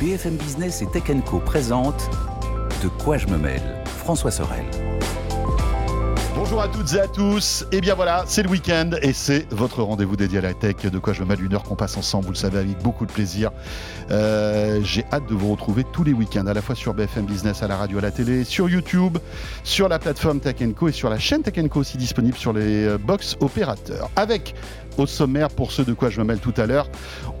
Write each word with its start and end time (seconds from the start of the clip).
BFM 0.00 0.36
Business 0.36 0.82
et 0.82 0.86
Tech 0.86 1.04
Co 1.24 1.38
présente 1.38 2.10
De 2.82 2.88
quoi 2.88 3.16
je 3.16 3.26
me 3.28 3.38
mêle 3.38 3.62
François 3.86 4.30
Sorel. 4.30 4.64
Bonjour 6.34 6.60
à 6.60 6.68
toutes 6.68 6.92
et 6.92 7.00
à 7.00 7.08
tous. 7.08 7.64
Et 7.72 7.80
bien 7.80 7.94
voilà, 7.94 8.24
c'est 8.26 8.42
le 8.42 8.50
week-end 8.50 8.90
et 9.00 9.14
c'est 9.14 9.50
votre 9.50 9.82
rendez-vous 9.82 10.16
dédié 10.16 10.38
à 10.38 10.42
la 10.42 10.52
tech. 10.52 10.76
De 10.84 10.98
quoi 10.98 11.14
je 11.14 11.22
me 11.22 11.26
mêle 11.26 11.42
une 11.42 11.54
heure 11.54 11.62
qu'on 11.62 11.76
passe 11.76 11.96
ensemble, 11.96 12.26
vous 12.26 12.32
le 12.32 12.36
savez, 12.36 12.58
avec 12.58 12.78
beaucoup 12.82 13.06
de 13.06 13.10
plaisir. 13.10 13.52
Euh, 14.10 14.80
J'ai 14.84 15.06
hâte 15.14 15.26
de 15.30 15.34
vous 15.34 15.50
retrouver 15.50 15.82
tous 15.94 16.04
les 16.04 16.12
week-ends, 16.12 16.46
à 16.46 16.52
la 16.52 16.60
fois 16.60 16.74
sur 16.74 16.92
BFM 16.92 17.24
Business, 17.24 17.62
à 17.62 17.68
la 17.68 17.78
radio, 17.78 17.96
à 17.98 18.02
la 18.02 18.10
télé, 18.10 18.44
sur 18.44 18.68
YouTube, 18.68 19.16
sur 19.64 19.88
la 19.88 19.98
plateforme 19.98 20.40
Tech 20.40 20.56
et 20.60 20.92
sur 20.92 21.08
la 21.08 21.18
chaîne 21.18 21.42
Tech 21.42 21.54
aussi 21.74 21.96
disponible 21.96 22.36
sur 22.36 22.52
les 22.52 22.84
euh, 22.84 22.98
box 22.98 23.38
opérateurs. 23.40 24.10
Avec 24.14 24.54
au 24.98 25.06
sommaire 25.06 25.48
pour 25.48 25.72
ceux 25.72 25.84
de 25.84 25.92
quoi 25.92 26.10
je 26.10 26.20
me 26.20 26.24
mêle 26.24 26.38
tout 26.38 26.54
à 26.56 26.66
l'heure. 26.66 26.88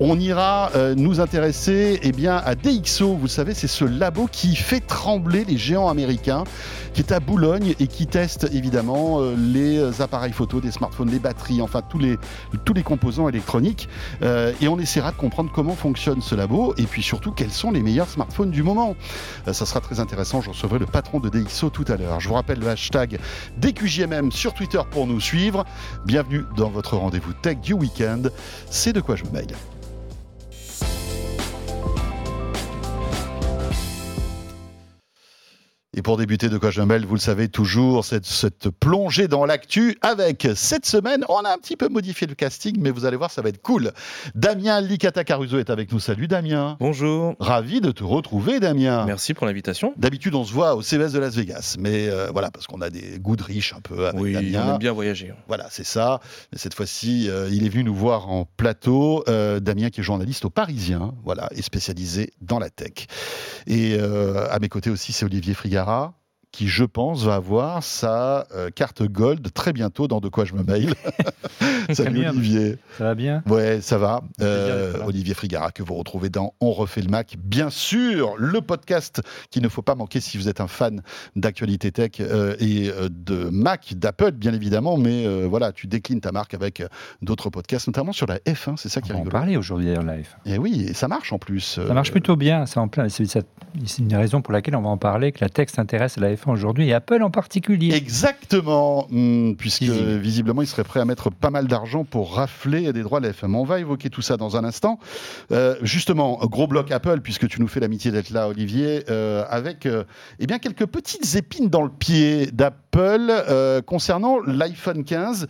On 0.00 0.18
ira 0.18 0.70
euh, 0.74 0.94
nous 0.94 1.20
intéresser 1.20 1.98
eh 2.02 2.12
bien, 2.12 2.36
à 2.36 2.54
DxO. 2.54 3.14
Vous 3.14 3.28
savez, 3.28 3.54
c'est 3.54 3.66
ce 3.66 3.84
labo 3.84 4.28
qui 4.30 4.56
fait 4.56 4.80
trembler 4.80 5.44
les 5.44 5.56
géants 5.56 5.88
américains, 5.88 6.44
qui 6.92 7.00
est 7.00 7.12
à 7.12 7.20
Boulogne 7.20 7.74
et 7.80 7.86
qui 7.86 8.06
teste 8.06 8.48
évidemment 8.52 9.20
euh, 9.20 9.34
les 9.36 10.00
appareils 10.00 10.32
photo, 10.32 10.60
des 10.60 10.70
smartphones, 10.70 11.10
les 11.10 11.18
batteries, 11.18 11.62
enfin 11.62 11.82
tous 11.82 11.98
les, 11.98 12.18
tous 12.64 12.74
les 12.74 12.82
composants 12.82 13.28
électroniques. 13.28 13.88
Euh, 14.22 14.52
et 14.60 14.68
on 14.68 14.78
essaiera 14.78 15.12
de 15.12 15.16
comprendre 15.16 15.50
comment 15.54 15.74
fonctionne 15.74 16.20
ce 16.20 16.34
labo 16.34 16.74
et 16.76 16.84
puis 16.84 17.02
surtout 17.02 17.32
quels 17.32 17.52
sont 17.52 17.70
les 17.70 17.82
meilleurs 17.82 18.08
smartphones 18.08 18.50
du 18.50 18.62
moment. 18.62 18.96
ça 19.46 19.66
sera 19.66 19.80
très 19.80 20.00
intéressant. 20.00 20.40
Je 20.40 20.50
recevrai 20.50 20.78
le 20.78 20.86
patron 20.86 21.20
de 21.20 21.28
DxO 21.28 21.70
tout 21.70 21.84
à 21.88 21.96
l'heure. 21.96 22.20
Je 22.20 22.28
vous 22.28 22.34
rappelle 22.34 22.58
le 22.58 22.68
hashtag 22.68 23.18
DQJMM 23.58 24.32
sur 24.32 24.54
Twitter 24.54 24.80
pour 24.90 25.06
nous 25.06 25.20
suivre. 25.20 25.64
Bienvenue 26.04 26.44
dans 26.56 26.70
votre 26.70 26.96
rendez-vous 26.96 27.32
du 27.54 27.74
week-end. 27.74 28.22
C'est 28.70 28.92
de 28.92 29.00
quoi 29.00 29.16
je 29.16 29.24
me 29.24 29.30
mêle. 29.30 29.46
Et 35.98 36.02
pour 36.02 36.18
débuter 36.18 36.50
de 36.50 36.84
mêle, 36.84 37.06
vous 37.06 37.14
le 37.14 37.20
savez 37.20 37.48
toujours, 37.48 38.04
cette, 38.04 38.26
cette 38.26 38.68
plongée 38.68 39.28
dans 39.28 39.46
l'actu 39.46 39.96
avec 40.02 40.46
cette 40.54 40.84
semaine, 40.84 41.24
on 41.30 41.38
a 41.38 41.50
un 41.50 41.56
petit 41.56 41.74
peu 41.74 41.88
modifié 41.88 42.26
le 42.26 42.34
casting, 42.34 42.76
mais 42.78 42.90
vous 42.90 43.06
allez 43.06 43.16
voir, 43.16 43.30
ça 43.30 43.40
va 43.40 43.48
être 43.48 43.62
cool. 43.62 43.92
Damien 44.34 44.82
Licata 44.82 45.24
Caruso 45.24 45.58
est 45.58 45.70
avec 45.70 45.90
nous. 45.90 45.98
Salut 45.98 46.28
Damien. 46.28 46.76
Bonjour. 46.80 47.34
Ravi 47.40 47.80
de 47.80 47.92
te 47.92 48.04
retrouver 48.04 48.60
Damien. 48.60 49.06
Merci 49.06 49.32
pour 49.32 49.46
l'invitation. 49.46 49.94
D'habitude, 49.96 50.34
on 50.34 50.44
se 50.44 50.52
voit 50.52 50.74
au 50.74 50.82
CES 50.82 51.12
de 51.12 51.18
Las 51.18 51.34
Vegas, 51.34 51.76
mais 51.78 52.08
euh, 52.08 52.28
voilà, 52.30 52.50
parce 52.50 52.66
qu'on 52.66 52.82
a 52.82 52.90
des 52.90 53.18
goûts 53.18 53.36
de 53.36 53.42
riches 53.42 53.72
un 53.72 53.80
peu 53.80 54.06
avec 54.06 54.20
oui, 54.20 54.34
Damien. 54.34 54.66
on 54.66 54.72
aime 54.72 54.78
bien 54.78 54.92
voyager. 54.92 55.32
Voilà, 55.48 55.68
c'est 55.70 55.86
ça. 55.86 56.20
Mais 56.52 56.58
cette 56.58 56.74
fois-ci, 56.74 57.30
euh, 57.30 57.48
il 57.50 57.64
est 57.64 57.70
venu 57.70 57.84
nous 57.84 57.94
voir 57.94 58.28
en 58.28 58.44
plateau. 58.44 59.24
Euh, 59.28 59.60
Damien 59.60 59.88
qui 59.88 60.00
est 60.00 60.04
journaliste 60.04 60.44
au 60.44 60.50
Parisien, 60.50 61.14
voilà, 61.24 61.48
et 61.56 61.62
spécialisé 61.62 62.34
dans 62.42 62.58
la 62.58 62.68
tech. 62.68 63.06
Et 63.66 63.98
à 63.98 64.58
mes 64.58 64.68
côtés 64.68 64.90
aussi, 64.90 65.12
c'est 65.12 65.24
Olivier 65.24 65.54
Frigara 65.86 66.25
qui, 66.52 66.68
je 66.68 66.84
pense, 66.84 67.24
va 67.24 67.34
avoir 67.34 67.82
sa 67.82 68.46
euh, 68.54 68.70
carte 68.70 69.02
gold 69.02 69.52
très 69.52 69.72
bientôt 69.72 70.08
dans 70.08 70.20
De 70.20 70.28
quoi 70.28 70.44
je 70.44 70.54
me 70.54 70.62
mail. 70.62 70.94
Salut 71.92 72.20
bien, 72.20 72.30
Olivier. 72.30 72.78
Ça 72.98 73.04
va 73.04 73.14
bien? 73.14 73.42
Ouais, 73.46 73.80
ça 73.80 73.98
va. 73.98 74.22
Euh, 74.40 74.94
Bien. 74.94 75.06
Olivier 75.06 75.34
Frigara 75.34 75.70
que 75.70 75.82
vous 75.82 75.94
retrouvez 75.94 76.28
dans 76.28 76.54
On 76.60 76.72
refait 76.72 77.02
le 77.02 77.08
Mac. 77.08 77.36
Bien 77.38 77.70
sûr, 77.70 78.34
le 78.38 78.60
podcast 78.60 79.22
qu'il 79.50 79.62
ne 79.62 79.68
faut 79.68 79.82
pas 79.82 79.94
manquer 79.94 80.20
si 80.20 80.38
vous 80.38 80.48
êtes 80.48 80.60
un 80.60 80.66
fan 80.66 81.02
d'actualité 81.34 81.92
tech 81.92 82.12
euh, 82.20 82.56
et 82.58 82.90
euh, 82.90 83.08
de 83.10 83.48
Mac, 83.50 83.94
d'Apple 83.94 84.32
bien 84.32 84.52
évidemment, 84.52 84.96
mais 84.96 85.26
euh, 85.26 85.46
voilà, 85.48 85.72
tu 85.72 85.86
déclines 85.86 86.20
ta 86.20 86.32
marque 86.32 86.54
avec 86.54 86.80
euh, 86.80 86.88
d'autres 87.22 87.50
podcasts, 87.50 87.86
notamment 87.86 88.12
sur 88.12 88.26
la 88.26 88.38
F1, 88.38 88.76
c'est 88.76 88.88
ça 88.88 89.00
qui 89.00 89.12
On 89.12 89.16
va 89.16 89.20
en 89.20 89.24
parler 89.26 89.56
aujourd'hui 89.56 89.96
en 89.96 90.02
live. 90.02 90.28
Et 90.44 90.58
oui, 90.58 90.86
et 90.88 90.94
ça 90.94 91.08
marche 91.08 91.32
en 91.32 91.38
plus. 91.38 91.80
Ça 91.86 91.94
marche 91.94 92.10
plutôt 92.10 92.36
bien. 92.36 92.64
C'est 92.66 93.98
une 93.98 94.16
raison 94.16 94.42
pour 94.42 94.52
laquelle 94.52 94.76
on 94.76 94.82
va 94.82 94.88
en 94.88 94.98
parler, 94.98 95.32
que 95.32 95.38
la 95.40 95.48
tech 95.48 95.68
s'intéresse 95.70 96.18
à 96.18 96.20
la 96.20 96.34
F1 96.34 96.35
aujourd'hui 96.46 96.88
et 96.88 96.92
Apple 96.94 97.22
en 97.22 97.30
particulier. 97.30 97.94
Exactement, 97.94 99.06
hum, 99.10 99.54
puisque 99.56 99.82
Visible. 99.82 100.16
visiblement 100.18 100.62
il 100.62 100.66
serait 100.66 100.84
prêt 100.84 101.00
à 101.00 101.04
mettre 101.04 101.30
pas 101.30 101.50
mal 101.50 101.66
d'argent 101.66 102.04
pour 102.04 102.34
rafler 102.34 102.92
des 102.92 103.02
droits 103.02 103.20
de 103.20 103.24
la 103.26 103.30
FM. 103.30 103.54
On 103.54 103.64
va 103.64 103.80
évoquer 103.80 104.10
tout 104.10 104.22
ça 104.22 104.36
dans 104.36 104.56
un 104.56 104.64
instant. 104.64 104.98
Euh, 105.52 105.76
justement, 105.82 106.38
gros 106.44 106.66
bloc 106.66 106.90
Apple, 106.90 107.20
puisque 107.20 107.48
tu 107.48 107.60
nous 107.60 107.68
fais 107.68 107.80
l'amitié 107.80 108.10
d'être 108.10 108.30
là, 108.30 108.48
Olivier, 108.48 109.04
euh, 109.10 109.44
avec 109.48 109.86
euh, 109.86 110.04
eh 110.38 110.46
bien 110.46 110.58
quelques 110.58 110.86
petites 110.86 111.34
épines 111.34 111.68
dans 111.68 111.82
le 111.82 111.90
pied 111.90 112.46
d'Apple 112.46 113.28
euh, 113.30 113.82
concernant 113.82 114.38
l'iPhone 114.40 115.04
15, 115.04 115.46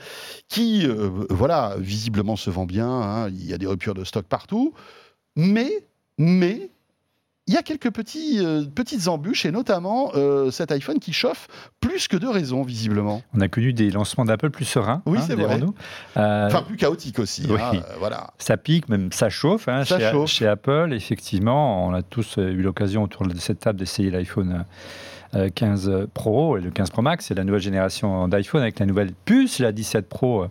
qui, 0.49 0.87
euh, 0.87 1.09
voilà, 1.31 1.75
visiblement 1.79 2.37
se 2.37 2.51
vend 2.51 2.67
bien. 2.67 2.89
hein. 2.89 3.29
il 3.29 3.47
y 3.47 3.53
a 3.55 3.59
des 3.59 3.67
ruptures 3.67 3.95
de 3.95 4.05
stock 4.05 4.27
partout, 4.27 4.73
mais, 5.37 5.71
mais 6.19 6.71
il 7.47 7.55
y 7.55 7.57
a 7.57 7.63
quelques 7.63 7.91
petits, 7.91 8.39
euh, 8.41 8.65
petites 8.75 9.07
embûches, 9.09 9.47
et 9.47 9.53
notamment 9.53 10.11
euh, 10.15 10.51
cet 10.51 10.73
iPhone 10.73 10.99
qui 10.99 11.13
chauffe 11.13 11.47
plus 11.81 12.09
que 12.09 12.17
de 12.17 12.27
raison, 12.27 12.63
visiblement. 12.63 13.23
On 13.35 13.41
a 13.41 13.49
connu 13.49 13.73
des 13.73 13.91
lancements 13.91 14.25
d'Apple 14.25 14.51
plus 14.51 14.65
sereins. 14.65 15.03
Oui, 15.07 15.19
hein, 15.19 15.25
c'est 15.27 15.35
vrai. 15.37 15.61
Euh, 16.17 16.47
Enfin, 16.49 16.63
plus 16.63 16.77
chaotique 16.77 17.19
aussi. 17.19 17.47
oui. 17.49 17.59
hein, 17.61 17.83
voilà. 17.99 18.29
ça 18.39 18.57
pique, 18.57 18.89
même 18.89 19.13
ça 19.13 19.29
chauffe, 19.31 19.69
hein, 19.69 19.85
Ça 19.85 19.99
chez, 19.99 20.11
chauffe. 20.11 20.31
chez 20.31 20.47
Apple. 20.47 20.93
Effectivement, 20.93 21.87
on 21.87 21.95
a 21.95 22.03
tous 22.03 22.37
eu 22.39 22.63
l'occasion 22.63 23.03
autour 23.05 23.27
de 23.27 23.37
cette 23.39 23.61
table 23.61 23.79
d'essayer 23.79 24.11
l'iPhone 24.11 24.65
euh, 25.35 25.49
15 25.55 26.07
Pro 26.15 26.57
et 26.57 26.61
le 26.61 26.71
15 26.71 26.91
Pro 26.91 27.03
Max. 27.03 27.27
C'est 27.27 27.35
la 27.35 27.45
nouvelle 27.45 27.61
génération 27.61 28.27
d'iPhone 28.29 28.63
avec 28.63 28.79
la 28.79 28.87
nouvelle 28.87 29.13
puce, 29.25 29.59
la 29.59 29.73
17 29.73 30.09
Pro, 30.09 30.47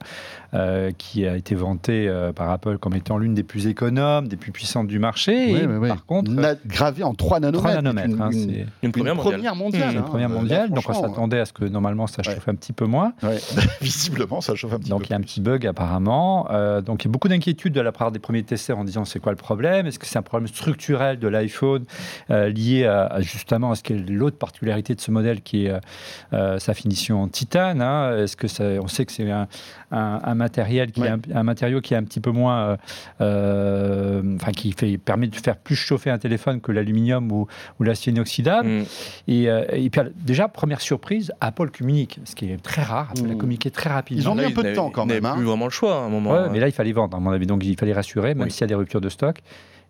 euh, 0.55 0.91
qui 0.97 1.27
a 1.27 1.35
été 1.35 1.53
vantée 1.53 2.07
euh, 2.07 2.31
par 2.33 2.49
Apple 2.49 2.77
comme 2.77 2.95
étant 2.95 3.17
l'une 3.17 3.33
des 3.33 3.43
plus 3.43 3.67
économes, 3.67 4.27
des 4.27 4.38
plus 4.38 4.51
puissantes 4.51 4.88
du 4.88 4.97
marché. 4.99 5.53
Oui, 5.53 5.59
et 5.59 5.67
oui, 5.67 5.75
oui. 5.81 5.88
par 5.89 6.05
contre, 6.05 6.31
Na- 6.31 6.55
gravé 6.66 7.03
en 7.03 7.13
3 7.13 7.39
nanomètres. 7.39 7.63
3 7.63 7.73
nanomètres, 7.75 8.16
Une, 8.16 8.21
hein, 8.21 8.29
une- 8.31 8.39
c'est 8.49 8.55
Une 8.59 8.67
une 8.83 8.91
première 8.91 9.55
mondiale. 9.55 9.91
une 9.91 9.97
hein. 9.99 10.01
première 10.03 10.29
Euh, 10.29 10.33
là, 10.33 10.39
mondiale, 10.39 10.69
donc 10.71 10.89
on 10.89 10.94
s'attendait 10.94 11.39
à 11.39 11.45
ce 11.45 11.53
que 11.53 11.65
normalement 11.65 12.07
ça 12.07 12.21
Ouais. 12.25 12.33
chauffe 12.33 12.47
un 12.47 12.55
petit 12.55 12.73
peu 12.73 12.85
moins. 12.85 13.13
ouais. 13.23 13.38
Visiblement, 13.81 14.41
ça 14.41 14.55
chauffe 14.55 14.73
un 14.73 14.79
petit 14.79 14.89
Donc 14.89 15.01
peu. 15.01 15.05
il 15.07 15.09
y 15.11 15.13
a 15.13 15.17
un 15.17 15.21
petit 15.21 15.41
bug 15.41 15.65
apparemment. 15.67 16.47
Euh, 16.51 16.81
donc 16.81 17.03
il 17.03 17.07
y 17.07 17.09
a 17.09 17.11
beaucoup 17.11 17.27
d'inquiétudes 17.27 17.73
de 17.73 17.81
la 17.81 17.91
part 17.91 18.11
des 18.11 18.19
premiers 18.19 18.44
testeurs 18.44 18.77
en 18.77 18.83
disant 18.83 19.05
c'est 19.05 19.19
quoi 19.19 19.31
le 19.31 19.38
problème? 19.38 19.88
Est-ce 19.88 19.99
que 19.99 20.05
c'est 20.05 20.17
un 20.17 20.21
problème 20.23 20.47
structurel 20.47 21.19
de 21.19 21.27
l'iPhone 21.27 21.85
euh, 22.31 22.49
lié 22.49 22.85
à, 22.85 23.05
à 23.07 23.21
justement 23.21 23.71
à 23.71 23.75
ce 23.75 23.83
qu'est 23.83 23.95
l'autre 23.95 24.38
particularité 24.38 24.95
de 24.95 25.01
ce 25.01 25.11
modèle 25.11 25.41
qui 25.41 25.65
est 25.65 25.73
sa 26.59 26.73
finition 26.73 27.21
en 27.23 27.27
titane 27.27 27.81
hein? 27.81 28.17
Est-ce 28.17 28.35
que 28.38 28.47
ça, 28.47 28.63
on 28.81 28.88
sait 28.88 29.05
que 29.05 29.11
c'est 29.11 29.29
un, 29.29 29.47
un- 29.91 30.19
un 30.23 30.35
matériel 30.45 30.91
qui 30.91 31.01
Ouais. 31.01 31.07
est 31.07 31.11
un, 31.11 31.19
un 31.41 31.44
matériau 31.44 31.81
qui 31.81 31.94
est 31.94 31.97
un 31.97 32.03
petit 32.03 32.19
peu 32.19 32.31
moins, 32.31 32.57
euh, 32.69 32.78
euh, 33.22 34.35
enfin 34.35 34.51
qui 34.51 34.72
fait, 34.72 34.97
permet 34.97 35.28
de 35.28 35.35
faire 35.35 35.57
plus 35.57 35.75
chauffer 35.75 36.09
un 36.09 36.17
téléphone 36.17 36.61
que 36.61 36.72
l'aluminium 36.72 37.31
ou, 37.31 37.47
ou 37.79 37.83
l'acier 37.83 38.11
inoxydable. 38.11 38.67
Mm. 38.69 38.83
Et, 39.28 39.50
euh, 39.50 39.66
et 39.73 39.89
puis 39.89 40.01
déjà 40.16 40.47
première 40.47 40.81
surprise, 40.81 41.31
Apple 41.41 41.69
communique, 41.72 42.19
ce 42.25 42.35
qui 42.35 42.51
est 42.51 42.61
très 42.61 42.83
rare. 42.83 43.09
Apple 43.11 43.29
a 43.29 43.33
Mm. 43.33 43.38
communiqué 43.38 43.72
très 43.72 43.89
rapidement. 43.89 44.22
Ils 44.23 44.29
ont 44.29 44.35
mis 44.35 44.41
Là, 44.41 44.47
un 44.47 44.51
peu 44.51 44.63
de 44.63 44.73
temps 44.75 44.89
quand 44.89 45.03
ils 45.06 45.07
même, 45.13 45.23
n'avaient 45.23 45.33
hein. 45.33 45.38
plus 45.38 45.45
vraiment 45.45 45.66
le 45.66 45.72
choix 45.72 45.95
à 45.95 46.00
un 46.06 46.09
moment. 46.09 46.31
Ouais, 46.31 46.38
hein. 46.39 46.50
mais 46.51 46.59
là, 46.59 46.67
il 46.67 46.73
fallait 46.73 46.91
vendre, 46.94 47.17
à 47.17 47.19
mon 47.19 47.31
avis. 47.31 47.45
Donc, 47.47 47.63
il 47.66 47.75
fallait 47.77 47.94
rassurer, 47.94 48.33
même 48.35 48.45
Oui. 48.45 48.51
s'il 48.51 48.62
y 48.62 48.63
a 48.66 48.67
des 48.67 48.75
ruptures 48.75 49.01
de 49.01 49.09
stock. 49.09 49.39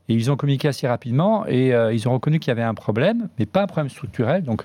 Et 0.08 0.14
ils 0.14 0.30
ont 0.32 0.36
communiqué 0.36 0.68
assez 0.68 0.88
rapidement 0.88 1.48
et 1.48 1.74
euh, 1.74 1.92
ils 1.92 2.08
ont 2.08 2.14
reconnu 2.14 2.38
qu'il 2.40 2.50
y 2.50 2.52
avait 2.52 2.62
un 2.62 2.76
problème, 2.76 3.28
mais 3.40 3.48
pas 3.48 3.64
un 3.64 3.68
problème 3.68 3.90
structurel. 3.90 4.44
Donc, 4.44 4.64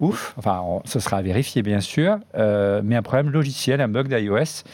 ouf, 0.00 0.34
enfin, 0.36 0.60
on- 0.64 0.82
ce 0.84 0.98
sera 1.00 1.18
à 1.18 1.22
vérifier, 1.22 1.62
bien 1.62 1.80
sûr, 1.80 2.18
euh, 2.34 2.80
mais 2.84 2.96
un 2.96 3.02
problème 3.02 3.30
logiciel, 3.30 3.80
un 3.80 3.88
bug 3.88 4.08
d'iOS 4.08 4.64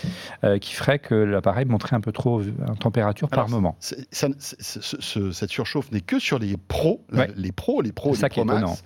euh, 0.45 0.59
qui 0.59 0.73
ferait 0.75 0.99
que 0.99 1.15
l'appareil 1.15 1.67
montrait 1.67 1.95
un 1.97 2.01
peu 2.01 2.13
trop 2.13 2.41
en 2.67 2.75
température 2.75 3.29
par 3.29 3.49
moment. 3.49 3.77
Ça- 3.81 4.29
cette 4.41 5.51
surchauffe 5.51 5.91
n'est 5.93 6.01
que 6.01 6.19
sur 6.19 6.39
les 6.39 6.57
pros, 6.57 7.05
Ouais. 7.13 7.31
les 7.37 7.53
pros, 7.53 7.83
les 7.83 7.93
pros, 7.93 8.11
les 8.11 8.17
ça 8.17 8.29
qui 8.29 8.41
Pro 8.41 8.51
est 8.51 8.61
Max. 8.61 8.83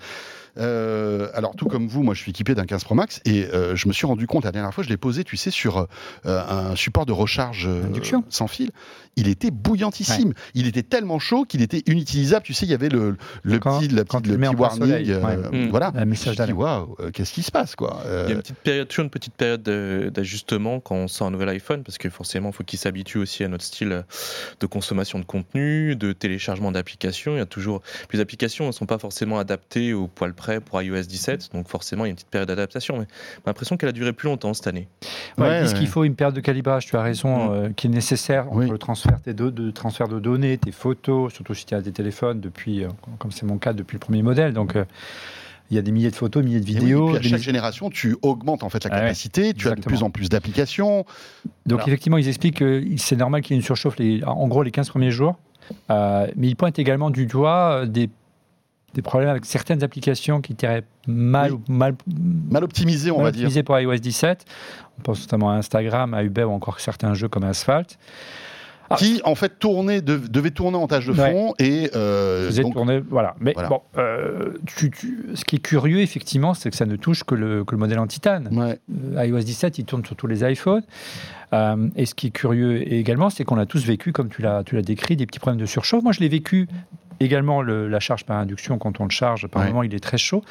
Euh, 0.58 1.28
alors 1.34 1.54
tout 1.56 1.66
comme 1.66 1.88
vous, 1.88 2.02
moi 2.02 2.14
je 2.14 2.20
suis 2.20 2.30
équipé 2.30 2.54
d'un 2.54 2.66
15 2.66 2.84
Pro 2.84 2.94
Max 2.94 3.20
et 3.24 3.44
euh, 3.46 3.74
je 3.74 3.88
me 3.88 3.92
suis 3.92 4.06
rendu 4.06 4.26
compte 4.26 4.44
la 4.44 4.52
dernière 4.52 4.72
fois, 4.74 4.84
je 4.84 4.88
l'ai 4.90 4.96
posé, 4.98 5.24
tu 5.24 5.36
sais, 5.36 5.50
sur 5.50 5.78
euh, 5.78 5.86
un 6.26 6.76
support 6.76 7.06
de 7.06 7.12
recharge 7.12 7.66
euh, 7.66 7.82
sans 8.28 8.46
fil. 8.48 8.70
Il 9.16 9.28
était 9.28 9.50
bouillantissime. 9.50 10.32
Il 10.54 10.66
était 10.66 10.82
tellement 10.82 11.18
chaud 11.18 11.44
qu'il 11.44 11.60
était 11.60 11.82
inutilisable. 11.86 12.44
Tu 12.46 12.54
sais, 12.54 12.64
il 12.64 12.70
y 12.70 12.74
avait 12.74 12.88
le, 12.88 13.16
le 13.42 13.58
petit, 13.60 13.88
la 13.88 14.04
petite- 14.06 14.26
le 14.26 14.38
petit 14.38 14.56
warning. 14.56 14.78
soleil, 14.80 15.12
euh, 15.12 15.20
ouais. 15.50 15.66
Mm. 15.66 15.68
Voilà. 15.70 15.92
Un 15.94 16.06
message 16.06 16.06
Je 16.06 16.08
me 16.08 16.14
suis 16.14 16.30
dit, 16.30 16.36
d'alerte. 16.58 16.58
waouh, 16.58 17.10
qu'est-ce 17.12 17.32
qui 17.34 17.42
se 17.42 17.50
passe 17.50 17.76
quoi 17.76 18.02
Euh, 18.06 18.24
Il 18.26 18.30
y 18.30 18.32
a 18.32 18.36
une 18.36 18.40
petite 18.42 18.56
période, 18.56 18.88
toujours 18.88 19.04
une 19.04 19.10
petite 19.10 19.34
période 19.34 19.62
de- 19.62 20.10
d'ajustement 20.14 20.80
quand 20.80 20.94
on 20.94 21.08
sort 21.08 21.26
un 21.26 21.30
nouvel 21.30 21.50
iPhone, 21.50 21.82
parce 21.82 21.98
que 21.98 22.08
forcément, 22.08 22.48
il 22.48 22.54
faut 22.54 22.64
qu'il 22.64 22.78
s'habitue 22.78 23.18
aussi 23.18 23.44
à 23.44 23.48
notre 23.48 23.64
style 23.64 24.04
de 24.60 24.66
consommation 24.66 25.18
de 25.18 25.26
contenu, 25.26 25.94
de 25.94 26.12
téléchargement 26.14 26.72
d'applications. 26.72 27.34
Il 27.34 27.38
y 27.38 27.42
a 27.42 27.46
toujours. 27.46 27.82
Puis 28.08 28.16
les 28.16 28.22
applications 28.22 28.66
ne 28.66 28.72
sont 28.72 28.86
pas 28.86 28.98
forcément 28.98 29.38
adaptées 29.38 29.92
au 29.92 30.08
poil 30.08 30.32
pour 30.64 30.80
iOS 30.82 31.02
17, 31.02 31.50
donc 31.54 31.68
forcément, 31.68 32.04
il 32.04 32.08
y 32.08 32.10
a 32.10 32.10
une 32.10 32.16
petite 32.16 32.28
période 32.30 32.48
d'adaptation. 32.48 32.98
Mais 32.98 33.06
j'ai 33.10 33.42
l'impression 33.46 33.76
qu'elle 33.76 33.88
a 33.88 33.92
duré 33.92 34.12
plus 34.12 34.28
longtemps 34.28 34.54
cette 34.54 34.66
année. 34.66 34.88
Ouais, 35.38 35.44
Ouais, 35.46 35.58
ils 35.58 35.62
disent 35.64 35.72
ouais. 35.72 35.78
qu'il 35.80 35.88
faut 35.88 36.04
une 36.04 36.14
période 36.14 36.34
de 36.34 36.40
calibrage, 36.40 36.86
tu 36.86 36.96
as 36.96 37.02
raison, 37.02 37.50
Mm. 37.50 37.52
euh, 37.52 37.68
qui 37.74 37.86
est 37.86 37.90
nécessaire 37.90 38.46
entre 38.48 38.56
Oui. 38.56 38.68
le 38.70 38.78
transfert, 38.78 39.20
tes 39.22 39.34
de, 39.34 39.70
transfert 39.70 40.08
de 40.08 40.18
données, 40.20 40.58
tes 40.58 40.72
photos, 40.72 41.32
surtout 41.32 41.54
si 41.54 41.66
tu 41.66 41.74
as 41.74 41.80
des 41.80 41.92
téléphones 41.92 42.40
depuis, 42.40 42.84
euh, 42.84 42.88
comme 43.18 43.30
c'est 43.32 43.46
mon 43.46 43.58
cas, 43.58 43.72
depuis 43.72 43.94
le 43.94 44.00
premier 44.00 44.22
modèle. 44.22 44.52
Donc, 44.52 44.76
euh, 44.76 44.84
il 45.70 45.76
y 45.76 45.78
a 45.78 45.82
des 45.82 45.90
milliers 45.92 46.10
de 46.10 46.16
photos, 46.16 46.44
milliers 46.44 46.60
de 46.60 46.64
et 46.68 46.72
oui, 46.72 46.76
et 46.76 46.80
vidéos. 46.80 47.06
puis 47.06 47.16
à 47.16 47.18
des 47.18 47.22
chaque 47.24 47.32
milliers- 47.38 47.44
génération, 47.44 47.88
tu 47.88 48.16
augmentes 48.20 48.62
en 48.62 48.68
fait 48.68 48.84
la 48.84 48.90
Ah 48.92 48.96
ouais, 48.96 49.00
capacité, 49.04 49.54
tu 49.54 49.68
as 49.68 49.74
de 49.74 49.80
plus 49.80 50.02
en 50.02 50.10
plus 50.10 50.28
d'applications. 50.28 51.06
Donc, 51.64 51.78
Alors- 51.78 51.88
effectivement, 51.88 52.18
ils 52.18 52.28
expliquent 52.28 52.58
que 52.58 52.84
c'est 52.98 53.16
normal 53.16 53.40
qu'il 53.40 53.54
y 53.54 53.56
ait 53.56 53.60
une 53.60 53.64
surchauffe, 53.64 53.96
les, 53.98 54.22
en 54.24 54.46
gros, 54.48 54.62
les 54.62 54.70
15 54.70 54.90
premiers 54.90 55.10
jours. 55.10 55.36
Euh, 55.90 56.26
mais 56.36 56.48
il 56.48 56.56
pointe 56.56 56.78
également 56.78 57.08
du 57.08 57.24
doigt 57.24 57.86
des, 57.86 58.10
des 58.94 59.02
problèmes 59.02 59.30
avec 59.30 59.44
certaines 59.44 59.82
applications 59.82 60.40
qui 60.40 60.52
étaient 60.52 60.82
mal, 61.06 61.52
Oui. 61.52 61.58
mal, 61.68 61.94
Mal 62.50 62.64
optimisé, 62.64 63.10
on 63.10 63.16
mal 63.16 63.24
va 63.26 63.30
dire. 63.32 63.40
optimisées 63.42 63.62
pour 63.62 63.78
iOS 63.78 63.96
17. 63.96 64.44
On 64.98 65.02
pense 65.02 65.20
notamment 65.22 65.50
à 65.50 65.54
Instagram, 65.54 66.14
à 66.14 66.22
Uber 66.22 66.44
ou 66.44 66.52
encore 66.52 66.80
certains 66.80 67.14
jeux 67.14 67.28
comme 67.28 67.44
Asphalt. 67.44 67.98
Ah. 68.90 68.96
Qui, 68.96 69.22
en 69.24 69.34
fait, 69.34 69.58
tournait, 69.58 70.02
dev- 70.02 70.28
devait 70.28 70.50
tourner 70.50 70.76
en 70.76 70.86
tâche 70.86 71.06
de 71.06 71.12
Ouais. 71.12 71.32
fond 71.32 71.54
et. 71.58 71.88
euh, 71.96 72.52
donc- 72.60 72.74
tourner, 72.74 73.00
voilà. 73.08 73.34
Mais 73.40 73.52
voilà. 73.54 73.70
bon, 73.70 73.80
euh, 73.96 74.52
tu- 74.66 74.90
tu- 74.90 75.28
ce 75.34 75.46
qui 75.46 75.56
est 75.56 75.60
curieux, 75.60 76.00
effectivement, 76.00 76.52
c'est 76.52 76.68
que 76.70 76.76
ça 76.76 76.84
ne 76.84 76.96
touche 76.96 77.24
que 77.24 77.34
le, 77.34 77.64
que 77.64 77.72
le 77.74 77.78
modèle 77.78 77.98
en 77.98 78.06
titane. 78.06 78.48
Ouais. 78.52 78.78
Euh, 79.16 79.24
iOS 79.24 79.38
17, 79.44 79.78
il 79.78 79.86
tourne 79.86 80.04
sur 80.04 80.14
tous 80.14 80.26
les 80.26 80.44
iPhones. 80.44 80.82
Euh, 81.54 81.88
et 81.96 82.04
ce 82.04 82.14
qui 82.14 82.26
est 82.26 82.30
curieux 82.30 82.92
également, 82.92 83.30
c'est 83.30 83.44
qu'on 83.44 83.56
a 83.58 83.64
tous 83.64 83.82
vécu, 83.86 84.12
comme 84.12 84.28
tu 84.28 84.42
l'as, 84.42 84.62
tu 84.64 84.74
l'as 84.74 84.82
décrit, 84.82 85.16
des 85.16 85.24
petits 85.24 85.38
problèmes 85.38 85.60
de 85.60 85.66
surchauffe. 85.66 86.02
Moi, 86.02 86.12
je 86.12 86.20
l'ai 86.20 86.28
vécu 86.28 86.68
également, 87.24 87.62
le- 87.62 87.88
la 87.88 88.00
charge 88.00 88.24
par 88.24 88.38
induction, 88.38 88.78
quand 88.78 89.00
on 89.00 89.04
le 89.04 89.10
charge, 89.10 89.46
par 89.48 89.62
Ouais. 89.62 89.68
moment, 89.68 89.82
il 89.82 89.94
est 89.94 90.00
très 90.00 90.18
chaud. 90.18 90.42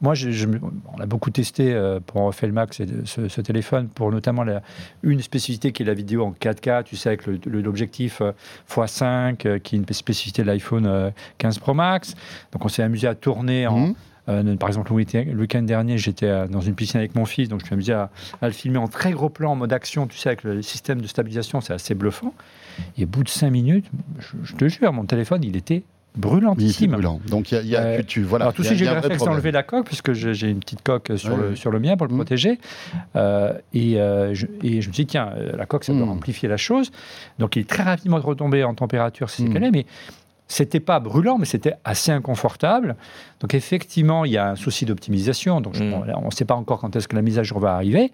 Moi, 0.00 0.14
je, 0.14 0.30
je 0.30 0.46
me- 0.46 0.60
on 0.94 1.00
a 1.00 1.06
beaucoup 1.06 1.30
testé 1.30 1.72
euh, 1.72 2.00
pour 2.04 2.22
refaire 2.22 2.48
le 2.48 2.54
Max, 2.54 2.80
et 2.80 2.86
ce, 3.04 3.28
ce 3.28 3.40
téléphone, 3.40 3.88
pour 3.88 4.10
notamment 4.12 4.44
la, 4.44 4.62
une 5.02 5.20
spécificité 5.22 5.72
qui 5.72 5.82
est 5.82 5.86
la 5.86 5.94
vidéo 5.94 6.24
en 6.24 6.32
4K, 6.32 6.84
tu 6.84 6.96
sais, 6.96 7.08
avec 7.10 7.26
l'objectif 7.46 8.20
euh, 8.20 8.32
x5, 8.68 9.46
euh, 9.46 9.58
qui 9.58 9.76
est 9.76 9.78
une 9.78 9.86
spécificité 9.92 10.42
de 10.42 10.46
l'iPhone 10.46 10.86
euh, 10.86 11.10
15 11.38 11.58
Pro 11.58 11.74
Max. 11.74 12.14
Donc, 12.52 12.64
on 12.64 12.68
s'est 12.68 12.82
amusé 12.82 13.06
à 13.08 13.14
tourner 13.14 13.66
en, 13.66 13.78
Mhm. 13.78 13.94
euh, 14.28 14.56
par 14.56 14.68
exemple, 14.68 14.90
le 14.92 14.96
week-end, 15.40 15.62
dernier, 15.62 15.98
j'étais 15.98 16.26
euh, 16.26 16.46
dans 16.48 16.60
une 16.60 16.74
piscine 16.74 16.98
avec 16.98 17.14
mon 17.14 17.24
fils, 17.26 17.48
donc 17.48 17.60
je 17.60 17.66
suis 17.66 17.74
amusé 17.74 17.92
à, 17.92 18.10
à 18.42 18.46
le 18.46 18.52
filmer 18.52 18.78
en 18.78 18.88
très 18.88 19.12
gros 19.12 19.28
plan, 19.28 19.52
en 19.52 19.56
mode 19.56 19.72
action. 19.72 20.06
Tu 20.06 20.16
sais, 20.18 20.28
avec 20.30 20.42
le 20.44 20.62
système 20.62 21.00
de 21.00 21.06
stabilisation, 21.06 21.60
c'est 21.60 21.72
assez 21.72 21.94
bluffant. 21.94 22.34
Et 22.98 23.04
au 23.04 23.06
bout 23.06 23.22
de 23.22 23.28
5 23.28 23.50
minutes, 23.50 23.86
je, 24.18 24.36
je 24.42 24.54
te 24.54 24.68
jure, 24.68 24.92
mon 24.92 25.04
téléphone, 25.04 25.42
Il 25.44 25.56
était 25.56 25.82
brûlantissime. 26.16 26.92
brûlant. 26.92 27.20
Donc, 27.28 27.52
il 27.52 27.54
y 27.56 27.58
a, 27.58 27.62
y 27.62 27.76
a- 27.76 27.82
Euh, 27.98 28.02
tu, 28.06 28.22
voilà. 28.22 28.46
Alors, 28.46 28.54
tout 28.54 28.62
de 28.62 28.66
suite, 28.66 28.78
j'ai 28.78 28.84
eu 28.84 28.88
le 28.88 28.94
réflexe 28.94 29.22
d'enlever 29.24 29.52
la 29.52 29.62
coque, 29.62 29.86
puisque 29.86 30.12
j'ai 30.12 30.48
une 30.50 30.60
petite 30.60 30.82
coque 30.82 31.12
sur, 31.16 31.36
le, 31.36 31.54
sur 31.56 31.70
le 31.70 31.78
mien 31.78 31.96
pour 31.96 32.06
le 32.06 32.12
Mhm. 32.12 32.18
protéger. 32.18 32.58
Euh, 33.16 33.52
et, 33.74 34.00
euh, 34.00 34.34
je, 34.34 34.46
et 34.62 34.80
je 34.80 34.88
me 34.88 34.92
suis 34.94 35.04
dit, 35.04 35.06
tiens, 35.06 35.30
la 35.56 35.66
coque, 35.66 35.84
ça 35.84 35.92
doit 35.92 36.04
Mhm. 36.06 36.12
amplifier 36.12 36.48
la 36.48 36.56
chose. 36.56 36.90
Donc, 37.38 37.56
il 37.56 37.60
est 37.60 37.68
très 37.68 37.82
rapidement 37.82 38.18
retombé 38.18 38.64
en 38.64 38.74
température, 38.74 39.30
si 39.30 39.42
c'est 39.42 39.48
est, 39.48 39.70
mais 39.70 39.86
c'était 40.48 40.80
pas 40.80 41.00
brûlant, 41.00 41.38
mais 41.38 41.44
c'était 41.44 41.74
assez 41.84 42.12
inconfortable. 42.12 42.96
Donc, 43.40 43.52
effectivement, 43.54 44.24
il 44.24 44.32
y 44.32 44.38
a 44.38 44.50
un 44.50 44.56
souci 44.56 44.86
d'optimisation. 44.86 45.60
Donc, 45.60 45.78
là, 45.78 46.18
on 46.22 46.26
ne 46.26 46.30
sait 46.30 46.44
pas 46.44 46.54
encore 46.54 46.80
quand 46.80 46.94
est-ce 46.96 47.08
que 47.08 47.16
la 47.16 47.22
mise 47.22 47.38
à 47.38 47.42
jour 47.42 47.58
va 47.58 47.74
arriver. 47.74 48.12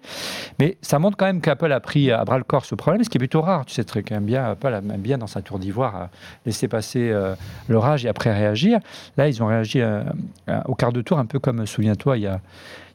Mais 0.59 0.77
ça 0.81 0.99
montre 0.99 1.15
quand 1.15 1.25
même 1.25 1.41
qu'Apple 1.41 1.71
a 1.71 1.79
pris 1.79 2.11
à 2.11 2.25
bras 2.25 2.37
le 2.37 2.43
corps 2.43 2.65
ce 2.65 2.75
problème, 2.75 3.03
ce 3.03 3.09
qui 3.09 3.17
est 3.17 3.19
plutôt 3.19 3.41
rare. 3.41 3.65
Tu 3.65 3.73
sais 3.73 3.83
très 3.83 4.03
quand 4.03 4.15
même 4.15 4.25
bien, 4.25 4.43
Apple 4.45 4.73
aime 4.73 4.97
bien 4.97 5.17
dans 5.17 5.27
sa 5.27 5.41
tour 5.41 5.59
d'ivoire 5.59 5.95
à 5.95 6.09
laisser 6.45 6.67
passer 6.67 7.09
euh, 7.11 7.35
l'orage 7.69 8.05
et 8.05 8.09
après 8.09 8.33
réagir. 8.33 8.79
Là, 9.17 9.27
ils 9.27 9.41
ont 9.41 9.47
réagi 9.47 9.81
euh, 9.81 10.03
euh, 10.49 10.59
au 10.65 10.75
quart 10.75 10.91
de 10.91 11.01
tour, 11.01 11.19
un 11.19 11.25
peu 11.25 11.39
comme, 11.39 11.65
souviens-toi, 11.65 12.17
il 12.17 12.23
y 12.23 12.27
a, 12.27 12.41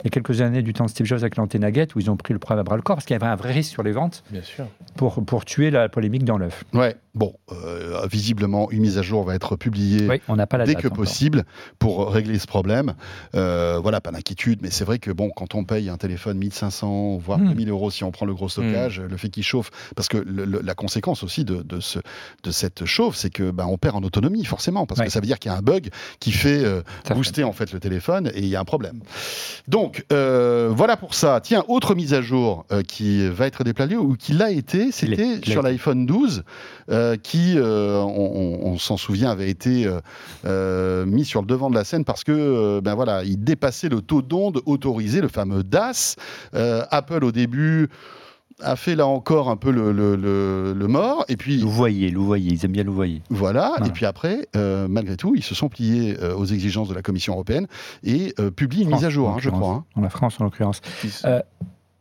il 0.01 0.05
y 0.05 0.07
a 0.09 0.11
quelques 0.11 0.41
années 0.41 0.63
du 0.63 0.73
temps 0.73 0.85
de 0.85 0.91
Steve 0.91 1.07
Jobs 1.07 1.19
avec 1.21 1.37
l'antennagette, 1.37 1.95
où 1.95 1.99
ils 2.01 2.11
ont 2.11 2.17
pris 2.17 2.33
le 2.33 2.39
problème 2.39 2.61
à 2.61 2.65
bras 2.65 2.77
le 2.77 2.83
corps, 2.83 2.97
parce 2.97 3.07
qu'il 3.07 3.15
y 3.15 3.21
avait 3.21 3.27
un 3.27 3.37
vrai 3.37 3.53
risque 3.53 3.71
sur 3.73 3.83
les 3.83 3.93
ventes 3.93 4.23
Bien 4.31 4.43
sûr. 4.43 4.67
pour, 4.97 5.25
pour 5.25 5.45
tuer 5.45 5.71
la 5.71 5.89
polémique 5.89 6.25
dans 6.25 6.39
l'œuf. 6.39 6.65
Ouais. 6.73 6.97
Bon, 7.15 7.35
euh, 7.51 8.07
visiblement, 8.09 8.71
une 8.71 8.83
mise 8.83 8.97
à 8.97 9.03
jour 9.03 9.25
va 9.25 9.35
être 9.35 9.57
publiée 9.57 10.07
Oui, 10.09 10.21
on 10.29 10.37
n'a 10.37 10.47
pas 10.47 10.57
la 10.57 10.67
dès 10.67 10.75
date 10.75 10.83
que 10.83 10.87
encore. 10.87 10.99
possible 10.99 11.45
pour 11.81 12.13
régler 12.13 12.39
ce 12.39 12.47
problème. 12.47 12.95
Euh, 13.35 13.81
voilà, 13.83 14.01
pas 14.01 14.13
d'inquiétude, 14.13 14.61
mais 14.63 14.71
c'est 14.71 14.85
vrai 14.85 15.01
que 15.01 15.11
bon, 15.11 15.31
quand 15.35 15.57
on 15.57 15.65
paye 15.65 15.89
un 15.89 15.97
téléphone 15.97 16.39
1500 16.39 17.17
voire 17.19 17.39
Hmm. 17.41 17.49
2000 17.49 17.69
euros 17.71 17.91
si 17.91 18.05
on 18.05 18.13
prend 18.13 18.25
le 18.27 18.35
gros 18.35 18.49
stockage, 18.49 19.01
le 19.01 19.17
fait 19.17 19.29
qu'il 19.31 19.43
chauffe, 19.43 19.71
parce 19.97 20.07
que 20.09 20.17
le- 20.19 20.45
le- 20.45 20.61
la 20.63 20.75
conséquence 20.75 21.25
aussi 21.25 21.45
de, 21.45 21.63
de, 21.63 21.81
ce, 21.81 21.99
de 22.45 22.51
cette 22.53 22.85
chauffe, 22.85 23.17
c'est 23.17 23.31
que 23.31 23.51
ben, 23.51 23.67
on 23.67 23.79
perd 23.79 23.97
en 23.97 24.03
autonomie 24.03 24.45
forcément, 24.45 24.87
parce 24.87 25.01
Ouais. 25.01 25.07
que 25.07 25.13
ça 25.13 25.19
veut 25.21 25.27
dire 25.27 25.41
qu'il 25.41 25.51
y 25.51 25.55
a 25.55 25.59
un 25.59 25.63
bug 25.63 25.89
qui 26.21 26.31
fait 26.31 26.65
euh, 26.65 26.83
fait. 27.05 27.15
booster 27.15 27.43
en 27.43 27.53
fait 27.53 27.73
le 27.73 27.81
téléphone 27.81 28.31
et 28.35 28.41
il 28.41 28.49
y 28.49 28.55
a 28.57 28.61
un 28.61 28.65
problème. 28.65 29.01
Donc 29.67 29.88
euh, 30.13 30.71
voilà 30.75 30.97
pour 30.97 31.15
ça. 31.15 31.41
Tiens, 31.43 31.65
autre 31.69 31.95
mise 31.95 32.15
à 32.15 32.21
jour 32.23 32.65
euh, 32.73 32.83
qui 32.83 33.29
va 33.29 33.47
être 33.47 33.65
déployée 33.65 33.97
ou 33.97 34.15
qui 34.17 34.33
l'a 34.33 34.51
été, 34.51 34.93
c'était 34.93 35.41
sur 35.45 35.63
l'iPhone 35.63 36.07
12, 36.07 36.43
euh, 36.91 37.17
qui, 37.17 37.57
on, 37.59 37.61
on- 37.63 38.67
on 38.69 38.79
s'en 38.79 38.97
souvient, 38.97 39.31
avait 39.31 39.51
été 39.51 39.87
mis 40.45 41.25
sur 41.25 41.41
le 41.41 41.47
devant 41.47 41.71
de 41.71 41.75
la 41.75 41.85
scène 41.85 42.05
parce 42.05 42.25
que 42.25 42.81
ben 42.81 42.95
voilà, 42.95 43.25
il 43.25 43.43
dépassait 43.43 43.89
le 43.89 44.01
taux 44.01 44.23
d'onde 44.23 44.61
autorisé, 44.67 45.21
le 45.21 45.29
fameux 45.29 45.63
DAS. 45.63 46.17
Apple 46.55 47.25
au 47.25 47.33
début 47.33 47.89
a 48.61 48.77
fait 48.77 48.95
là 48.97 49.07
encore 49.07 49.49
un 49.51 49.57
peu 49.57 49.71
le, 49.71 49.93
le- 49.93 50.17
le- 50.17 50.73
le 50.77 50.87
mort 50.89 51.25
et 51.29 51.37
puis 51.37 51.59
Louvoyer, 51.59 52.11
louvoyer, 52.11 52.53
ils 52.53 52.65
aiment 52.65 52.73
bien 52.73 52.85
louvoyer. 52.85 53.23
voilà, 53.31 53.69
Voilà. 53.77 53.87
et 53.87 53.91
puis 53.91 54.05
après, 54.07 54.49
euh, 54.57 54.89
malgré 54.89 55.17
tout, 55.17 55.35
ils 55.37 55.43
se 55.45 55.55
sont 55.55 55.69
pliés 55.69 56.17
euh, 56.21 56.35
aux 56.35 56.45
exigences 56.47 56.89
de 56.89 56.95
la 56.95 57.03
Commission 57.03 57.35
européenne 57.35 57.67
et 58.05 58.35
euh, 58.41 58.51
publient 58.51 58.83
une 58.83 58.91
mise 58.91 59.05
à 59.05 59.11
jour, 59.11 59.29
en 59.29 59.35
hein, 59.37 59.39
je 59.41 59.51
crois. 59.51 59.71
hein. 59.75 59.85
En 59.95 60.01
la 60.01 60.11
France, 60.11 60.41
en 60.41 60.45
l'occurrence. 60.45 60.81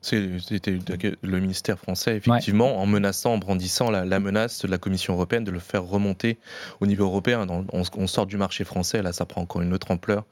C'était 0.02 0.78
le 1.22 1.40
ministère 1.40 1.78
français, 1.80 2.16
effectivement, 2.18 2.80
en 2.80 2.86
menaçant, 2.86 3.34
en 3.34 3.38
brandissant 3.40 3.90
la, 3.92 4.06
la 4.06 4.20
menace 4.20 4.62
de 4.62 4.68
la 4.68 4.78
Commission 4.78 5.14
européenne 5.16 5.44
de 5.44 5.52
le 5.52 5.60
faire 5.60 5.84
remonter 5.84 6.38
au 6.80 6.86
niveau 6.88 7.06
européen. 7.06 7.46
On, 7.50 7.66
on 7.98 8.08
sort 8.08 8.26
du 8.26 8.38
marché 8.38 8.64
français, 8.64 9.02
là, 9.02 9.12
ça 9.12 9.26
prend 9.26 9.42
encore 9.42 9.62
une 9.64 9.74
autre 9.74 9.92
ampleur. 9.92 10.26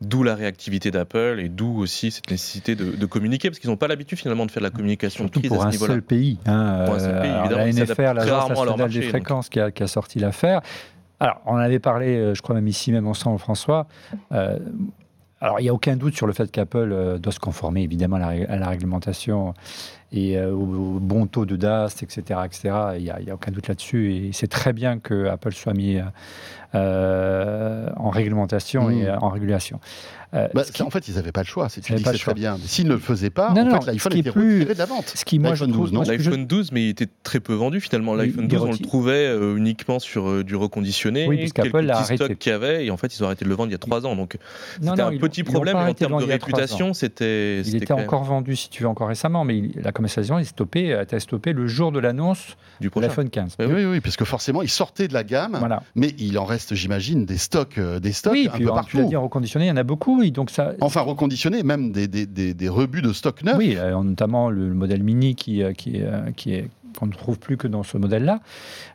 D'où 0.00 0.22
la 0.22 0.34
réactivité 0.34 0.90
d'Apple 0.90 1.40
et 1.42 1.48
d'où 1.48 1.78
aussi 1.78 2.10
cette 2.10 2.30
nécessité 2.30 2.74
de, 2.74 2.96
de 2.96 3.06
communiquer, 3.06 3.48
parce 3.48 3.58
qu'ils 3.58 3.70
n'ont 3.70 3.76
pas 3.76 3.88
l'habitude 3.88 4.18
finalement 4.18 4.44
de 4.44 4.50
faire 4.50 4.60
de 4.62 4.66
la 4.66 4.70
communication 4.70 5.24
de 5.24 5.30
crise 5.30 5.48
pour 5.48 5.62
à 5.62 5.66
un 5.66 5.70
ce 5.70 5.76
niveau-là. 5.76 5.94
seul 5.94 6.02
pays. 6.02 6.38
hein, 6.46 6.82
Pour 6.86 6.94
un 6.96 6.98
seul 6.98 7.20
pays, 7.20 7.30
alors, 7.30 7.60
évidemment, 7.60 7.64
la 7.64 7.84
NFR, 7.94 8.14
l'Agence 8.14 8.48
nationale 8.50 8.90
des 8.90 9.02
fréquences, 9.02 9.48
qui 9.48 9.60
a, 9.60 9.70
qui 9.70 9.82
a 9.82 9.86
sorti 9.86 10.18
l'affaire. 10.18 10.60
Alors, 11.20 11.40
on 11.46 11.52
en 11.52 11.58
avait 11.58 11.78
parlé, 11.78 12.16
euh, 12.16 12.34
je 12.34 12.42
crois 12.42 12.54
même 12.56 12.66
ici 12.68 12.90
même 12.92 13.06
ensemble, 13.06 13.38
François. 13.38 13.86
Euh, 14.32 14.58
alors, 15.40 15.60
il 15.60 15.62
n'y 15.64 15.68
a 15.68 15.74
aucun 15.74 15.96
doute 15.96 16.16
sur 16.16 16.26
le 16.26 16.32
fait 16.32 16.50
qu'Apple 16.50 16.90
euh, 16.92 17.18
doit 17.18 17.32
se 17.32 17.38
conformer 17.38 17.82
évidemment 17.82 18.16
à 18.16 18.20
la, 18.20 18.28
ré- 18.28 18.46
à 18.46 18.56
la 18.56 18.68
réglementation 18.68 19.54
et 20.14 20.38
euh, 20.38 20.52
au, 20.52 20.64
bon 21.00 21.26
taux 21.26 21.44
de 21.44 21.56
DAS, 21.56 22.02
etc. 22.02 22.40
etc. 22.44 22.74
Il 22.96 23.02
n'y 23.02 23.10
a, 23.10 23.20
il 23.20 23.26
y 23.26 23.30
a 23.30 23.34
aucun 23.34 23.50
doute 23.50 23.68
là-dessus. 23.68 24.14
Et 24.14 24.30
c'est 24.32 24.46
très 24.46 24.72
bien 24.72 24.98
que 25.00 25.26
Apple 25.26 25.52
soit 25.52 25.74
mis 25.74 25.98
euh, 26.74 27.88
en 27.96 28.10
réglementation 28.10 28.90
et 28.90 29.04
Mmh. 29.04 29.18
en 29.20 29.28
régulation. 29.28 29.80
Euh, 30.34 30.48
Bah, 30.54 30.64
qui- 30.64 30.82
en 30.82 30.90
fait, 30.90 31.06
ils 31.08 31.14
n'avaient 31.14 31.30
pas 31.32 31.42
le 31.42 31.46
choix. 31.46 31.68
C'est 31.68 31.80
tu 31.80 31.92
dis 31.94 32.02
c'est 32.04 32.18
très 32.18 32.34
bien. 32.34 32.58
S'ils 32.64 32.86
ne 32.88 32.92
le 32.94 32.98
faisaient 32.98 33.30
pas, 33.30 33.52
Non, 33.52 33.60
en 33.62 33.64
non, 33.66 33.80
fait, 33.80 33.92
l'iPhone 33.92 34.16
était 34.16 34.32
plus- 34.32 34.54
retiré 34.58 34.74
de 34.74 34.78
la 34.78 34.84
vente. 34.86 35.12
ce 35.14 35.24
qui, 35.24 35.38
moi, 35.38 35.50
je 35.50 35.64
L'iPhone 35.64 35.72
trouve, 35.72 35.84
12, 35.86 35.92
non 35.92 36.00
que 36.00 36.06
je- 36.06 36.30
L'iPhone 36.30 36.46
12, 36.46 36.72
mais 36.72 36.84
il 36.86 36.88
était 36.88 37.08
très 37.22 37.38
peu 37.40 37.54
vendu 37.54 37.80
finalement. 37.80 38.14
Il- 38.14 38.18
L'iPhone 38.26 38.44
il 38.44 38.48
12, 38.48 38.62
on 38.62 38.72
le 38.72 38.78
trouvait 38.78 39.26
euh, 39.28 39.56
uniquement 39.56 39.98
sur 40.00 40.28
euh, 40.28 40.42
du 40.44 40.56
reconditionné, 40.56 41.26
Oui, 41.28 41.50
quelques 41.52 41.72
petits 41.72 41.90
arrêté. 41.90 42.16
stocks 42.16 42.38
qu'il 42.38 42.50
y 42.50 42.54
avait, 42.54 42.84
et 42.86 42.90
en 42.90 42.96
fait, 42.96 43.16
ils 43.16 43.22
ont 43.22 43.26
arrêté 43.26 43.44
de 43.44 43.50
le 43.50 43.54
vendre 43.54 43.68
il 43.68 43.72
y 43.72 43.76
a 43.76 43.78
trois 43.78 44.06
ans. 44.06 44.16
Donc, 44.16 44.36
c'était 44.80 45.00
un 45.00 45.16
petit 45.16 45.40
ils 45.40 45.44
problème, 45.44 45.76
en 45.76 45.94
termes 45.94 46.18
de 46.18 46.24
il 46.24 46.30
a 46.30 46.34
réputation, 46.34 46.94
c'était. 46.94 47.60
Il 47.62 47.76
était 47.76 47.92
encore 47.92 48.24
vendu, 48.24 48.56
si 48.56 48.68
tu 48.70 48.82
veux, 48.82 48.88
encore 48.88 49.08
récemment, 49.08 49.44
mais 49.44 49.58
il- 49.58 49.80
la 49.82 49.92
commercialisation 49.92 50.38
est 50.38 50.44
stoppée, 50.44 50.94
a 50.94 51.02
été 51.02 51.20
stoppée 51.20 51.52
le 51.52 51.66
jour 51.66 51.92
de 51.92 52.00
l'annonce 52.00 52.56
du 52.80 52.90
l'iPhone 52.96 53.30
15. 53.30 53.54
Mais 53.60 53.66
Oui, 53.66 53.84
oui, 53.84 54.00
parce 54.00 54.16
que 54.16 54.24
forcément, 54.24 54.62
ils 54.62 54.68
sortaient 54.68 55.06
de 55.08 55.14
la 55.14 55.22
gamme, 55.22 55.60
mais 55.94 56.12
il 56.18 56.38
en 56.38 56.44
reste, 56.44 56.74
j'imagine, 56.74 57.24
des 57.24 57.38
stocks, 57.38 57.78
euh, 57.78 58.00
des 58.00 58.12
stocks 58.12 58.32
Oui, 58.32 58.48
un 58.52 58.56
peu 58.56 58.56
en- 58.56 58.58
tu 58.58 58.64
l'as 58.64 58.72
partout. 58.72 59.04
dit, 59.08 59.16
en 59.16 59.22
reconditionné, 59.22 59.66
il 59.66 59.68
y 59.68 59.72
en 59.72 59.76
a 59.76 59.82
beaucoup. 59.84 60.22
Et 60.26 60.30
donc 60.30 60.50
ça, 60.50 60.72
Enfin, 60.80 61.00
reconditionnés, 61.02 61.62
même 61.62 61.92
des, 61.92 62.08
des, 62.08 62.26
des, 62.26 62.54
des 62.54 62.68
rebuts 62.68 63.02
de 63.02 63.12
stock 63.12 63.42
neuf. 63.42 63.56
oui, 63.58 63.76
euh, 63.76 64.00
notamment 64.02 64.50
le, 64.50 64.68
le 64.68 64.74
modèle 64.74 65.02
Mini 65.02 65.34
qui, 65.34 65.62
euh, 65.62 65.72
qui, 65.72 66.02
euh, 66.02 66.30
qui 66.36 66.54
est 66.54 66.68
qu'on 66.98 67.06
ne 67.06 67.12
trouve 67.12 67.40
plus 67.40 67.56
que 67.56 67.66
dans 67.66 67.82
ce 67.82 67.98
modèle-là, 67.98 68.38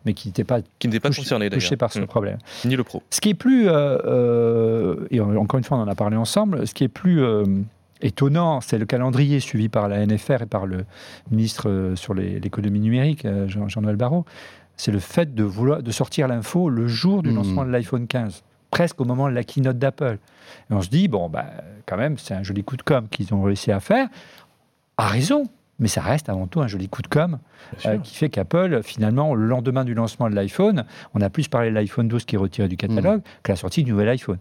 mais 0.06 0.14
qui 0.14 0.30
n'était 0.30 0.46
pas 0.46 0.60
Qui 0.80 0.88
n'était 0.88 1.02
pas 1.02 1.10
touché, 1.10 1.22
concerné 1.24 1.50
touché 1.50 1.76
par 1.76 1.92
ce 1.92 2.00
Mm. 2.00 2.06
problème. 2.08 2.38
Ni 2.64 2.78
le 2.78 2.84
pro. 2.86 3.04
Ce 3.10 3.20
qui 3.20 3.30
est 3.30 3.34
plus, 3.34 3.68
euh, 3.68 3.98
euh, 4.06 5.08
et 5.12 5.20
en- 5.20 5.36
encore 5.36 5.58
une 5.58 5.64
fois, 5.66 5.78
on 5.78 5.82
en 5.82 5.88
a 5.88 5.96
parlé 5.96 6.16
ensemble, 6.16 6.66
ce 6.66 6.74
qui 6.74 6.86
est 6.86 6.88
plus 6.90 7.22
euh, 7.22 7.44
étonnant, 8.02 8.62
c'est 8.62 8.78
le 8.78 8.86
calendrier 8.86 9.42
suivi 9.42 9.68
par 9.68 9.90
la 9.90 10.00
NFR 10.06 10.44
et 10.44 10.46
par 10.46 10.66
le 10.66 10.86
ministre 11.32 11.92
sur 11.96 12.14
l'économie 12.14 12.80
numérique, 12.80 13.28
Jean- 13.48 13.68
Jean-Noël 13.68 13.98
Barrot. 13.98 14.24
C'est 14.78 14.92
le 14.94 15.00
fait 15.00 15.36
de, 15.36 15.44
vouloir, 15.44 15.84
de 15.84 15.92
sortir 15.92 16.30
l'info 16.30 16.70
le 16.70 16.88
jour 16.88 17.22
du 17.22 17.32
Mhm. 17.32 17.36
lancement 17.36 17.66
de 17.66 17.70
l'iPhone 17.70 18.08
15, 18.08 18.44
presque 18.72 19.00
au 19.02 19.06
moment 19.06 19.30
de 19.30 19.34
la 19.34 19.44
keynote 19.44 19.78
d'Apple. 19.78 20.18
Et 20.70 20.74
on 20.74 20.82
se 20.82 20.90
dit, 20.90 21.08
bon, 21.08 21.30
bah, 21.30 21.46
quand 21.86 21.98
même, 21.98 22.18
c'est 22.18 22.34
un 22.34 22.44
joli 22.44 22.64
coup 22.64 22.78
de 22.78 22.84
com' 22.84 23.08
qu'ils 23.10 23.34
ont 23.34 23.42
réussi 23.42 23.72
à 23.72 23.80
faire. 23.80 24.08
À 24.98 25.08
raison, 25.08 25.48
mais 25.80 25.88
ça 25.88 26.02
reste 26.02 26.30
avant 26.30 26.48
tout 26.48 26.62
un 26.62 26.68
joli 26.68 26.90
coup 26.90 27.02
de 27.02 27.08
com' 27.08 27.40
euh, 27.86 27.98
qui 28.00 28.16
fait 28.16 28.30
qu'Apple, 28.30 28.82
finalement, 28.84 29.34
le 29.34 29.48
lendemain 29.48 29.86
du 29.86 29.94
lancement 29.94 30.30
de 30.30 30.36
l'iPhone, 30.36 30.84
on 31.14 31.22
a 31.22 31.30
plus 31.30 31.48
parlé 31.48 31.70
de 31.70 31.76
l'iPhone 31.76 32.08
12 32.08 32.26
qui 32.26 32.36
est 32.36 32.38
retiré 32.38 32.68
du 32.68 32.78
catalogue 32.78 33.22
que 33.44 33.52
la 33.52 33.56
sortie 33.56 33.84
du 33.84 33.92
nouvel 33.92 34.10
iPhone. 34.10 34.40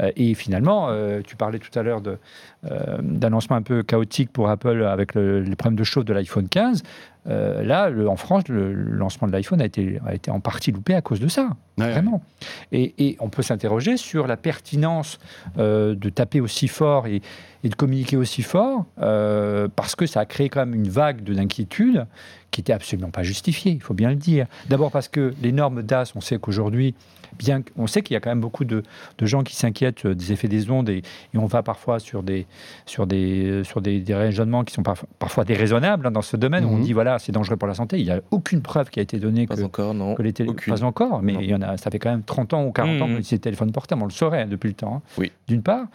Euh, 0.00 0.10
et 0.16 0.34
finalement, 0.34 0.88
euh, 0.88 1.20
tu 1.24 1.36
parlais 1.36 1.58
tout 1.58 1.76
à 1.78 1.82
l'heure 1.82 2.00
d'un 2.00 3.30
lancement 3.30 3.56
un 3.56 3.62
peu 3.62 3.82
chaotique 3.82 4.32
pour 4.32 4.48
Apple 4.48 4.82
avec 4.84 5.14
le, 5.14 5.40
les 5.40 5.56
problèmes 5.56 5.78
de 5.78 5.84
chauffe 5.84 6.04
de 6.04 6.14
l'iPhone 6.14 6.48
15. 6.48 6.82
Euh, 7.28 7.62
là, 7.62 7.90
le- 7.90 8.08
en 8.08 8.16
France, 8.16 8.48
le, 8.48 8.72
le 8.72 8.96
lancement 8.96 9.28
de 9.28 9.32
l'iPhone 9.32 9.60
a 9.60 9.66
été, 9.66 10.00
a 10.06 10.14
été 10.14 10.30
en 10.30 10.40
partie 10.40 10.72
loupé 10.72 10.94
à 10.94 11.02
cause 11.02 11.20
de 11.20 11.28
ça, 11.28 11.50
Ouais, 11.76 11.90
vraiment. 11.90 12.22
Et, 12.72 12.94
et 12.98 13.16
on 13.20 13.28
peut 13.28 13.42
s'interroger 13.42 13.96
sur 13.96 14.26
la 14.26 14.36
pertinence 14.36 15.18
euh, 15.58 15.94
de 15.94 16.08
taper 16.08 16.40
aussi 16.40 16.66
fort 16.68 17.06
et, 17.06 17.20
et 17.64 17.68
de 17.68 17.74
communiquer 17.74 18.16
aussi 18.16 18.42
fort, 18.42 18.84
euh, 19.00 19.68
parce 19.76 19.94
que 19.94 20.06
ça 20.06 20.20
a 20.20 20.24
créé 20.26 20.48
quand 20.48 20.60
même 20.60 20.74
une 20.74 20.88
vague 20.88 21.22
de- 21.22 21.34
d'inquiétude 21.34 22.06
qui 22.50 22.62
était 22.62 22.72
absolument 22.72 23.10
pas 23.10 23.22
justifiée, 23.22 23.72
il 23.72 23.82
faut 23.82 23.94
bien 23.94 24.08
le 24.08 24.16
dire. 24.16 24.46
D'abord 24.68 24.90
parce 24.90 25.08
que 25.08 25.34
les 25.42 25.52
normes 25.52 25.82
DAS, 25.82 26.12
on 26.16 26.20
sait 26.20 26.38
qu'aujourd'hui, 26.38 26.94
bien 27.38 27.62
on 27.76 27.86
sait 27.86 28.02
qu'il 28.02 28.14
y 28.14 28.16
a 28.16 28.20
quand 28.20 28.30
même 28.30 28.40
beaucoup 28.40 28.64
de, 28.64 28.82
de 29.18 29.26
gens 29.26 29.42
qui 29.42 29.56
s'inquiètent 29.56 30.06
euh, 30.06 30.14
des 30.14 30.32
effets 30.32 30.48
des 30.48 30.70
ondes 30.70 30.88
et, 30.88 31.02
et 31.34 31.38
on 31.38 31.46
va 31.46 31.62
parfois 31.62 31.98
sur 31.98 32.22
des, 32.22 32.46
sur 32.86 33.06
des, 33.06 33.46
euh, 33.46 33.64
sur 33.64 33.80
des, 33.80 34.00
des 34.00 34.14
raisonnements 34.14 34.64
qui 34.64 34.74
sont 34.74 34.82
parf- 34.82 35.04
parfois 35.18 35.44
déraisonnables 35.44 36.06
hein, 36.06 36.10
dans 36.10 36.22
ce 36.22 36.36
domaine 36.36 36.64
où 36.64 36.68
on 36.68 36.76
Mhm. 36.78 36.82
dit 36.84 36.92
voilà, 36.92 37.18
c'est 37.18 37.32
dangereux 37.32 37.56
pour 37.56 37.68
la 37.68 37.74
santé. 37.74 37.98
Il 37.98 38.04
n'y 38.04 38.10
a 38.10 38.20
aucune 38.30 38.62
preuve 38.62 38.90
qui 38.90 39.00
a 39.00 39.02
été 39.02 39.18
donnée 39.18 39.46
Pas 39.46 39.56
que, 39.56 39.62
encore, 39.62 39.94
non. 39.94 40.14
que 40.14 40.22
les. 40.22 40.32
Pas 40.32 40.84
encore, 40.84 41.22
mais 41.22 41.32
Non. 41.32 41.40
il 41.40 41.50
y 41.50 41.54
en 41.54 41.62
a, 41.62 41.76
ça 41.76 41.90
fait 41.90 41.98
quand 41.98 42.10
même 42.10 42.22
30 42.22 42.54
ans 42.54 42.64
ou 42.64 42.72
40 42.72 43.00
ans 43.02 43.06
Mhm. 43.08 43.14
qu'on 43.14 43.18
utilise 43.20 43.32
les 43.32 43.38
téléphones 43.38 43.72
portables, 43.72 44.02
on 44.02 44.06
le 44.06 44.10
saurait 44.12 44.42
hein, 44.42 44.46
depuis 44.48 44.68
le 44.68 44.74
temps, 44.74 44.96
hein, 44.96 45.02
Oui. 45.18 45.32
d'une 45.48 45.62
part. 45.62 45.86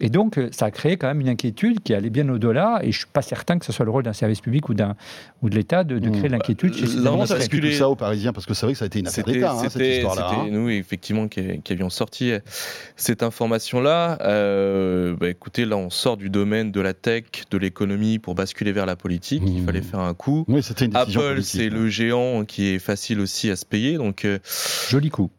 Et 0.00 0.08
donc, 0.08 0.38
euh, 0.38 0.48
ça 0.50 0.66
a 0.66 0.70
créé 0.70 0.96
quand 0.96 1.06
même 1.06 1.20
une 1.20 1.28
inquiétude 1.28 1.80
qui 1.82 1.94
allait 1.94 2.10
bien 2.10 2.28
au-delà, 2.28 2.78
et 2.80 2.84
je 2.84 2.88
ne 2.88 2.92
suis 2.92 3.06
pas 3.12 3.22
certain 3.22 3.58
que 3.58 3.64
ce 3.64 3.72
soit 3.72 3.84
le 3.84 3.90
rôle 3.90 4.02
d'un 4.02 4.12
service 4.12 4.40
public 4.40 4.68
ou, 4.68 4.74
d'un, 4.74 4.96
ou 5.42 5.48
de 5.50 5.54
l'État 5.54 5.84
de, 5.84 5.98
de 5.98 6.06
Mhm. 6.08 6.12
créer 6.12 6.28
de 6.28 6.32
l'inquiétude 6.32 6.74
chez 6.74 6.82
Là, 6.86 6.88
ces 6.88 7.08
on 7.08 7.20
a 7.22 7.24
basculé- 7.26 7.72
ça 7.72 7.88
aux 7.88 7.94
Parisiens 7.96 8.32
Parce 8.32 8.46
que 8.46 8.54
c'est 8.54 8.66
vrai 8.66 8.72
que 8.72 8.78
ça 8.78 8.84
a 8.84 8.86
été 8.86 8.98
une 9.00 9.06
affaire 9.06 9.24
d'État, 9.24 9.52
hein, 9.52 9.68
cette 9.68 9.80
histoire-là. 9.82 10.30
hein. 10.32 10.46
Effectivement, 10.78 11.28
qui, 11.28 11.60
qui 11.62 11.72
avions 11.72 11.90
sorti 11.90 12.32
cette 12.96 13.22
information-là. 13.22 14.18
Euh, 14.22 15.14
bah, 15.18 15.28
écoutez, 15.28 15.64
là, 15.64 15.76
on 15.76 15.90
sort 15.90 16.16
du 16.16 16.30
domaine 16.30 16.72
de 16.72 16.80
la 16.80 16.94
tech, 16.94 17.24
de 17.50 17.58
l'économie 17.58 18.18
pour 18.18 18.34
basculer 18.34 18.72
vers 18.72 18.86
la 18.86 18.96
politique. 18.96 19.42
Il 19.46 19.62
Mmh. 19.62 19.66
fallait 19.66 19.82
faire 19.82 20.00
un 20.00 20.14
coup. 20.14 20.44
Oui, 20.48 20.62
une 20.80 20.96
Apple, 20.96 21.42
c'est 21.42 21.68
le 21.68 21.88
géant 21.88 22.44
qui 22.44 22.68
est 22.68 22.78
facile 22.78 23.20
aussi 23.20 23.50
à 23.50 23.56
se 23.56 23.64
payer. 23.64 23.96
Donc, 23.96 24.24
euh, 24.24 24.38
Joli 24.88 25.10
coup. 25.10 25.30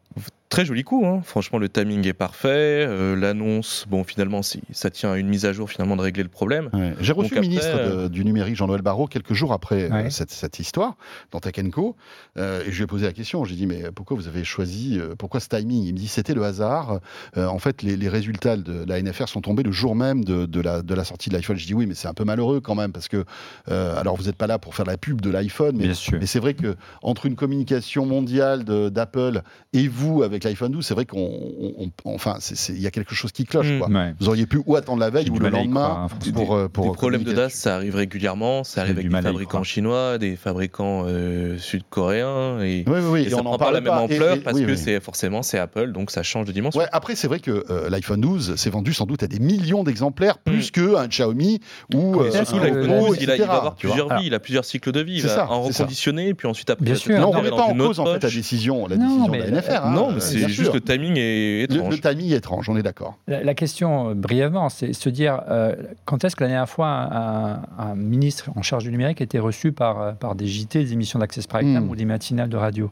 Très 0.54 0.64
joli 0.64 0.84
coup. 0.84 1.04
hein. 1.06 1.20
Franchement, 1.24 1.58
le 1.58 1.68
timing 1.68 2.06
est 2.06 2.12
parfait. 2.12 2.84
Euh, 2.88 3.16
L'annonce, 3.16 3.86
bon, 3.88 4.04
finalement, 4.04 4.40
ça 4.42 4.90
tient 4.90 5.12
à 5.12 5.16
une 5.16 5.28
mise 5.28 5.44
à 5.46 5.52
jour 5.52 5.68
finalement 5.70 5.96
de 5.96 6.02
régler 6.02 6.22
le 6.22 6.28
problème. 6.28 6.70
Ouais. 6.72 6.94
J'ai 7.00 7.12
reçu 7.12 7.34
le 7.34 7.40
ministre 7.40 7.76
de- 8.04 8.08
du 8.08 8.24
numérique, 8.24 8.56
Jean-Noël 8.56 8.82
Barrot, 8.82 9.06
quelques 9.06 9.32
jours 9.34 9.52
après 9.52 9.90
euh, 9.90 10.10
cette, 10.10 10.30
cette 10.30 10.58
histoire, 10.58 10.96
dans 11.32 11.40
Tech 11.40 11.54
Co. 11.72 11.96
euh, 12.38 12.62
et 12.66 12.70
je 12.70 12.76
lui 12.76 12.84
ai 12.84 12.86
posé 12.86 13.06
la 13.06 13.12
question. 13.12 13.44
J'ai 13.44 13.54
dit, 13.56 13.66
mais 13.66 13.84
pourquoi 13.94 14.16
vous 14.16 14.28
avez 14.28 14.44
choisi, 14.44 14.98
euh, 14.98 15.14
pourquoi 15.18 15.40
ce 15.40 15.48
timing? 15.48 15.84
Il 15.84 15.92
me 15.94 15.98
dit, 15.98 16.08
c'était 16.08 16.34
le 16.34 16.44
hasard. 16.44 17.00
Euh, 17.36 17.46
en 17.46 17.58
fait, 17.58 17.82
les, 17.82 17.96
les 17.96 18.08
résultats 18.08 18.56
de 18.56 18.84
la 18.86 19.00
NFR 19.02 19.28
sont 19.28 19.40
tombés 19.40 19.62
le 19.62 19.72
jour 19.72 19.94
même 19.96 20.24
de, 20.24 20.46
de 20.46 20.60
la, 20.60 20.82
de 20.82 20.94
la 20.94 21.04
sortie 21.04 21.28
de 21.30 21.34
l'iPhone. 21.34 21.56
Je 21.56 21.66
dis, 21.66 21.74
oui, 21.74 21.86
mais 21.86 21.94
c'est 21.94 22.08
un 22.08 22.14
peu 22.14 22.24
malheureux 22.24 22.60
quand 22.60 22.74
même, 22.74 22.92
parce 22.92 23.08
que, 23.08 23.24
euh, 23.70 23.96
alors 23.98 24.16
vous 24.16 24.24
n'êtes 24.24 24.36
pas 24.36 24.46
là 24.46 24.58
pour 24.58 24.74
faire 24.74 24.86
la 24.86 24.96
pub 24.96 25.20
de 25.20 25.30
l'iPhone, 25.30 25.76
mais, 25.76 25.84
Bien 25.84 25.94
sûr. 25.94 26.18
mais 26.20 26.26
c'est 26.26 26.38
vrai 26.40 26.54
que 26.54 26.76
entre 27.02 27.26
une 27.26 27.34
communication 27.36 28.06
mondiale 28.06 28.64
d'Apple 28.64 29.42
et 29.72 29.88
vous 29.88 30.22
avec 30.22 30.43
l'iPhone 30.44 30.72
12, 30.72 30.84
c'est 30.86 30.94
vrai 30.94 31.04
qu'on, 31.04 31.18
on- 31.18 31.90
on- 32.04 32.14
enfin, 32.14 32.36
il 32.68 32.80
y 32.80 32.86
a 32.86 32.90
quelque 32.90 33.14
chose 33.14 33.32
qui 33.32 33.44
cloche. 33.44 33.66
Mm. 33.70 33.78
Quoi. 33.78 33.88
Ouais. 33.88 34.14
Vous 34.20 34.28
auriez 34.28 34.46
pu 34.46 34.60
ou 34.66 34.76
attendre 34.76 35.00
la 35.00 35.10
veille 35.10 35.30
ou 35.30 35.38
le 35.38 35.48
lendemain 35.48 36.08
hein, 36.10 36.30
pour, 36.32 36.54
euh, 36.54 36.68
pour 36.68 36.86
des 36.86 36.92
problèmes 36.92 37.24
de 37.24 37.32
DAS, 37.32 37.50
ça 37.50 37.74
arrive 37.76 37.96
régulièrement. 37.96 38.64
Ça 38.64 38.80
arrive 38.82 38.98
avec 38.98 39.08
des 39.10 39.20
fabricants 39.22 39.62
chinois, 39.62 40.18
des 40.18 40.36
fabricants 40.36 41.04
euh, 41.06 41.58
sud-coréens. 41.58 42.60
Et, 42.62 42.84
Oui, 42.86 42.94
oui, 43.00 43.00
oui. 43.10 43.20
et 43.26 43.30
ça 43.30 43.38
on 43.38 43.42
prend 43.44 43.54
en 43.54 43.58
pas 43.58 43.70
la 43.70 43.80
même 43.80 43.92
Et- 43.92 43.96
ampleur 44.14 44.36
et- 44.36 44.40
parce 44.40 44.56
oui, 44.56 44.64
que 44.66 44.70
oui. 44.72 44.78
c'est 44.78 45.00
forcément 45.00 45.42
c'est 45.42 45.58
Apple, 45.58 45.92
donc 45.92 46.10
ça 46.10 46.22
change 46.22 46.46
de 46.46 46.52
dimension. 46.52 46.80
Ouais, 46.80 46.86
après, 46.92 47.14
c'est 47.16 47.28
vrai 47.28 47.40
que 47.40 47.64
euh, 47.70 47.88
l'iPhone 47.90 48.20
12 48.20 48.56
s'est 48.56 48.70
vendu 48.70 48.92
sans 48.92 49.06
doute 49.06 49.22
à 49.22 49.26
des 49.26 49.38
millions 49.38 49.84
d'exemplaires, 49.84 50.38
plus 50.38 50.70
que 50.70 50.96
un 50.96 51.06
Xiaomi 51.08 51.60
ou 51.94 52.20
euh, 52.20 52.30
Et 52.30 52.36
un 52.36 52.44
que 52.44 52.54
Oppo, 52.54 53.08
12, 53.08 53.18
il, 53.20 53.30
a- 53.30 53.36
il 53.36 53.42
va 53.44 53.54
avoir 53.54 53.74
plusieurs 53.76 54.06
Alors, 54.10 54.20
vies, 54.20 54.26
il 54.28 54.34
a 54.34 54.40
plusieurs 54.40 54.64
cycles 54.64 54.92
de 54.92 55.00
vie. 55.00 55.14
Il 55.16 55.20
c'est 55.22 55.28
va 55.28 55.34
ça, 55.34 55.50
en 55.50 55.62
reconditionner, 55.62 56.34
puis 56.34 56.48
ensuite 56.48 56.70
après, 56.70 56.84
Bien 56.84 56.94
sûr, 56.94 57.16
on 57.26 57.30
remet 57.30 57.50
pas 57.50 57.62
en 57.62 57.74
cause 57.76 58.00
en 58.00 58.06
fait 58.06 58.22
la 58.22 58.30
décision, 58.30 58.86
la 58.86 58.96
de 58.96 59.02
la 59.38 59.46
NFR. 59.50 59.84
hein, 59.86 59.92
non, 59.94 60.10
mais 60.12 60.20
c'est 60.24 60.48
juste 60.48 60.62
sûr. 60.64 60.74
le 60.74 60.80
timing 60.80 61.16
est 61.16 61.62
étrange. 61.62 61.94
le 61.94 62.00
timing 62.00 62.32
est 62.32 62.36
étrange, 62.36 62.68
on 62.68 62.76
est 62.76 62.82
d'accord. 62.82 63.18
La, 63.28 63.42
la 63.42 63.54
question, 63.54 64.10
euh, 64.10 64.14
brièvement, 64.14 64.68
c'est 64.68 64.92
se 64.92 65.08
dire 65.08 65.42
euh, 65.48 65.74
quand 66.04 66.24
est-ce 66.24 66.36
que 66.36 66.44
la 66.44 66.48
dernière 66.48 66.68
fois 66.68 66.88
un, 66.88 67.52
un- 67.54 67.62
un 67.78 67.94
ministre 67.94 68.50
en 68.56 68.62
charge 68.62 68.84
du 68.84 68.90
numérique 68.90 69.20
a 69.20 69.24
été 69.24 69.38
reçu 69.38 69.72
par, 69.72 70.00
euh, 70.00 70.12
par 70.12 70.34
des 70.34 70.46
JT, 70.46 70.82
des 70.84 70.92
émissions 70.92 71.18
d'Access 71.18 71.46
Prime 71.46 71.72
Time 71.74 71.84
Mm. 71.86 71.90
ou 71.90 71.96
des 71.96 72.04
matinales 72.04 72.48
de 72.48 72.56
radio? 72.56 72.90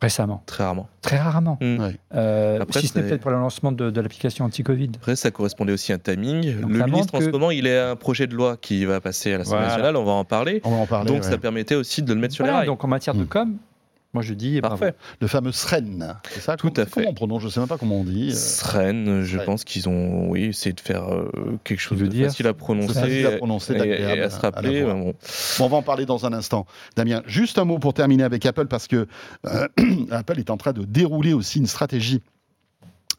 Récemment. 0.00 0.44
Très 0.46 0.62
rarement. 0.62 0.88
Très 1.02 1.16
rarement. 1.18 1.58
Mm. 1.60 1.88
Euh, 2.14 2.60
Après, 2.60 2.80
si 2.80 2.86
ce 2.86 2.96
n'est 2.96 3.04
peut-être 3.04 3.20
pour 3.20 3.32
le 3.32 3.36
lancement 3.38 3.72
de, 3.72 3.90
de 3.90 4.00
l'application 4.00 4.44
anti-Covid. 4.44 4.90
Après, 4.94 5.16
ça 5.16 5.32
correspondait 5.32 5.72
aussi 5.72 5.90
à 5.90 5.96
un 5.96 5.98
timing. 5.98 6.60
Donc, 6.60 6.70
le 6.70 6.84
ministre, 6.84 7.16
en 7.16 7.20
ce 7.20 7.30
moment, 7.30 7.50
il 7.50 7.66
a 7.66 7.90
un 7.90 7.96
projet 7.96 8.28
de 8.28 8.34
loi 8.36 8.56
qui 8.56 8.84
va 8.84 9.00
passer 9.00 9.32
à 9.34 9.38
l'Assemblée 9.38 9.58
Voilà. 9.62 9.68
nationale, 9.72 9.96
on 9.96 10.04
va 10.04 10.12
en 10.12 10.24
parler. 10.24 10.60
On 10.62 10.70
va 10.70 10.76
en 10.76 10.86
parler. 10.86 11.08
Donc, 11.10 11.24
ouais. 11.24 11.28
ça 11.28 11.36
permettait 11.36 11.74
aussi 11.74 12.02
de 12.04 12.14
le 12.14 12.20
mettre 12.20 12.32
sur 12.34 12.44
Voilà, 12.44 12.58
les 12.58 12.58
rails. 12.60 12.66
donc 12.68 12.84
en 12.84 12.86
matière 12.88 13.16
de 13.16 13.24
Mm. 13.24 13.26
com, 13.26 13.56
moi 14.14 14.22
je 14.22 14.32
dis 14.34 14.60
bravo. 14.60 14.76
Parfait. 14.78 14.94
Le 15.20 15.26
fameux 15.26 15.52
SREN, 15.52 16.16
c'est 16.30 16.40
ça 16.40 16.56
Tout 16.56 16.70
Comment- 16.70 16.82
à 16.82 16.86
fait. 16.86 16.92
Comment 16.92 17.10
on 17.10 17.14
prononce? 17.14 17.42
Je 17.42 17.46
ne 17.46 17.50
sais 17.52 17.60
même 17.60 17.68
pas 17.68 17.78
comment 17.78 18.00
on 18.00 18.04
dit. 18.04 18.30
euh, 18.30 18.34
Sren, 18.34 19.22
je 19.22 19.36
Sren. 19.36 19.44
pense 19.46 19.64
qu'ils 19.64 19.88
ont 19.88 20.28
oui, 20.30 20.44
essayé 20.46 20.72
de 20.72 20.80
faire 20.80 21.12
euh, 21.12 21.30
quelque 21.64 21.80
chose 21.80 21.98
de 21.98 22.06
dire, 22.06 22.28
facile 22.28 22.46
à 22.46 22.54
prononcer, 22.54 22.94
c'est 22.94 23.00
facile 23.00 23.26
à 23.26 23.36
prononcer, 23.36 23.72
et, 23.74 23.76
et 23.76 23.78
d'agréable 23.78 24.22
à 24.22 24.30
se 24.30 24.36
à 24.36 24.40
rappeler. 24.40 24.82
bon. 24.82 25.14
Bon, 25.58 25.64
on 25.64 25.68
va 25.68 25.76
en 25.76 25.82
parler 25.82 26.06
dans 26.06 26.24
un 26.26 26.32
instant. 26.32 26.66
Damien, 26.96 27.22
juste 27.26 27.58
un 27.58 27.64
mot 27.64 27.78
pour 27.78 27.92
terminer 27.94 28.24
avec 28.24 28.44
Apple, 28.46 28.66
parce 28.66 28.86
que 28.88 29.06
euh, 29.46 29.68
Apple 30.10 30.38
est 30.38 30.50
en 30.50 30.56
train 30.56 30.72
de 30.72 30.84
dérouler 30.84 31.32
aussi 31.34 31.58
une 31.58 31.66
stratégie 31.66 32.22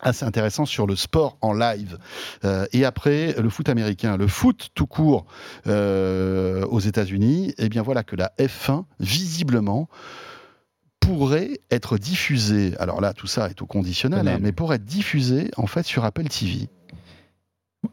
assez 0.01 0.23
intéressante 0.23 0.67
sur 0.67 0.87
le 0.87 0.95
sport 0.95 1.37
en 1.41 1.51
live. 1.51 1.97
Euh, 2.45 2.65
et 2.71 2.85
après, 2.85 3.35
le 3.37 3.49
foot 3.49 3.67
américain, 3.67 4.15
le 4.15 4.27
foot 4.27 4.69
tout 4.73 4.87
court 4.87 5.25
euh, 5.67 6.65
aux 6.67 6.79
États-Unis, 6.79 7.53
eh 7.57 7.67
bien 7.67 7.81
voilà 7.81 8.03
que 8.03 8.15
la 8.15 8.31
F1, 8.39 8.85
visiblement, 9.01 9.89
pourrait 11.17 11.59
être 11.71 11.97
diffusée, 11.97 12.73
alors 12.79 13.01
là 13.01 13.13
tout 13.13 13.27
ça 13.27 13.49
est 13.49 13.61
au 13.61 13.65
conditionnel, 13.65 14.27
hein, 14.27 14.37
mais 14.41 14.51
pourrait 14.51 14.75
être 14.77 14.85
diffusée 14.85 15.49
en 15.57 15.65
fait 15.67 15.83
sur 15.85 16.05
Apple 16.05 16.25
TV. 16.25 16.67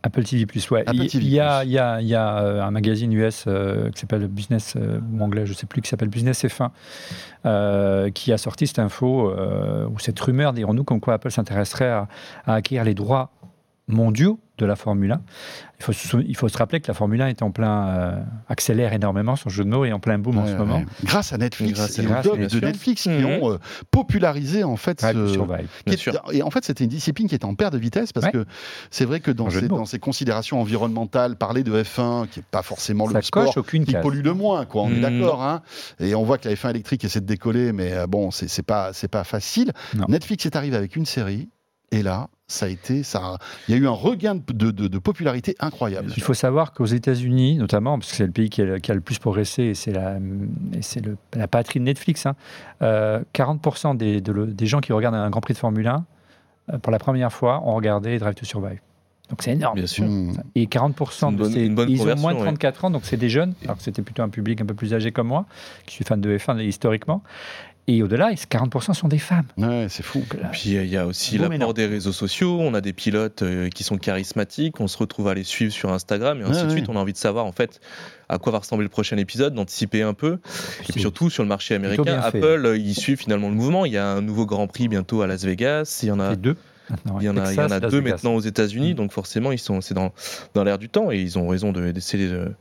Apple 0.03 0.25
TV 0.25 0.47
Plus, 0.47 0.69
ouais. 0.71 0.83
Apple 0.87 0.97
il, 1.05 1.11
TV+. 1.11 1.25
il 1.25 1.31
y 1.33 1.39
a, 1.41 1.63
il 1.65 1.71
y 1.71 1.79
a- 1.79 2.01
il 2.01 2.09
y 2.09 2.15
a, 2.17 2.65
un 2.65 2.71
magazine 2.73 3.13
US 3.13 3.45
euh, 3.47 3.89
qui 3.93 4.01
s'appelle 4.01 4.27
Business, 4.27 4.75
euh, 4.77 4.99
ou 5.13 5.23
anglais, 5.23 5.47
je 5.47 5.53
ne 5.53 5.57
sais 5.57 5.67
plus, 5.67 5.81
qui 5.81 5.89
s'appelle 5.89 6.09
Business 6.09 6.45
F1, 6.45 6.71
euh, 7.47 8.11
qui 8.11 8.33
a 8.33 8.39
sorti 8.39 8.67
cette 8.67 8.81
info, 8.81 9.33
ou 9.33 9.99
cette 10.01 10.19
rumeur, 10.19 10.53
dirons-nous, 10.53 10.83
comme 10.85 11.01
quoi 11.01 11.15
Apple 11.15 11.31
s'intéresserait 11.31 11.89
à, 11.89 12.09
à 12.47 12.55
acquérir 12.55 12.83
les 12.85 12.95
droits 12.95 13.31
mondiaux 13.89 14.41
de 14.59 14.65
la 14.65 14.75
Formule 14.75 15.13
1. 15.13 15.21
Il 15.79 15.85
faut, 15.85 15.93
se 15.93 16.09
sou- 16.09 16.23
il 16.27 16.35
faut 16.35 16.49
se 16.49 16.57
rappeler 16.57 16.81
que 16.81 16.89
la 16.89 16.95
Formule 16.95 17.21
1 17.21 17.29
est 17.29 17.43
en 17.43 17.51
plein, 17.51 17.89
euh, 17.89 18.21
accélère 18.49 18.95
énormément, 18.95 19.37
son 19.37 19.51
jeu 19.51 19.65
de 19.65 19.69
mots 19.69 19.85
est 19.85 19.93
en 19.93 20.01
plein 20.01 20.19
boom 20.19 20.39
en 20.39 20.45
Ouais, 20.45 20.53
ce 20.53 20.57
moment. 20.57 20.83
Grâce 21.05 21.35
à 21.35 21.37
Netflix 21.39 21.75
Grâce 21.75 21.99
à 21.99 22.03
et 22.03 22.07
aux 22.07 22.09
Grâce, 22.09 22.23
bien 22.27 22.47
de. 22.49 22.61
Netflix 22.67 23.03
qui 23.03 23.11
Mhm. 23.11 23.27
ont 23.27 23.53
euh, 23.53 23.59
popularisé 23.91 24.65
en 24.65 24.77
fait 24.77 24.95
to 24.97 25.07
ce- 25.29 25.33
Survive. 25.35 25.69
qui 25.87 25.93
est- 25.95 25.97
sûr. 25.99 26.15
Et 26.33 26.43
en 26.43 26.51
fait, 26.51 26.65
c'était 26.65 26.85
une 26.85 26.91
discipline 26.91 27.29
qui 27.29 27.35
était 27.35 27.45
en 27.45 27.55
perte 27.55 27.75
de 27.75 27.79
vitesse 27.79 28.15
parce 28.15 28.27
Ouais. 28.27 28.33
que 28.33 28.45
c'est 28.91 29.05
vrai 29.05 29.21
que 29.21 29.31
dans 29.31 29.51
ces, 29.51 29.69
dans 29.69 29.85
considérations 30.01 30.59
environnementales, 30.61 31.37
parler 31.37 31.63
de 31.63 31.83
F1, 31.83 32.27
qui 32.27 32.39
n'est 32.41 32.45
pas 32.51 32.63
forcément 32.63 33.07
Ça 33.09 33.19
le 33.19 33.23
sport 33.23 33.45
coche 33.45 33.57
aucune 33.59 33.85
qui 33.85 33.93
case. 33.93 34.03
pollue 34.03 34.23
le 34.25 34.33
moins, 34.33 34.65
quoi. 34.65 34.83
On 34.85 34.91
est 34.91 34.99
Mm, 34.99 35.01
d'accord, 35.21 35.43
hein. 35.45 35.61
Et 36.01 36.15
on 36.15 36.23
voit 36.25 36.39
que 36.39 36.49
la 36.49 36.55
F1 36.57 36.71
électrique 36.71 37.05
essaie 37.05 37.21
de 37.21 37.27
décoller, 37.27 37.73
mais 37.73 37.93
euh, 37.93 38.07
bon, 38.07 38.31
c'est 38.31 38.49
c'est 38.49 38.63
pas, 38.65 38.95
c'est 38.95 39.09
pas 39.09 39.25
facile. 39.25 39.73
Non. 39.95 40.07
Netflix 40.09 40.47
est 40.47 40.57
arrivé 40.57 40.77
avec 40.77 40.97
une 40.97 41.05
série, 41.07 41.51
et 41.93 42.03
là, 42.03 42.29
ça 42.49 42.67
a 42.67 42.69
été, 42.69 43.03
ça, 43.03 43.19
a- 43.21 43.39
il 43.69 43.75
y 43.75 43.79
a 43.79 43.81
eu 43.81 43.87
un 43.87 43.91
regain 43.93 44.35
de, 44.37 44.41
de- 44.53 44.71
de- 44.71 44.87
de 44.89 44.99
popularité 44.99 45.55
incroyable. 45.61 46.13
Il 46.17 46.23
faut 46.23 46.35
savoir 46.35 46.73
qu'aux 46.73 46.85
États-Unis, 46.87 47.57
notamment, 47.57 47.99
parce 47.99 48.11
que 48.11 48.17
c'est 48.17 48.27
le 48.27 48.33
pays 48.33 48.51
qui 48.51 48.63
a, 48.63 48.79
qui 48.79 48.91
a 48.93 48.95
le 48.95 49.01
plus 49.01 49.19
progressé 49.19 49.63
et 49.65 49.75
c'est 49.75 49.93
la, 49.93 50.19
c'est 50.81 51.03
patrie 51.51 51.81
de 51.81 51.85
Netflix, 51.85 52.27
hein, 52.27 52.35
euh, 52.83 53.21
40% 53.35 53.97
des, 53.97 54.21
de 54.21 54.33
le- 54.33 54.47
des 54.47 54.67
gens 54.67 54.81
qui 54.81 54.93
regardent 54.93 55.17
un 55.17 55.31
Grand 55.31 55.41
Prix 55.41 55.55
de 55.55 55.59
Formule 55.59 55.87
1, 55.89 56.05
euh, 56.73 56.79
pour 56.79 56.93
la 56.93 56.99
première 56.99 57.33
fois, 57.33 57.63
ont 57.65 57.75
regardé 57.75 58.19
Drive 58.19 58.35
to 58.35 58.45
Survive. 58.45 58.81
Donc 59.29 59.43
c'est 59.43 59.53
énorme. 59.53 59.75
Bien 59.75 59.89
sûr. 59.89 60.05
Et 60.55 60.67
40% 60.67 61.11
C'est 61.11 61.27
une 61.27 61.33
de 61.33 61.39
bonne- 61.43 61.53
ces. 61.53 61.65
ils 61.67 61.71
ont 61.73 61.75
moins 61.75 61.87
de 61.87 61.97
conversion, 61.99 62.29
ouais. 62.29 62.45
34 62.45 62.85
ans, 62.85 62.91
donc 62.93 63.03
c'est 63.05 63.17
des 63.17 63.29
jeunes, 63.29 63.55
alors 63.65 63.77
que 63.77 63.83
c'était 63.83 64.03
plutôt 64.03 64.23
un 64.23 64.29
public 64.29 64.61
un 64.61 64.67
peu 64.67 64.75
plus 64.75 64.95
âgé 64.95 65.11
comme 65.11 65.27
moi, 65.27 65.47
qui 65.87 65.97
suis 65.97 66.05
fan 66.05 66.21
de 66.21 66.39
F1 66.39 66.61
historiquement. 66.63 67.25
Et 67.89 68.03
au-delà, 68.03 68.33
40% 68.33 68.95
sont 68.95 69.07
des 69.07 69.19
femmes? 69.19 69.47
Ouais, 69.57 69.87
c'est 69.89 70.03
fou. 70.03 70.25
Là, 70.41 70.49
Puis 70.51 70.71
il 70.71 70.87
y 70.87 70.97
a 70.97 71.07
aussi 71.07 71.39
l'apport 71.39 71.73
des 71.73 71.87
réseaux 71.87 72.13
sociaux. 72.13 72.59
On 72.61 72.75
a 72.75 72.81
des 72.81 72.93
pilotes 72.93 73.43
euh, 73.43 73.69
qui 73.69 73.85
sont 73.85 73.97
charismatiques. 73.97 74.81
On 74.81 74.89
se 74.89 74.99
retrouve 74.99 75.29
à 75.29 75.35
les 75.35 75.45
suivre 75.45 75.73
sur 75.73 75.93
Instagram 75.93 76.41
et 76.41 76.45
ainsi 76.45 76.63
de 76.63 76.67
ouais. 76.67 76.73
suite. 76.73 76.89
On 76.89 76.97
a 76.97 76.99
envie 76.99 77.13
de 77.13 77.19
savoir 77.19 77.47
en 77.47 77.53
fait 77.53 77.81
à 78.29 78.39
quoi 78.39 78.51
va 78.51 78.59
ressembler 78.59 78.85
le 78.85 78.91
prochain 78.91 79.17
épisode, 79.19 79.55
d'anticiper 79.55 80.03
un 80.03 80.15
peu. 80.15 80.39
Et 80.89 80.93
puis 80.93 81.01
surtout 81.01 81.31
sur 81.31 81.45
le 81.45 81.49
marché 81.49 81.77
américain, 81.77 82.23
fait. 82.23 82.39
Apple, 82.39 82.67
euh, 82.67 82.77
il 82.77 82.97
suit 82.97 83.17
finalement 83.17 83.49
le 83.49 83.55
mouvement. 83.55 83.85
Il 83.85 83.93
y 83.93 83.99
a 83.99 84.09
un 84.09 84.21
nouveau 84.21 84.47
Grand 84.47 84.67
Prix 84.67 84.89
bientôt 84.89 85.23
à 85.23 85.29
Las 85.29 85.45
Vegas. 85.45 86.01
Il 86.03 86.09
y 86.09 86.13
en 86.13 86.19
a 86.19 86.35
deux. 86.35 86.57
Maintenant, 86.91 87.19
Il 87.21 87.27
y 87.27 87.29
en 87.29 87.37
a, 87.37 87.41
Texas, 87.41 87.55
il 87.55 87.59
y 87.59 87.61
en 87.63 87.65
a 87.77 87.81
Las 87.81 87.91
deux 87.91 87.99
Vegas. 87.99 88.11
maintenant 88.13 88.35
aux 88.35 88.41
États-Unis, 88.41 88.93
Mm. 88.93 88.97
donc 88.97 89.13
forcément 89.13 89.53
ils 89.53 89.59
sont, 89.59 89.81
c'est 89.81 89.95
dans, 89.95 90.13
dans 90.55 90.65
l'air 90.65 90.79
du 90.79 90.89
temps 90.89 91.11
et 91.11 91.19
ils 91.21 91.39
ont 91.39 91.49
raison 91.49 91.73
de- 91.73 91.91
d'essayer 91.91 92.29
de- 92.29 92.53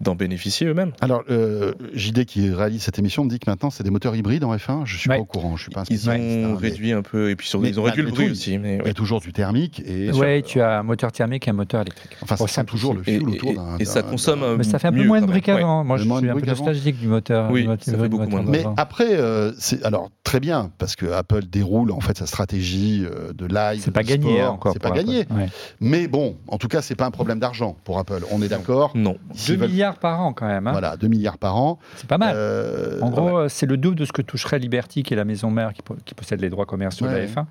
d'en 0.00 0.14
bénéficier 0.14 0.66
eux-mêmes. 0.68 0.92
Alors, 1.00 1.22
euh, 1.30 1.72
JD 1.94 2.24
qui 2.24 2.50
réalise 2.50 2.82
cette 2.82 2.98
émission 2.98 3.24
me 3.24 3.30
dit 3.30 3.38
que 3.38 3.50
maintenant 3.50 3.70
c'est 3.70 3.82
des 3.82 3.90
moteurs 3.90 4.14
hybrides 4.16 4.44
en 4.44 4.54
F1. 4.56 4.82
Je 4.84 4.96
suis 4.96 5.10
Ouais. 5.10 5.16
pas 5.16 5.22
au 5.22 5.24
courant, 5.24 5.56
je 5.56 5.62
suis 5.62 5.70
pas 5.72 5.80
un 5.80 5.84
Ils 5.90 6.08
ont 6.08 6.12
hein, 6.12 6.18
mais 6.18 6.68
réduit 6.68 6.92
un 6.92 7.02
peu 7.02 7.30
et 7.30 7.36
puis 7.36 7.50
mais 7.60 7.68
ils 7.68 7.80
ont 7.80 7.82
réduit 7.82 8.02
le 8.02 8.08
malgré 8.08 8.24
bruit 8.24 8.26
tout, 8.26 8.32
aussi. 8.32 8.58
Mais 8.58 8.74
Il 8.76 8.78
y 8.78 8.82
ouais. 8.82 8.90
a 8.90 8.94
toujours 8.94 9.20
du 9.20 9.32
thermique 9.32 9.80
et 9.86 10.10
Oui, 10.12 10.42
tu 10.42 10.60
as 10.60 10.78
un 10.78 10.82
moteur 10.82 11.10
thermique 11.12 11.46
et 11.48 11.50
un 11.50 11.54
moteur 11.54 11.82
électrique. 11.82 12.16
enfin 12.22 12.36
ça 12.36 12.46
sent 12.46 12.64
toujours 12.64 12.94
le 12.94 13.02
fuel 13.02 13.28
autour 13.28 13.54
d'un. 13.54 13.78
et 13.78 13.84
ça 13.84 14.02
consomme. 14.02 14.40
d'un- 14.40 14.46
euh, 14.46 14.56
Mais 14.58 14.64
ça 14.64 14.78
fait 14.78 14.88
un 14.88 14.92
peu 14.92 15.04
moins 15.04 15.20
de 15.20 15.30
ouais. 15.30 15.40
qu'avant. 15.40 15.84
Moi, 15.84 15.96
je 15.96 16.02
suis 16.04 16.28
un 16.30 16.34
peu 16.36 16.46
nostalgique 16.46 16.98
du 17.00 17.08
moteur. 17.08 17.50
Oui, 17.50 17.66
ça 17.80 17.96
fait 17.98 18.08
beaucoup 18.08 18.28
moins 18.28 18.42
de 18.44 18.50
Mais 18.50 18.64
après, 18.76 19.14
euh, 19.18 19.52
c'est 19.58 19.82
alors 19.84 20.10
très 20.24 20.40
bien 20.40 20.70
parce 20.78 20.96
que 20.96 21.06
Apple 21.06 21.44
déroule 21.46 21.90
en 21.90 22.00
fait 22.00 22.16
sa 22.18 22.26
stratégie 22.26 23.04
euh, 23.04 23.32
de 23.32 23.46
live. 23.46 23.71
C'est 23.80 23.90
pas 23.90 24.02
gagné 24.02 24.38
sport. 24.40 24.52
encore. 24.54 24.72
C'est 24.72 24.78
pas 24.82 24.90
gagné. 24.90 25.26
Ouais. 25.30 25.48
Mais 25.80 26.08
bon, 26.08 26.36
en 26.48 26.58
tout 26.58 26.68
cas, 26.68 26.82
c'est 26.82 26.94
pas 26.94 27.06
un 27.06 27.10
problème 27.10 27.38
d'argent 27.38 27.76
pour 27.84 27.98
Apple. 27.98 28.24
On 28.30 28.42
est 28.42 28.48
d'accord. 28.48 28.92
Non. 28.94 29.12
2 29.12 29.18
S'ils 29.34 29.56
veulent- 29.58 29.68
milliards 29.70 29.98
par 29.98 30.20
an 30.20 30.32
quand 30.32 30.46
même. 30.46 30.66
hein. 30.66 30.72
Voilà, 30.72 30.96
2 30.96 31.08
milliards 31.08 31.38
par 31.38 31.56
an. 31.56 31.78
C'est 31.96 32.06
pas 32.08 32.18
mal. 32.18 32.34
Euh, 32.36 33.00
En 33.00 33.10
gros, 33.10 33.40
ouais. 33.42 33.48
c'est 33.48 33.66
le 33.66 33.76
double 33.76 33.96
de 33.96 34.04
ce 34.04 34.12
que 34.12 34.22
toucherait 34.22 34.58
Liberty, 34.58 35.02
qui 35.02 35.14
est 35.14 35.16
la 35.16 35.24
maison 35.24 35.50
mère 35.50 35.72
qui, 35.72 35.82
po- 35.82 35.96
qui 36.04 36.14
possède 36.14 36.40
les 36.40 36.50
droits 36.50 36.66
commerciaux 36.66 37.06
de 37.06 37.12
la 37.12 37.26
F1. 37.26 37.46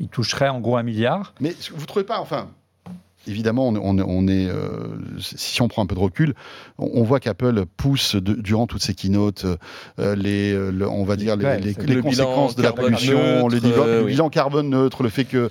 Il 0.00 0.08
toucherait 0.08 0.48
en 0.48 0.60
gros 0.60 0.76
un 0.76 0.82
milliard. 0.82 1.34
Mais 1.40 1.54
vous 1.74 1.86
trouvez 1.86 2.04
pas, 2.04 2.20
enfin. 2.20 2.48
Évidemment, 3.28 3.68
on, 3.68 3.76
on- 3.76 3.98
on 4.00 4.26
est, 4.28 4.48
euh, 4.48 4.88
si 5.18 5.60
on 5.62 5.68
prend 5.68 5.82
un 5.82 5.86
peu 5.86 5.94
de 5.94 6.00
recul, 6.00 6.34
on, 6.78 6.90
on 6.94 7.02
voit 7.04 7.20
qu'Apple 7.20 7.64
pousse 7.76 8.16
de- 8.16 8.34
durant 8.34 8.66
toutes 8.66 8.82
ces 8.82 8.94
keynotes 8.94 9.44
euh, 9.98 10.14
les, 10.16 10.52
euh, 10.52 10.70
le- 10.70 10.88
on 10.88 11.04
va 11.04 11.16
dire 11.16 11.36
les, 11.36 11.44
Ouais, 11.44 11.60
les- 11.60 11.72
c'est 11.74 11.86
les 11.86 11.94
le 11.94 12.00
bilan 12.02 12.24
conséquences 12.24 12.56
de 12.56 12.62
la 12.62 12.72
pollution, 12.72 13.18
neutre, 13.18 13.48
le, 13.54 13.60
bilan, 13.60 13.82
euh, 13.86 14.00
le 14.00 14.06
bilan 14.06 14.28
carbone 14.30 14.70
neutre, 14.70 15.02
le 15.02 15.08
fait 15.10 15.24
que 15.24 15.50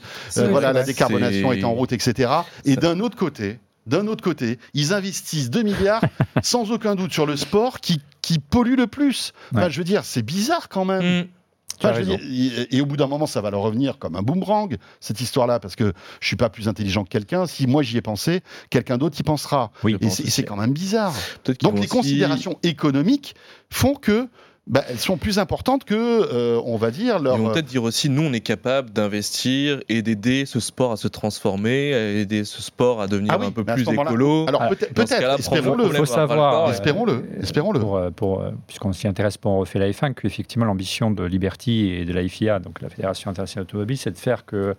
voilà 0.49 0.73
la 0.73 0.81
décarbonation 0.87 1.51
est 1.53 1.63
en 1.63 1.73
route, 1.73 1.93
etc. 1.93 2.29
Et 2.65 2.75
d'un 2.75 2.99
autre 2.99 3.15
côté, 3.17 3.59
d'un 3.85 4.07
autre 4.07 4.23
côté, 4.23 4.59
ils 4.73 4.93
investissent 4.93 5.49
2 5.49 5.61
milliards 5.63 6.01
sans 6.43 6.71
aucun 6.71 6.95
doute 6.95 7.13
sur 7.13 7.25
le 7.25 7.37
sport 7.37 7.79
qui, 7.79 8.01
qui 8.21 8.39
pollue 8.39 8.75
le 8.75 8.87
plus. 8.87 9.31
Enfin, 9.53 9.69
je 9.69 9.77
veux 9.77 9.85
dire, 9.85 10.03
c'est 10.03 10.23
bizarre 10.23 10.67
quand 10.67 10.83
même. 10.83 11.21
Mm. 11.21 11.27
Tu 11.79 11.85
as 11.85 11.89
Enfin, 11.91 11.99
je 12.01 12.05
veux 12.05 12.11
raison. 12.13 12.25
dire, 12.27 12.53
et, 12.71 12.77
et 12.77 12.81
au 12.81 12.85
bout 12.85 12.97
d'un 12.97 13.07
moment, 13.07 13.25
ça 13.27 13.41
va 13.41 13.49
leur 13.51 13.61
revenir 13.61 13.97
comme 13.99 14.15
un 14.15 14.21
boomerang, 14.21 14.75
cette 14.99 15.21
histoire-là, 15.21 15.59
parce 15.59 15.75
que 15.75 15.93
je 16.21 16.27
suis 16.27 16.35
pas 16.35 16.49
plus 16.49 16.67
intelligent 16.67 17.03
que 17.03 17.09
quelqu'un. 17.09 17.45
Si 17.45 17.67
moi 17.67 17.83
j'y 17.83 17.97
ai 17.97 18.01
pensé, 18.01 18.41
quelqu'un 18.69 18.97
d'autre 18.97 19.19
y 19.19 19.23
pensera. 19.23 19.71
Oui, 19.83 19.95
Et 20.01 20.09
c'est 20.09 20.43
quand 20.43 20.57
même 20.57 20.73
bizarre. 20.73 21.13
Donc 21.61 21.73
les 21.75 21.79
aussi- 21.81 21.87
considérations 21.89 22.57
économiques 22.63 23.35
font 23.69 23.95
que 23.95 24.27
bah, 24.67 24.83
elles 24.89 24.99
sont 24.99 25.17
plus 25.17 25.39
importantes 25.39 25.83
que, 25.85 25.95
euh, 25.95 26.61
on 26.65 26.75
va 26.77 26.91
dire, 26.91 27.19
leur. 27.19 27.37
Ils 27.37 27.41
vont 27.43 27.51
peut-être 27.51 27.65
dire 27.67 27.83
aussi, 27.83 28.09
nous, 28.09 28.23
on 28.23 28.33
est 28.33 28.41
capable 28.41 28.89
d'investir 28.91 29.79
et 29.89 30.01
d'aider 30.01 30.45
ce 30.45 30.59
sport 30.59 30.91
à 30.91 30.97
se 30.97 31.07
transformer, 31.07 31.93
à 31.93 32.09
aider 32.11 32.43
ce 32.43 32.61
sport 32.61 33.01
à 33.01 33.07
devenir 33.07 33.31
Ah 33.33 33.37
oui, 33.39 33.45
un 33.47 33.51
peu 33.51 33.63
plus 33.63 33.81
écolo. 33.89 34.45
Alors 34.47 34.61
Ah, 34.63 34.69
peut-être, 34.69 35.39
espérons-le. 35.39 35.83
problème 35.83 35.95
faut 35.95 36.05
savoir, 36.05 36.67
euh, 36.67 36.71
Espérons-le, 36.71 37.23
espérons-le. 37.41 37.79
Pour, 37.79 37.97
euh, 37.97 38.09
pour, 38.11 38.41
euh, 38.41 38.51
puisqu'on 38.67 38.91
s'y 38.93 39.07
intéresse 39.07 39.37
pour 39.37 39.51
on 39.51 39.59
refait 39.59 39.79
la 39.79 39.89
F1, 39.89 40.13
qu'effectivement 40.13 40.65
l'ambition 40.65 41.11
de 41.11 41.23
Liberty 41.23 41.89
et 41.91 42.05
de 42.05 42.13
la 42.13 42.27
FIA, 42.27 42.59
donc 42.59 42.81
la 42.81 42.89
Fédération 42.89 43.31
internationale 43.31 43.63
automobile, 43.63 43.97
c'est 43.97 44.11
de 44.11 44.17
faire 44.17 44.45
que, 44.45 44.75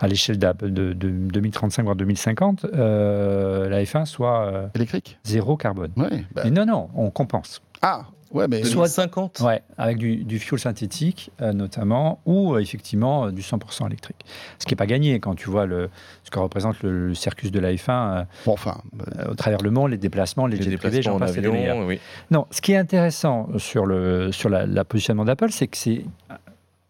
à 0.00 0.08
l'échelle 0.08 0.38
d'Ap- 0.38 0.64
de, 0.64 0.92
de 0.92 1.08
2035 1.10 1.84
voire 1.84 1.96
2050, 1.96 2.66
euh, 2.74 3.68
la 3.68 3.82
F1 3.84 4.04
soit 4.06 4.46
euh, 4.46 4.66
Électrique. 4.74 5.18
zéro 5.24 5.56
carbone. 5.56 5.92
Ouais. 5.96 6.24
bah- 6.34 6.42
Mais 6.44 6.50
non, 6.50 6.66
non, 6.66 6.88
on 6.96 7.10
compense. 7.10 7.60
Ah, 7.82 8.06
ouais, 8.32 8.48
mais. 8.48 8.62
2050 8.62 9.40
Ouais, 9.40 9.62
avec 9.78 9.98
du, 9.98 10.24
du 10.24 10.38
fuel 10.38 10.58
synthétique 10.58 11.30
euh, 11.40 11.52
notamment, 11.52 12.20
ou 12.26 12.54
euh, 12.54 12.58
effectivement 12.60 13.26
euh, 13.26 13.30
du 13.30 13.42
100% 13.42 13.86
électrique. 13.86 14.24
Ce 14.58 14.66
qui 14.66 14.72
n'est 14.72 14.76
pas 14.76 14.86
gagné 14.86 15.20
quand 15.20 15.34
tu 15.34 15.48
vois 15.50 15.66
le, 15.66 15.90
ce 16.24 16.30
que 16.30 16.38
représente 16.38 16.82
le, 16.82 17.08
le 17.08 17.14
circus 17.14 17.50
de 17.50 17.60
la 17.60 17.72
F1 17.72 17.90
euh, 17.90 18.24
Bon, 18.46 18.52
enfin, 18.52 18.80
euh, 19.18 19.30
au 19.30 19.34
travers 19.34 19.60
le 19.62 19.70
monde, 19.70 19.90
les 19.90 19.98
déplacements, 19.98 20.46
les, 20.46 20.56
Les 20.56 20.62
jets 20.62 20.76
privés, 20.76 20.98
déplacements 20.98 21.18
j'en 21.18 21.24
en 21.24 21.28
passe 21.28 21.86
oui. 21.86 22.00
Non, 22.30 22.46
ce 22.50 22.60
qui 22.60 22.72
est 22.72 22.76
intéressant 22.76 23.48
sur 23.58 23.86
le, 23.86 24.32
sur 24.32 24.48
la, 24.48 24.66
la 24.66 24.84
positionnement 24.84 25.24
d'Apple, 25.24 25.50
c'est 25.50 25.66
que 25.66 25.76
c'est 25.76 26.04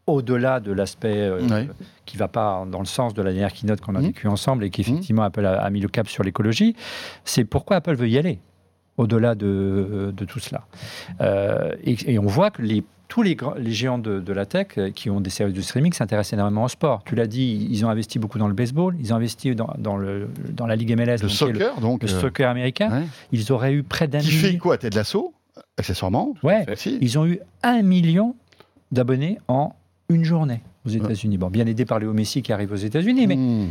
au-delà 0.06 0.58
de 0.58 0.72
l'aspect 0.72 1.16
euh, 1.16 1.64
qui 2.06 2.16
va 2.16 2.26
pas 2.26 2.64
dans 2.68 2.80
le 2.80 2.86
sens 2.86 3.14
de 3.14 3.22
la 3.22 3.30
dernière 3.32 3.52
keynote 3.52 3.80
qu'on 3.80 3.94
a 3.94 4.00
Mhm. 4.00 4.06
vécu 4.06 4.26
ensemble 4.26 4.64
et 4.64 4.70
qu'effectivement 4.70 5.22
Apple 5.22 5.46
a, 5.46 5.60
a 5.62 5.70
mis 5.70 5.80
le 5.80 5.88
cap 5.88 6.08
sur 6.08 6.24
l'écologie, 6.24 6.74
c'est 7.24 7.44
pourquoi 7.44 7.76
Apple 7.76 7.94
veut 7.94 8.08
y 8.08 8.18
aller 8.18 8.40
au-delà 8.96 9.34
de, 9.34 10.12
de 10.16 10.24
tout 10.24 10.38
cela. 10.38 10.66
Euh, 11.20 11.72
et, 11.84 11.96
et 12.12 12.18
on 12.18 12.26
voit 12.26 12.50
que 12.50 12.62
les, 12.62 12.84
tous 13.08 13.22
les, 13.22 13.34
grands- 13.34 13.54
les 13.58 13.72
géants 13.72 13.98
de, 13.98 14.20
de 14.20 14.32
la 14.32 14.46
tech 14.46 14.66
euh, 14.78 14.90
qui 14.90 15.10
ont 15.10 15.20
des 15.20 15.30
services 15.30 15.56
de 15.56 15.60
streaming 15.62 15.92
s'intéressent 15.92 16.34
énormément 16.34 16.64
au 16.64 16.68
sport. 16.68 17.02
Tu 17.04 17.14
l'as 17.14 17.26
dit, 17.26 17.66
ils 17.70 17.84
ont 17.84 17.88
investi 17.88 18.18
beaucoup 18.18 18.38
dans 18.38 18.48
le 18.48 18.54
baseball, 18.54 18.94
ils 19.00 19.12
ont 19.12 19.16
investi 19.16 19.54
dans, 19.54 19.72
dans, 19.78 19.96
le, 19.96 20.28
dans 20.50 20.66
la 20.66 20.76
Ligue 20.76 20.96
MLS, 20.96 21.16
le 21.16 21.18
donc 21.22 21.30
soccer, 21.30 21.80
donc. 21.80 22.02
le, 22.02 22.08
euh, 22.10 22.20
soccer 22.20 22.48
américain. 22.50 22.90
ouais. 22.90 23.06
Ils 23.32 23.50
auraient 23.52 23.72
eu 23.72 23.82
près 23.82 24.08
d'un 24.08 24.18
Qui 24.20 24.30
fait 24.30 24.46
million. 24.48 24.58
quoi 24.60 24.78
Ted 24.78 24.96
Lasso 24.96 25.32
Accessoirement? 25.78 26.34
Ouais, 26.42 26.64
Si. 26.76 26.98
ils 27.00 27.18
ont 27.18 27.26
eu 27.26 27.38
un 27.62 27.82
million 27.82 28.34
d'abonnés 28.90 29.38
en 29.48 29.74
une 30.08 30.24
journée 30.24 30.62
aux 30.86 30.90
États-Unis. 30.90 31.38
Bon, 31.38 31.48
bien 31.48 31.66
aidé 31.66 31.84
par 31.84 31.98
Léo 31.98 32.12
Messi 32.12 32.42
qui 32.42 32.52
arrive 32.52 32.72
aux 32.72 32.76
États-unis, 32.76 33.26
mais 33.26 33.36
Mmh. 33.36 33.68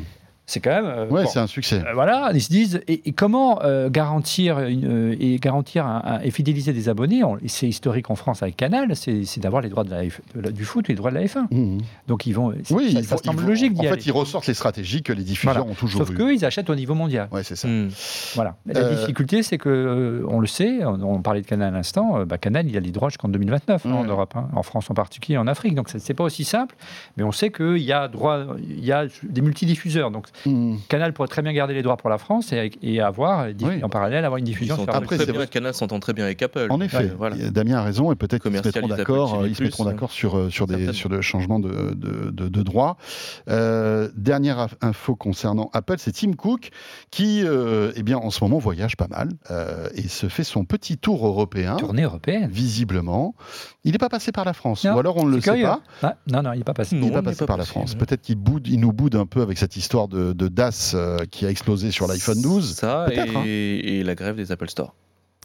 C'est 0.51 0.60
quand 0.60 0.70
même. 0.72 0.86
euh, 0.86 1.08
Ouais, 1.08 1.24
bon. 1.24 1.29
c'est 1.29 1.39
un 1.39 1.48
succès. 1.48 1.82
Euh, 1.86 1.93
Voilà, 1.93 2.30
ils 2.34 2.41
se 2.41 2.49
disent 2.49 2.82
et, 2.88 3.02
et 3.06 3.12
comment 3.13 3.62
euh, 3.63 3.89
garantir 3.89 4.60
une, 4.60 4.86
euh, 5.12 5.15
et 5.19 5.38
garantir 5.39 5.86
un- 5.86 6.02
un- 6.06 6.19
et 6.21 6.32
fidéliser 6.32 6.73
des 6.73 6.89
abonnés. 6.89 7.23
on- 7.23 7.38
C'est 7.47 7.67
historique 7.67 8.10
en 8.10 8.15
France 8.15 8.43
avec 8.43 8.58
Canal, 8.58 8.95
c'est 8.95 9.23
c'est 9.23 9.39
d'avoir 9.39 9.62
les 9.62 9.69
droits 9.69 9.84
de 9.84 9.89
la 9.91 10.04
F- 10.04 10.19
de 10.36 10.41
la- 10.41 10.52
du 10.52 10.65
foot 10.65 10.89
et 10.89 10.93
les 10.93 10.97
droits 10.97 11.10
de 11.12 11.15
la 11.15 11.23
F1. 11.26 11.47
Mmh. 11.52 11.78
Donc 12.08 12.26
ils 12.26 12.34
vont. 12.34 12.54
Oui, 12.71 13.04
ça, 13.04 13.17
semble 13.17 13.45
logique 13.45 13.73
En 13.80 13.84
fait, 13.84 13.88
aller. 13.89 14.02
ils 14.06 14.12
ressortent 14.12 14.47
les 14.47 14.54
stratégies 14.54 15.02
que 15.04 15.13
les 15.13 15.23
diffuseurs 15.23 15.56
Voilà. 15.56 15.71
ont 15.71 15.76
toujours 15.76 16.06
Sauf 16.06 16.15
qu'eux, 16.15 16.34
ils 16.34 16.43
achètent 16.45 16.69
au 16.69 16.76
niveau 16.76 16.93
mondial. 16.95 17.28
Ouais, 17.32 17.43
c'est 17.43 17.56
ça. 17.56 17.67
Mm. 17.67 17.89
Voilà. 18.36 18.56
La 18.65 18.84
difficulté, 18.95 19.43
c'est 19.43 19.58
que, 19.58 20.23
on 20.28 20.39
le 20.39 20.47
sait, 20.47 20.84
on, 20.86 21.02
on 21.04 21.21
parlait 21.21 21.41
de 21.41 21.47
Canal 21.47 21.69
à 21.73 21.78
l'instant, 21.78 22.26
bah, 22.26 22.38
Canal, 22.38 22.67
il 22.67 22.76
a 22.76 22.80
les 22.80 22.91
droits 22.91 23.10
jusqu'en 23.10 23.30
2029 23.30 23.86
hein, 23.86 23.91
en 23.91 24.02
Ouais. 24.04 24.08
Europe, 24.08 24.34
hein, 24.36 24.47
en 24.54 24.63
France 24.63 24.89
en 24.89 24.93
particulier, 24.93 25.38
en 25.38 25.47
Afrique. 25.47 25.76
Donc, 25.76 25.89
c'est- 25.89 25.99
c'est 25.99 26.13
pas 26.13 26.23
aussi 26.23 26.43
simple, 26.43 26.76
mais 27.17 27.23
on 27.23 27.32
sait 27.32 27.52
qu'il 27.52 27.78
y 27.78 27.91
a 27.93 28.08
droit, 28.08 28.39
il 28.60 28.84
y 28.84 28.91
a 28.91 29.06
des 29.23 29.41
multidiffuseurs. 29.41 30.12
Donc, 30.12 30.28
Mmh. 30.45 30.75
Canal 30.88 31.13
pourrait 31.13 31.27
très 31.27 31.41
bien 31.41 31.54
garder 31.54 31.73
les 31.73 31.82
droits 31.84 31.97
pour 31.97 32.10
la 32.10 32.17
France 32.17 32.51
et, 32.54 32.71
et 32.82 33.01
avoir, 33.01 33.47
Oui. 33.62 33.84
en 33.84 33.89
parallèle, 33.89 34.25
avoir 34.25 34.38
une 34.38 34.47
Ils 34.47 34.51
diffusion 34.51 34.75
sont 34.75 34.84
sur 34.84 34.95
Après, 34.95 35.15
très 35.17 35.25
c'est 35.25 35.32
bien, 35.32 35.39
vrai. 35.41 35.47
Canal 35.47 35.73
s'entend 35.73 35.99
très 35.99 36.13
bien 36.13 36.25
avec 36.25 36.41
Apple. 36.41 36.67
En 36.69 36.82
effet, 36.82 36.97
Ouais, 36.97 37.13
voilà. 37.17 37.36
Damien 37.49 37.77
a 37.77 37.84
raison 37.84 38.12
et 38.12 38.15
peut-être 38.15 38.43
qu'ils 38.43 38.58
se 38.58 38.63
mettront 38.67 38.88
d'accord. 38.88 39.34
Apple 39.36 39.47
Ils 39.49 39.56
se 39.56 39.63
mettront 39.63 39.86
d'accord 39.86 40.12
sur 40.12 40.38
euh, 40.38 40.49
sur 40.49 40.67
des 40.67 40.93
sur 40.93 41.10
le 41.10 41.21
changement 41.21 41.60
de 41.60 41.93
de, 41.95 42.30
de, 42.32 42.47
de 42.49 42.62
droit. 42.63 42.97
Euh, 43.49 44.10
dernière 44.15 44.67
info 44.82 45.15
concernant 45.15 45.69
Apple, 45.73 45.95
c'est 45.97 46.12
Tim 46.13 46.34
Cook 46.34 46.69
qui, 47.10 47.43
euh, 47.43 47.91
eh 47.95 48.04
bien, 48.04 48.17
en 48.17 48.30
ce 48.30 48.43
moment 48.43 48.58
voyage 48.60 48.97
pas 48.97 49.08
mal 49.08 49.30
euh, 49.49 49.88
et 49.95 50.08
se 50.08 50.27
fait 50.27 50.43
son 50.43 50.65
petit 50.65 50.97
tour 50.97 51.25
européen. 51.25 51.75
tournée 51.77 52.04
européenne. 52.04 52.49
Visiblement, 52.51 53.36
il 53.84 53.91
n'est 53.93 53.97
pas 53.97 54.10
passé 54.10 54.32
par 54.32 54.45
la 54.45 54.54
France, 54.54 54.84
Non, 54.86 54.95
ou 54.95 54.99
alors 54.99 55.17
on 55.17 55.25
ne 55.25 55.32
le 55.36 55.41
sait 55.41 55.49
curieux. 55.51 55.65
pas. 55.65 55.82
Ah, 56.04 56.15
non, 56.32 56.43
non, 56.43 56.54
il 56.54 56.60
n'est 56.60 56.63
pas 56.63 56.73
passé. 56.73 56.95
Il 56.95 57.01
n'est 57.01 57.12
pas 57.12 57.21
passé 57.21 57.39
pas 57.39 57.45
par 57.47 57.58
la. 57.58 57.65
France. 57.65 57.95
Peut-être 57.95 58.21
qu'il 58.21 58.36
boude, 58.36 58.67
il 58.67 58.80
nous 58.80 58.91
boude 58.93 59.15
un 59.15 59.25
peu 59.25 59.41
avec 59.41 59.58
cette 59.58 59.75
histoire 59.75 60.08
de, 60.08 60.20
de 60.34 60.47
DAS 60.47 60.93
euh, 60.93 61.17
qui 61.29 61.45
a 61.45 61.49
explosé 61.49 61.91
sur 61.91 62.07
l'iPhone 62.07 62.41
12 62.41 62.75
Ça 62.75 63.07
et, 63.12 63.19
hein. 63.19 63.43
et 63.45 64.03
la 64.03 64.15
grève 64.15 64.36
des 64.36 64.51
Apple 64.51 64.69
Store. 64.69 64.95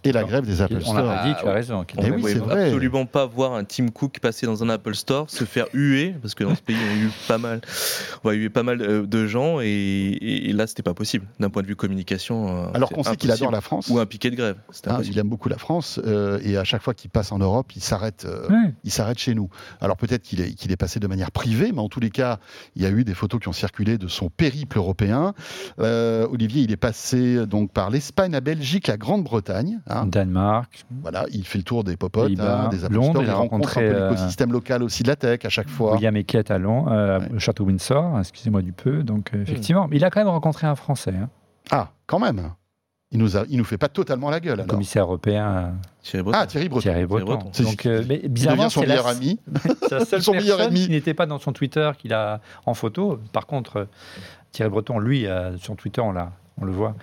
Et 0.04 0.12
la 0.12 0.20
Non. 0.22 0.28
grève 0.28 0.46
des 0.46 0.62
Apple 0.62 0.76
On 0.76 0.80
Store. 0.80 1.02
l'a 1.02 1.24
dit, 1.24 1.34
tu 1.40 1.46
as 1.46 1.50
Ah, 1.50 1.54
raison. 1.54 1.78
On 1.80 1.84
Eh 1.98 2.06
ne 2.10 2.14
oui, 2.14 2.20
pouvait 2.20 2.32
c'est 2.34 2.38
vrai. 2.38 2.64
absolument 2.66 3.06
pas 3.06 3.26
voir 3.26 3.54
un 3.54 3.64
Tim 3.64 3.88
Cook 3.88 4.20
passer 4.20 4.46
dans 4.46 4.62
un 4.62 4.68
Apple 4.68 4.94
Store, 4.94 5.28
se 5.28 5.44
faire 5.44 5.66
huer, 5.72 6.14
parce 6.22 6.34
que 6.34 6.44
dans 6.44 6.54
ce 6.54 6.62
pays, 6.62 6.76
on 6.76 6.92
a 6.94 6.96
eu 6.96 7.10
pas 7.26 7.38
mal, 7.38 7.60
on 8.22 8.28
a 8.28 8.34
eu 8.34 8.50
pas 8.50 8.62
mal 8.62 8.80
euh, 8.82 9.04
de 9.06 9.26
gens, 9.26 9.60
et, 9.60 9.66
et- 9.68 10.52
là, 10.52 10.66
c'était 10.66 10.82
pas 10.84 10.94
possible, 10.94 11.26
d'un 11.40 11.50
point 11.50 11.62
de 11.62 11.66
vue 11.66 11.74
communication. 11.76 12.66
euh, 12.66 12.68
Alors 12.74 12.90
qu'on 12.90 13.02
sait 13.02 13.16
qu'il 13.16 13.30
adore 13.32 13.50
la 13.50 13.60
France. 13.60 13.88
Ou 13.88 13.98
un 13.98 14.06
piquet 14.06 14.30
de 14.30 14.36
grève. 14.36 14.56
Impossible. 14.86 15.14
il 15.14 15.18
aime 15.18 15.28
beaucoup 15.28 15.48
la 15.48 15.58
France 15.58 16.00
euh, 16.06 16.38
et 16.44 16.56
à 16.56 16.64
chaque 16.64 16.82
fois 16.82 16.94
qu'il 16.94 17.10
passe 17.10 17.32
en 17.32 17.38
Europe, 17.38 17.72
il 17.74 17.82
s'arrête, 17.82 18.24
euh, 18.26 18.48
Ouais. 18.48 18.74
il 18.84 18.90
s'arrête 18.92 19.18
chez 19.18 19.34
nous. 19.34 19.48
Alors 19.80 19.96
peut-être 19.96 20.22
qu'il 20.22 20.40
est, 20.40 20.76
passé 20.76 21.00
de 21.00 21.06
manière 21.06 21.30
privée, 21.32 21.72
mais 21.72 21.80
en 21.80 21.88
tous 21.88 22.00
les 22.00 22.10
cas, 22.10 22.38
il 22.76 22.82
y 22.82 22.86
a 22.86 22.90
eu 22.90 23.02
des 23.02 23.14
photos 23.14 23.40
qui 23.40 23.48
ont 23.48 23.52
circulé 23.52 23.98
de 23.98 24.08
son 24.08 24.28
périple 24.28 24.78
européen. 24.78 25.32
Euh, 25.80 26.26
Olivier, 26.30 26.62
il 26.62 26.70
est 26.70 26.76
passé 26.76 27.46
donc 27.46 27.72
par 27.72 27.90
l'Espagne, 27.90 28.32
la 28.32 28.40
Belgique, 28.40 28.86
la 28.88 28.96
Grande-Bretagne. 28.98 29.80
Hein. 29.88 30.06
Danemark, 30.06 30.84
Voilà, 31.02 31.26
il 31.32 31.46
fait 31.46 31.58
le 31.58 31.64
tour 31.64 31.84
des 31.84 31.96
popotes, 31.96 32.32
hein, 32.38 32.68
des 32.70 32.78
Londres, 32.88 33.10
Store, 33.10 33.22
il 33.22 33.26
il 33.26 33.30
a 33.30 33.34
rencontre 33.34 33.78
un 33.78 33.80
rencontré, 33.80 33.88
peu 33.88 33.94
euh, 33.96 34.10
l'écosystème 34.10 34.52
local 34.52 34.82
aussi 34.82 35.02
de 35.02 35.08
la 35.08 35.16
tech 35.16 35.40
à 35.44 35.48
chaque 35.48 35.68
fois. 35.68 35.94
William 35.94 36.16
Eckett 36.16 36.50
à 36.50 36.58
Londres, 36.58 36.90
euh, 36.92 37.18
Ouais. 37.20 37.32
au 37.34 37.38
Château 37.38 37.64
Windsor, 37.64 38.18
excusez-moi 38.18 38.62
du 38.62 38.72
peu. 38.72 39.02
Donc, 39.02 39.30
euh, 39.34 39.42
effectivement, 39.42 39.86
mais 39.88 39.96
il 39.96 40.04
a 40.04 40.10
quand 40.10 40.20
même 40.20 40.28
rencontré 40.28 40.66
un 40.66 40.74
Français, 40.74 41.14
hein, 41.14 41.28
Ah, 41.70 41.90
quand 42.06 42.18
même. 42.18 42.50
Il 43.12 43.20
nous 43.20 43.36
a, 43.36 43.44
il 43.48 43.56
nous 43.56 43.64
fait 43.64 43.78
pas 43.78 43.88
totalement 43.88 44.30
la 44.30 44.40
gueule. 44.40 44.56
le 44.56 44.62
alors. 44.64 44.66
commissaire 44.74 45.04
européen 45.04 45.74
Thierry 46.02 46.24
Breton. 46.24 46.38
Ah, 46.42 46.46
Thierry 46.48 46.68
Breton. 46.68 46.82
Thierry 46.82 47.06
Breton. 47.06 47.24
Breton. 47.24 47.62
Donc, 47.62 47.86
euh, 47.86 48.02
mais 48.08 48.20
Il 48.24 48.28
bizarrement, 48.30 48.64
devient 48.64 48.72
son 48.72 48.80
c'est 48.80 48.86
la, 48.86 48.94
meilleur 48.94 49.06
ami. 49.06 49.38
c'est 49.88 49.90
la 49.98 50.04
seule 50.04 50.22
Son 50.22 50.32
meilleur 50.32 50.56
personne 50.56 50.74
ennemi. 50.74 50.86
qui 50.86 50.90
n'était 50.90 51.14
pas 51.14 51.26
dans 51.26 51.38
son 51.38 51.52
Twitter 51.52 51.88
qu'il 51.96 52.12
a 52.12 52.40
en 52.66 52.74
photo. 52.74 53.20
Par 53.32 53.46
contre, 53.46 53.76
euh, 53.76 53.84
Thierry 54.50 54.70
Breton, 54.70 54.98
lui, 54.98 55.24
euh, 55.26 55.56
sur 55.56 55.76
Twitter, 55.76 56.00
on 56.00 56.10
l'a 56.12 56.32
on 56.60 56.64
le 56.64 56.72
voit, 56.72 56.94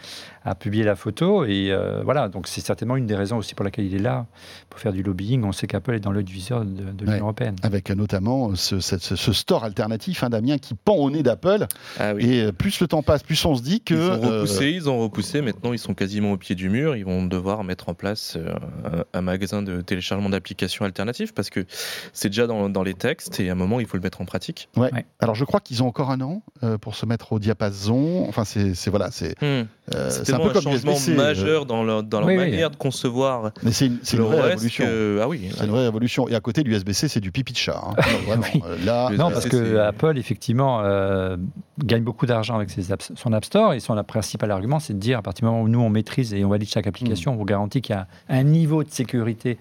a 0.45 0.55
publié 0.55 0.83
la 0.83 0.95
photo. 0.95 1.45
Et 1.45 1.71
euh, 1.71 2.01
voilà, 2.03 2.29
donc 2.29 2.47
c'est 2.47 2.61
certainement 2.61 2.95
une 2.95 3.05
des 3.05 3.15
raisons 3.15 3.37
aussi 3.37 3.55
pour 3.55 3.63
laquelle 3.63 3.85
il 3.85 3.95
est 3.95 3.99
là, 3.99 4.25
pour 4.69 4.79
faire 4.79 4.93
du 4.93 5.03
lobbying. 5.03 5.43
On 5.43 5.51
sait 5.51 5.67
qu'Apple 5.67 5.95
est 5.95 5.99
dans 5.99 6.11
l'œil 6.11 6.23
du 6.23 6.33
viseur 6.33 6.65
de, 6.65 6.91
de 6.91 7.05
l'Union 7.05 7.25
européenne. 7.25 7.55
Avec 7.63 7.89
notamment 7.89 8.55
ce, 8.55 8.79
ce, 8.79 8.97
ce 8.97 9.33
store 9.33 9.63
alternatif, 9.63 10.23
hein, 10.23 10.29
Damien, 10.29 10.57
qui 10.57 10.73
pend 10.73 10.95
au 10.95 11.09
nez 11.09 11.23
d'Apple. 11.23 11.67
Ah 11.99 12.13
oui. 12.13 12.25
Et 12.25 12.51
plus 12.51 12.79
le 12.79 12.87
temps 12.87 13.03
passe, 13.03 13.23
plus 13.23 13.43
on 13.45 13.55
se 13.55 13.61
dit 13.61 13.81
que. 13.81 13.93
Ils 13.93 14.25
ont 14.25 14.39
repoussé, 14.39 14.69
ils 14.69 14.89
ont 14.89 14.99
repoussé. 14.99 15.41
Maintenant, 15.41 15.73
ils 15.73 15.79
sont 15.79 15.93
quasiment 15.93 16.33
au 16.33 16.37
pied 16.37 16.55
du 16.55 16.69
mur. 16.69 16.95
Ils 16.95 17.05
vont 17.05 17.25
devoir 17.25 17.63
mettre 17.63 17.89
en 17.89 17.93
place 17.93 18.37
euh, 18.37 18.53
un, 18.85 19.19
un 19.19 19.21
magasin 19.21 19.61
de 19.61 19.81
téléchargement 19.81 20.29
d'applications 20.29 20.85
alternatives 20.85 21.33
parce 21.33 21.49
que 21.49 21.65
c'est 22.11 22.29
déjà 22.29 22.47
dans, 22.47 22.69
dans, 22.69 22.83
les 22.83 22.93
textes 22.93 23.39
et 23.39 23.49
à 23.49 23.53
un 23.53 23.55
moment, 23.55 23.79
il 23.79 23.85
faut 23.85 23.97
le 23.97 24.03
mettre 24.03 24.21
en 24.21 24.25
pratique. 24.25 24.69
Ouais. 24.75 24.91
ouais. 24.93 25.05
Alors, 25.19 25.35
je 25.35 25.45
crois 25.45 25.59
qu'ils 25.59 25.83
ont 25.83 25.87
encore 25.87 26.11
un 26.11 26.21
an 26.21 26.43
euh, 26.63 26.77
pour 26.77 26.95
se 26.95 27.05
mettre 27.05 27.33
au 27.33 27.39
diapason. 27.39 28.25
Enfin, 28.27 28.43
c'est 28.45 28.89
voilà, 28.89 29.11
c'est. 29.11 29.41
Hmm. 29.41 29.65
Euh, 29.93 30.09
c'est 30.37 30.41
un 30.41 30.45
peu 30.45 30.49
un 30.49 30.53
comme 30.53 30.63
changement 30.63 30.91
USB-C, 30.93 31.15
majeur 31.15 31.65
dans 31.65 31.83
leur, 31.83 32.03
dans 32.03 32.19
leur 32.19 32.27
oui, 32.27 32.37
manière 32.37 32.67
oui. 32.67 32.73
de 32.73 32.77
concevoir. 32.77 33.51
Mais 33.63 33.71
c'est 33.71 33.87
une, 33.87 33.99
une, 34.11 34.19
vraie 34.19 34.41
révolution. 34.41 34.85
Que... 34.85 35.19
Ah 35.21 35.27
oui. 35.27 35.49
C'est 35.55 35.65
une 35.65 35.71
vraie 35.71 35.85
révolution. 35.85 36.27
Et 36.27 36.35
à 36.35 36.39
côté, 36.39 36.63
l'USB-C, 36.63 37.07
c'est 37.07 37.19
du 37.19 37.31
pipi 37.31 37.53
de 37.53 37.57
chat. 37.57 37.81
Hein. 37.83 37.93
Vraiment, 38.27 38.45
oui. 38.53 38.61
Là, 38.85 39.09
non, 39.11 39.31
parce 39.31 39.47
que 39.47 39.77
Apple, 39.77 40.17
effectivement, 40.17 40.81
euh, 40.81 41.37
gagne 41.83 42.03
beaucoup 42.03 42.25
d'argent 42.25 42.55
avec 42.55 42.69
ses 42.69 42.91
apps, 42.91 43.11
son 43.15 43.33
App 43.33 43.45
Store. 43.45 43.73
Et 43.73 43.79
son 43.79 44.01
principal 44.03 44.51
argument, 44.51 44.79
c'est 44.79 44.93
de 44.93 44.99
dire, 44.99 45.19
à 45.19 45.21
partir 45.21 45.45
du 45.45 45.51
moment 45.51 45.63
où 45.63 45.69
nous, 45.69 45.79
on 45.79 45.89
maîtrise 45.89 46.33
et 46.33 46.43
on 46.43 46.49
valide 46.49 46.69
chaque 46.69 46.87
application, 46.87 47.31
mmh. 47.31 47.35
on 47.35 47.37
vous 47.37 47.45
garantit 47.45 47.81
qu'il 47.81 47.95
y 47.95 47.97
a 47.97 48.07
un 48.29 48.43
niveau 48.43 48.83
de 48.83 48.89
sécurité 48.89 49.51
euh, 49.51 49.57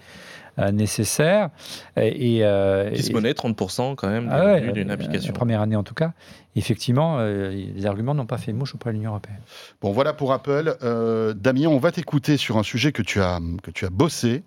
nécessaire. 0.71 1.49
Et, 1.97 2.37
et, 2.37 2.45
euh, 2.45 2.91
qui 2.91 3.03
se 3.03 3.13
monnaie 3.13 3.31
30% 3.31 3.95
quand 3.95 4.09
même 4.09 4.29
ah 4.31 4.45
ouais, 4.45 4.71
d'une 4.71 4.91
application. 4.91 5.33
La 5.33 5.37
première 5.37 5.61
année 5.61 5.75
en 5.75 5.83
tout 5.83 5.93
cas. 5.93 6.13
Effectivement, 6.55 7.17
euh, 7.17 7.49
les 7.49 7.85
arguments 7.87 8.13
n'ont 8.13 8.27
pas 8.27 8.37
fait 8.37 8.53
mouche 8.53 8.75
auprès 8.75 8.91
de 8.91 8.95
l'Union 8.95 9.11
européenne. 9.11 9.39
Bon, 9.81 9.91
voilà 9.91 10.13
pour 10.13 10.33
Apple. 10.33 10.77
Euh, 10.83 11.33
Damien, 11.33 11.67
on 11.67 11.79
va 11.79 11.91
t'écouter 11.91 12.37
sur 12.37 12.57
un 12.57 12.63
sujet 12.63 12.91
que 12.91 13.01
tu 13.01 13.21
as, 13.21 13.39
que 13.63 13.71
tu 13.71 13.85
as 13.85 13.89
bossé 13.89 14.43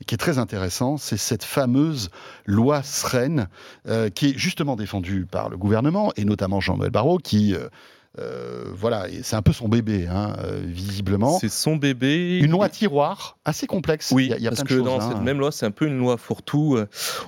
et 0.00 0.04
qui 0.06 0.14
est 0.14 0.18
très 0.18 0.38
intéressant. 0.38 0.96
C'est 0.96 1.18
cette 1.18 1.44
fameuse 1.44 2.10
loi 2.46 2.82
SREN 2.82 3.48
euh, 3.86 4.08
qui 4.08 4.30
est 4.30 4.38
justement 4.38 4.74
défendue 4.74 5.26
par 5.30 5.50
le 5.50 5.58
gouvernement 5.58 6.12
et 6.16 6.24
notamment 6.24 6.60
Jean-Noël 6.60 6.90
Barrot 6.90 7.18
qui 7.18 7.54
euh, 8.18 8.64
voilà, 8.74 9.06
c'est 9.22 9.36
un 9.36 9.42
peu 9.42 9.52
son 9.52 9.68
bébé, 9.68 10.08
hein, 10.08 10.34
euh, 10.38 10.60
visiblement. 10.64 11.38
C'est 11.38 11.48
son 11.48 11.76
bébé. 11.76 12.40
Une 12.40 12.50
loi 12.50 12.68
tiroir 12.68 13.38
assez 13.44 13.66
complexe. 13.66 14.10
Oui, 14.10 14.26
y 14.26 14.32
a, 14.32 14.36
il 14.36 14.42
y 14.42 14.46
a 14.46 14.50
parce 14.50 14.62
plein 14.62 14.68
que 14.68 14.82
choses, 14.82 14.84
dans 14.84 15.00
hein. 15.00 15.12
cette 15.12 15.22
même 15.22 15.38
loi, 15.38 15.52
c'est 15.52 15.66
un 15.66 15.70
peu 15.70 15.86
une 15.86 15.98
loi 15.98 16.16
fourre-tout. 16.16 16.78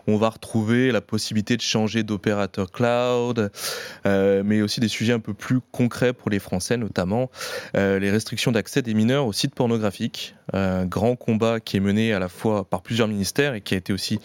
On 0.07 0.17
va 0.17 0.31
retrouver 0.31 0.91
la 0.91 1.01
possibilité 1.01 1.57
de 1.57 1.63
changer 1.63 2.03
d'opérateur 2.03 2.71
cloud, 2.71 3.51
euh, 4.07 4.43
mais 4.45 4.63
aussi 4.63 4.81
des 4.81 4.89
sujets 4.89 5.13
un 5.13 5.21
peu 5.21 5.35
plus 5.35 5.61
concrets 5.71 6.13
pour 6.13 6.31
les 6.31 6.39
Français, 6.39 6.77
notamment 6.77 7.31
euh, 7.77 7.99
les 7.99 8.11
restrictions 8.11 8.53
d'accès 8.53 8.83
des 8.83 8.95
mineurs 8.95 9.27
aux 9.27 9.33
sites 9.33 9.55
pornographiques. 9.55 10.35
Un 10.53 10.87
grand 10.87 11.17
combat 11.17 11.61
qui 11.61 11.77
est 11.77 11.81
mené 11.81 12.13
à 12.13 12.19
la 12.19 12.29
fois 12.29 12.65
par 12.65 12.83
plusieurs 12.83 13.09
ministères 13.09 13.55
et 13.55 13.61
qui 13.61 13.75
a 13.75 13.77
été 13.77 13.93
aussi 13.93 14.21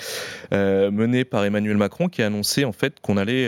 euh, 0.53 0.91
mené 0.91 1.25
par 1.25 1.45
Emmanuel 1.45 1.77
Macron, 1.77 2.09
qui 2.09 2.21
a 2.21 2.27
annoncé 2.27 2.65
en 2.65 2.71
fait 2.71 2.99
qu'on 3.01 3.17
allait 3.17 3.47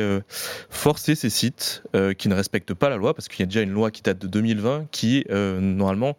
forcer 0.69 1.15
ces 1.15 1.29
sites 1.29 1.83
qui 2.17 2.29
ne 2.29 2.35
respectent 2.35 2.73
pas 2.73 2.89
la 2.89 2.97
loi, 2.97 3.13
parce 3.13 3.27
qu'il 3.27 3.39
y 3.41 3.43
a 3.43 3.45
déjà 3.45 3.61
une 3.61 3.71
loi 3.71 3.91
qui 3.91 4.01
date 4.01 4.19
de 4.19 4.27
2020 4.27 4.87
qui, 4.91 5.25
euh, 5.29 5.59
normalement, 5.59 6.17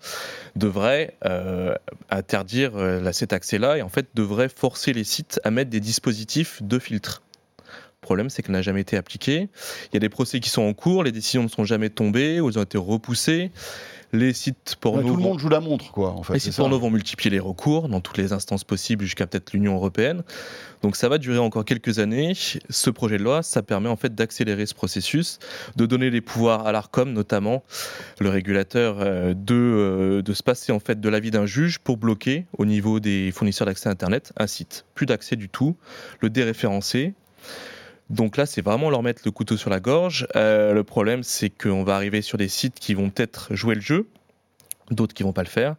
devrait 0.56 1.16
euh, 1.24 1.74
interdire 2.10 2.72
euh, 2.76 3.12
cet 3.12 3.32
accès-là 3.32 3.78
et 3.78 3.82
en 3.82 3.88
fait 3.88 4.08
devrait 4.14 4.48
forcer 4.48 4.92
les 4.92 5.04
sites 5.04 5.40
à 5.44 5.50
mettre 5.50 5.70
des 5.70 5.80
dispositifs 5.80 6.62
de 6.62 6.78
filtre. 6.78 7.22
Le 8.02 8.06
problème, 8.06 8.30
c'est 8.30 8.42
qu'elle 8.42 8.54
n'a 8.54 8.62
jamais 8.62 8.80
été 8.80 8.96
appliquée. 8.96 9.50
Il 9.84 9.94
y 9.94 9.96
a 9.98 10.00
des 10.00 10.08
procès 10.08 10.40
qui 10.40 10.48
sont 10.48 10.62
en 10.62 10.72
cours, 10.72 11.04
les 11.04 11.12
décisions 11.12 11.42
ne 11.42 11.48
sont 11.48 11.64
jamais 11.64 11.90
tombées, 11.90 12.40
ou 12.40 12.48
elles 12.48 12.58
ont 12.58 12.62
été 12.62 12.78
repoussées. 12.78 13.50
Les 14.14 14.32
sites 14.32 14.76
porno. 14.80 15.02
Ouais, 15.02 15.08
tout 15.08 15.16
le 15.16 15.22
monde 15.22 15.38
joue 15.38 15.50
la 15.50 15.60
montre, 15.60 15.92
quoi. 15.92 16.12
En 16.12 16.22
fait, 16.22 16.32
les 16.32 16.38
sites 16.40 16.56
porno 16.56 16.78
vont 16.78 16.90
multiplier 16.90 17.30
les 17.30 17.38
recours 17.38 17.90
dans 17.90 18.00
toutes 18.00 18.16
les 18.16 18.32
instances 18.32 18.64
possibles 18.64 19.04
jusqu'à 19.04 19.26
peut-être 19.26 19.52
l'Union 19.52 19.74
européenne. 19.74 20.22
Donc 20.80 20.96
ça 20.96 21.10
va 21.10 21.18
durer 21.18 21.38
encore 21.38 21.66
quelques 21.66 21.98
années. 21.98 22.32
Ce 22.34 22.88
projet 22.88 23.18
de 23.18 23.22
loi, 23.22 23.42
ça 23.42 23.62
permet 23.62 23.90
en 23.90 23.96
fait 23.96 24.14
d'accélérer 24.14 24.64
ce 24.64 24.74
processus, 24.74 25.38
de 25.76 25.84
donner 25.84 26.08
les 26.08 26.22
pouvoirs 26.22 26.66
à 26.66 26.72
l'Arcom, 26.72 27.12
notamment 27.12 27.62
le 28.18 28.30
régulateur, 28.30 28.96
euh, 29.00 29.34
de, 29.34 29.54
euh, 29.54 30.22
de 30.22 30.32
se 30.32 30.42
passer 30.42 30.72
en 30.72 30.80
fait 30.80 31.00
de 31.00 31.08
l'avis 31.10 31.30
d'un 31.30 31.44
juge 31.44 31.78
pour 31.78 31.98
bloquer 31.98 32.46
au 32.56 32.64
niveau 32.64 32.98
des 32.98 33.30
fournisseurs 33.30 33.66
d'accès 33.66 33.90
à 33.90 33.92
Internet 33.92 34.32
un 34.38 34.46
site. 34.46 34.86
Plus 34.94 35.04
d'accès 35.04 35.36
du 35.36 35.50
tout, 35.50 35.76
le 36.20 36.30
déréférencer. 36.30 37.12
Donc 38.10 38.36
là, 38.36 38.44
c'est 38.44 38.60
vraiment 38.60 38.90
leur 38.90 39.02
mettre 39.02 39.22
le 39.24 39.30
couteau 39.30 39.56
sur 39.56 39.70
la 39.70 39.80
gorge. 39.80 40.26
Euh, 40.36 40.74
le 40.74 40.84
problème, 40.84 41.22
c'est 41.22 41.48
qu'on 41.48 41.84
va 41.84 41.94
arriver 41.94 42.22
sur 42.22 42.36
des 42.36 42.48
sites 42.48 42.78
qui 42.78 42.94
vont 42.94 43.08
peut-être 43.08 43.54
jouer 43.54 43.76
le 43.76 43.80
jeu, 43.80 44.08
d'autres 44.90 45.14
qui 45.14 45.22
vont 45.22 45.32
pas 45.32 45.44
le 45.44 45.48
faire, 45.48 45.76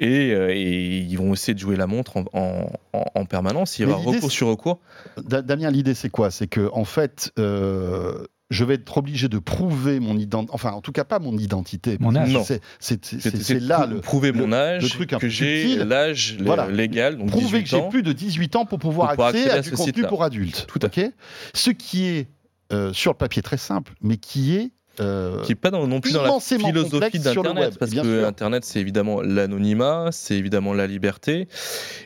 et, 0.00 0.32
euh, 0.32 0.54
et, 0.54 0.98
ils 0.98 1.16
vont 1.16 1.34
essayer 1.34 1.54
de 1.54 1.58
jouer 1.58 1.76
la 1.76 1.86
montre 1.86 2.16
en, 2.16 2.24
en, 2.32 2.70
en 3.14 3.24
permanence. 3.26 3.78
Il 3.78 3.82
y 3.82 3.84
aura 3.84 3.96
recours 3.96 4.32
sur 4.32 4.48
recours. 4.48 4.80
Damien, 5.22 5.70
l'idée, 5.70 5.94
c'est 5.94 6.10
quoi? 6.10 6.30
C'est 6.30 6.48
que 6.48 6.70
en 6.72 6.84
fait. 6.84 7.30
Euh 7.38 8.24
je 8.50 8.64
vais 8.64 8.74
être 8.74 8.98
obligé 8.98 9.28
de 9.28 9.38
prouver 9.38 10.00
mon 10.00 10.16
identité, 10.18 10.52
enfin 10.52 10.72
en 10.72 10.80
tout 10.80 10.92
cas 10.92 11.04
pas 11.04 11.18
mon 11.18 11.36
identité. 11.38 11.96
Mon 12.00 12.16
âge. 12.16 12.36
C'est 12.80 13.60
là 13.60 13.86
le 13.86 14.00
prouver 14.00 14.32
mon 14.32 14.52
âge, 14.52 14.82
le 14.82 14.88
truc 14.88 15.12
un 15.12 15.18
que 15.18 15.28
j'ai 15.28 15.76
l'âge 15.76 16.36
voilà. 16.40 16.68
légal, 16.68 17.16
donc 17.16 17.30
prouver 17.30 17.62
que 17.62 17.68
j'ai 17.68 17.88
plus 17.88 18.02
de 18.02 18.12
18 18.12 18.56
ans 18.56 18.64
pour 18.64 18.78
pouvoir 18.78 19.14
pour 19.14 19.24
accéder 19.24 19.50
accéder 19.50 19.58
à, 19.58 19.62
du 19.62 19.76
contenu 19.76 20.02
pour 20.04 20.24
adultes. 20.24 20.66
Tout 20.66 20.80
à 20.82 20.86
okay 20.86 21.12
Ce 21.54 21.70
qui 21.70 22.06
est 22.06 22.28
euh, 22.72 22.92
sur 22.92 23.12
le 23.12 23.16
papier 23.16 23.42
très 23.42 23.56
simple, 23.56 23.92
mais 24.02 24.16
qui 24.16 24.56
est 24.56 24.70
euh, 25.00 25.40
qui 25.42 25.52
n'est 25.52 25.56
pas 25.56 25.70
dans, 25.70 25.86
non 25.86 26.00
plus 26.00 26.12
dans 26.12 26.22
la 26.22 26.40
philosophie 26.40 27.20
d'Internet, 27.20 27.78
parce 27.78 27.92
que 27.92 28.02
sûr. 28.02 28.26
Internet, 28.26 28.64
c'est 28.64 28.80
évidemment 28.80 29.22
l'anonymat, 29.22 30.08
c'est 30.10 30.36
évidemment 30.36 30.74
la 30.74 30.86
liberté, 30.86 31.48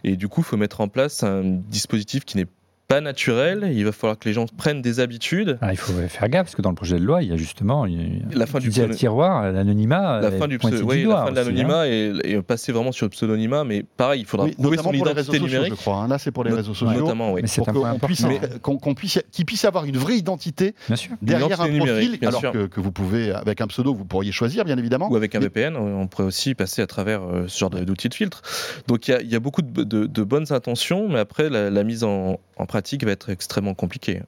et 0.04 0.16
du 0.16 0.28
coup, 0.28 0.42
il 0.42 0.44
faut 0.44 0.56
mettre 0.56 0.80
en 0.80 0.88
place 0.88 1.22
un 1.22 1.42
dispositif 1.42 2.24
qui 2.24 2.36
n'est 2.36 2.46
pas 2.88 3.00
naturel, 3.00 3.70
il 3.74 3.84
va 3.84 3.92
falloir 3.92 4.18
que 4.18 4.28
les 4.28 4.34
gens 4.34 4.46
prennent 4.46 4.82
des 4.82 5.00
habitudes. 5.00 5.58
Ah, 5.62 5.72
il 5.72 5.76
faut 5.76 5.92
faire 5.92 6.28
gaffe 6.28 6.44
parce 6.44 6.54
que 6.54 6.62
dans 6.62 6.70
le 6.70 6.74
projet 6.74 6.98
de 6.98 7.04
loi, 7.04 7.22
il 7.22 7.30
y 7.30 7.32
a 7.32 7.36
justement 7.36 7.86
une, 7.86 8.28
la 8.34 8.46
fin 8.46 8.58
du 8.58 8.68
pseudo... 8.68 8.94
tiroir, 8.94 9.50
l'anonymat. 9.50 10.20
La 10.20 10.30
fin 10.30 10.48
du 10.48 10.58
pseudo... 10.58 10.84
oui, 10.84 11.04
la 11.04 11.24
fin 11.24 11.30
de 11.30 11.36
l'anonymat 11.36 11.88
et, 11.88 12.12
et, 12.24 12.42
passer 12.42 12.72
vraiment 12.72 12.92
sur 12.92 13.06
le 13.06 13.10
pseudonymat, 13.10 13.64
mais 13.64 13.82
pareil, 13.82 14.20
il 14.20 14.26
faudra 14.26 14.46
oui, 14.46 14.52
prouver 14.52 14.76
son 14.76 14.92
identité 14.92 15.24
sociaux, 15.24 15.46
numérique. 15.46 15.70
Je 15.70 15.80
crois, 15.80 15.96
hein. 15.96 16.08
Là, 16.08 16.18
c'est 16.18 16.30
pour 16.30 16.44
les 16.44 16.52
réseaux 16.52 16.74
sociaux. 16.74 17.00
Notamment, 17.00 17.32
oui. 17.32 17.40
Mais 17.42 17.48
c'est 17.48 17.62
qu'on 17.64 17.98
puisse, 17.98 18.24
important. 18.24 18.76
qu 18.76 18.94
puisse, 18.94 19.22
qu'il 19.32 19.46
puisse 19.46 19.64
avoir 19.64 19.86
une 19.86 19.96
vraie 19.96 20.16
identité 20.16 20.74
derrière 21.22 21.60
un 21.62 21.68
numérique, 21.68 22.20
profil, 22.20 22.28
alors 22.28 22.52
que, 22.52 22.66
que, 22.66 22.80
vous 22.80 22.92
pouvez, 22.92 23.32
avec 23.32 23.60
un 23.60 23.66
pseudo, 23.66 23.94
vous 23.94 24.04
pourriez 24.04 24.32
choisir, 24.32 24.64
bien 24.64 24.76
évidemment. 24.76 25.10
Ou 25.10 25.16
avec 25.16 25.34
un 25.34 25.40
VPN, 25.40 25.76
on 25.76 26.06
pourrait 26.06 26.26
aussi 26.26 26.54
passer 26.54 26.82
à 26.82 26.86
travers 26.86 27.22
euh, 27.22 27.44
ce 27.48 27.58
genre 27.58 27.70
d'outils 27.70 28.08
de 28.08 28.14
filtre. 28.14 28.42
Donc 28.88 29.08
il 29.08 29.18
y, 29.22 29.32
y, 29.32 29.36
a 29.36 29.40
beaucoup 29.40 29.62
de, 29.62 29.84
de, 29.84 30.06
de, 30.06 30.22
bonnes 30.22 30.52
intentions, 30.52 31.08
mais 31.08 31.18
après, 31.18 31.48
la, 31.48 31.70
la 31.70 31.84
mise 31.84 32.04
en, 32.04 32.38
en 32.56 32.66
pratique 32.74 33.04
va 33.04 33.12
être 33.12 33.30
extrêmement 33.30 33.74
compliquée. 33.74 34.20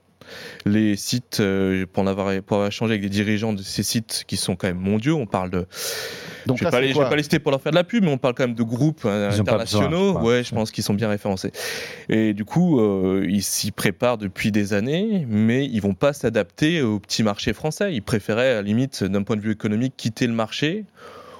Les 0.64 0.94
sites, 0.94 1.40
euh, 1.40 1.84
pour, 1.92 2.04
en 2.04 2.06
avoir, 2.06 2.26
pour 2.42 2.58
avoir 2.58 2.68
échangé 2.68 2.92
avec 2.92 3.02
des 3.02 3.08
dirigeants 3.08 3.52
de 3.52 3.60
ces 3.60 3.82
sites 3.82 4.22
qui 4.28 4.36
sont 4.36 4.54
quand 4.54 4.68
même 4.68 4.78
mondiaux, 4.78 5.16
on 5.16 5.26
parle 5.26 5.50
de. 5.50 5.66
Donc 6.46 6.58
je 6.58 6.64
ne 6.64 6.70
vais, 6.70 6.92
pas 6.94 7.16
les 7.16 7.22
citer 7.24 7.40
pour 7.40 7.50
leur 7.50 7.60
faire 7.60 7.72
de 7.72 7.76
la 7.76 7.82
pub, 7.82 8.04
mais 8.04 8.10
on 8.10 8.18
parle 8.18 8.34
quand 8.34 8.44
même 8.44 8.54
de 8.54 8.62
groupes 8.62 9.02
euh, 9.04 9.30
ils 9.32 9.40
internationaux. 9.40 10.12
Besoin, 10.12 10.22
ouais, 10.22 10.44
je 10.44 10.54
pense 10.54 10.70
qu'ils 10.70 10.84
sont 10.84 10.94
bien 10.94 11.08
référencés. 11.08 11.50
Et 12.08 12.34
du 12.34 12.44
coup, 12.44 12.80
euh, 12.80 13.26
ils 13.28 13.42
s'y 13.42 13.72
préparent 13.72 14.18
depuis 14.18 14.52
des 14.52 14.74
années, 14.74 15.26
mais 15.28 15.66
ils 15.66 15.80
vont 15.80 15.94
pas 15.94 16.12
s'adapter 16.12 16.82
au 16.82 17.00
petit 17.00 17.24
marché 17.24 17.52
français. 17.52 17.92
Ils 17.94 18.02
préféraient, 18.02 18.52
à 18.52 18.54
la 18.54 18.62
limite, 18.62 19.02
d'un 19.02 19.24
point 19.24 19.34
de 19.34 19.42
vue 19.42 19.52
économique, 19.52 19.94
quitter 19.96 20.28
le 20.28 20.34
marché 20.34 20.84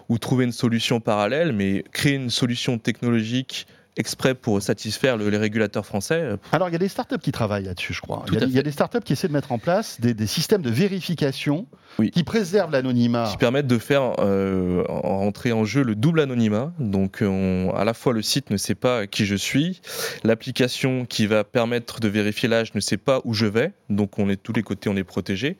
ou 0.09 0.19
trouver 0.19 0.45
une 0.45 0.53
solution 0.53 0.99
parallèle, 0.99 1.53
mais 1.53 1.85
créer 1.93 2.15
une 2.15 2.31
solution 2.31 2.79
technologique 2.79 3.69
exprès 3.97 4.35
pour 4.35 4.61
satisfaire 4.63 5.17
le, 5.17 5.29
les 5.29 5.39
régulateurs 5.39 5.87
français. 5.87 6.37
Alors, 6.53 6.69
il 6.69 6.73
y 6.73 6.77
a 6.77 6.79
des 6.79 6.89
startups 6.89 7.19
qui 7.19 7.33
travaillent 7.33 7.65
là-dessus, 7.65 7.95
je 7.95 8.01
crois. 8.01 8.25
Il 8.29 8.35
y, 8.35 8.37
a, 8.43 8.45
il 8.45 8.53
y, 8.53 8.59
a 8.59 8.63
des 8.63 8.71
startups 8.71 9.01
qui 9.01 9.13
essaient 9.13 9.29
de 9.29 9.33
mettre 9.33 9.53
en 9.53 9.59
place 9.59 10.01
des, 10.01 10.15
des 10.15 10.27
systèmes 10.27 10.63
de 10.63 10.71
vérification 10.71 11.67
oui. 11.99 12.11
qui 12.11 12.25
préservent 12.25 12.71
l'anonymat. 12.71 13.29
Qui 13.31 13.37
permettent 13.37 13.67
de 13.67 13.79
faire 13.79 14.15
euh, 14.19 14.85
rentrer 14.89 15.53
en 15.53 15.65
jeu 15.65 15.83
le 15.83 15.95
double 15.95 16.21
anonymat. 16.21 16.73
Donc, 16.79 17.19
on, 17.23 17.73
à 17.75 17.85
la 17.85 17.95
fois, 17.95 18.13
le 18.13 18.23
site 18.23 18.51
ne 18.51 18.57
sait 18.57 18.75
pas 18.75 19.07
qui 19.07 19.27
je 19.27 19.37
suis, 19.37 19.81
l'application 20.25 21.07
qui 21.07 21.27
va 21.27 21.45
permettre 21.45 22.01
de 22.01 22.09
vérifier 22.09 22.49
l'âge 22.49 22.75
ne 22.75 22.81
sait 22.81 22.97
pas 22.97 23.21
où 23.25 23.35
je 23.35 23.47
vais. 23.47 23.73
Donc, 23.89 24.19
on 24.19 24.29
est 24.29 24.37
de 24.37 24.41
tous 24.41 24.53
les 24.53 24.63
côtés, 24.63 24.89
on 24.89 24.97
est 24.97 25.05
protégé. 25.05 25.57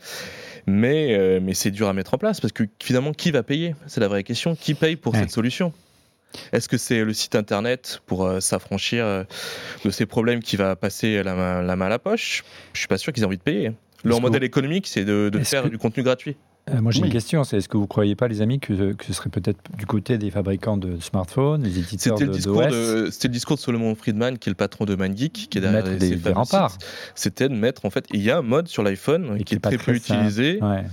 Mais, 0.67 1.17
euh, 1.17 1.41
mais 1.43 1.55
c'est 1.55 1.71
dur 1.71 1.89
à 1.89 1.93
mettre 1.93 2.15
en 2.15 2.19
place 2.19 2.41
parce 2.41 2.53
que 2.53 2.65
finalement, 2.83 3.13
qui 3.13 3.31
va 3.31 3.43
payer? 3.43 3.75
C'est 3.87 4.01
la 4.01 4.09
vraie 4.09 4.25
question. 4.25 4.57
Qui 4.57 4.75
paye 4.75 4.97
pour 4.97 5.15
ouais. 5.15 5.21
cette 5.21 5.31
solution? 5.31 5.73
Est-ce 6.53 6.69
que 6.69 6.77
c'est 6.77 7.05
le 7.05 7.13
site 7.13 7.35
internet 7.35 8.01
pour 8.07 8.27
euh, 8.27 8.41
s'affranchir 8.41 9.05
euh, 9.05 9.25
de 9.85 9.91
ces 9.91 10.07
problèmes 10.07 10.43
qui 10.43 10.57
va 10.57 10.77
passer 10.77 11.23
la 11.23 11.35
main, 11.35 11.63
la 11.63 11.77
main 11.77 11.87
à 11.87 11.91
la 11.91 11.99
poche? 11.99 12.45
Je 12.73 12.79
suis 12.79 12.89
pas 12.89 12.99
sûr 12.99 13.13
qu'ils 13.13 13.23
aient 13.23 13.27
envie 13.27 13.39
de 13.39 13.43
payer. 13.43 13.73
Leur 14.05 14.21
modèle 14.21 14.45
économique, 14.45 14.87
c'est 14.87 15.05
de, 15.05 15.31
de 15.33 15.39
faire 15.41 15.65
que... 15.65 15.69
du 15.69 15.79
contenu 15.79 16.03
gratuit. 16.03 16.37
Euh, 16.69 16.81
moi 16.81 16.91
j'ai 16.91 17.01
oui. 17.01 17.07
une 17.07 17.13
question, 17.13 17.45
c'est 17.45 17.59
est-ce 17.59 17.69
que 17.69 17.77
vous 17.77 17.85
ne 17.85 17.89
croyez 17.89 18.17
pas 18.17 18.27
les 18.27 18.43
amis 18.43 18.59
que, 18.59 18.93
que 18.93 19.05
ce 19.05 19.13
serait 19.13 19.31
peut-être 19.31 19.61
du 19.79 19.87
côté 19.87 20.19
des 20.19 20.33
fabricants 20.33 20.77
de 20.77 20.99
smartphones, 20.99 21.63
les 21.63 21.79
éditeurs 21.79 22.19
C'était 22.19 22.27
de, 22.27 22.31
le 22.33 22.37
discours 22.37 22.67
de, 22.67 23.09
C'était 23.13 23.29
le 23.29 23.33
discours 23.33 23.57
de 23.57 23.61
Solomon 23.61 23.95
Friedman, 23.95 24.37
qui 24.37 24.49
est 24.49 24.51
le 24.51 24.57
patron 24.57 24.85
de 24.85 24.97
MindGeek, 24.97 25.49
qui 25.49 25.59
est 25.59 25.61
derrière 25.61 25.85
mettre 25.85 25.99
des, 25.99 26.17
des 26.17 26.33
remparts. 26.33 26.77
C'était 27.15 27.49
de 27.49 27.55
mettre 27.55 27.85
en 27.85 27.91
fait, 27.91 28.07
il 28.13 28.21
y 28.21 28.33
a 28.33 28.39
un 28.39 28.43
mode 28.43 28.67
sur 28.67 28.83
l'iPhone 28.83 29.39
qui, 29.39 29.45
qui, 29.45 29.55
est, 29.55 29.59
est 29.59 29.61
très 29.61 29.79
peu 29.79 29.95
utilisé. 29.95 30.59
Ouais. 30.61 30.85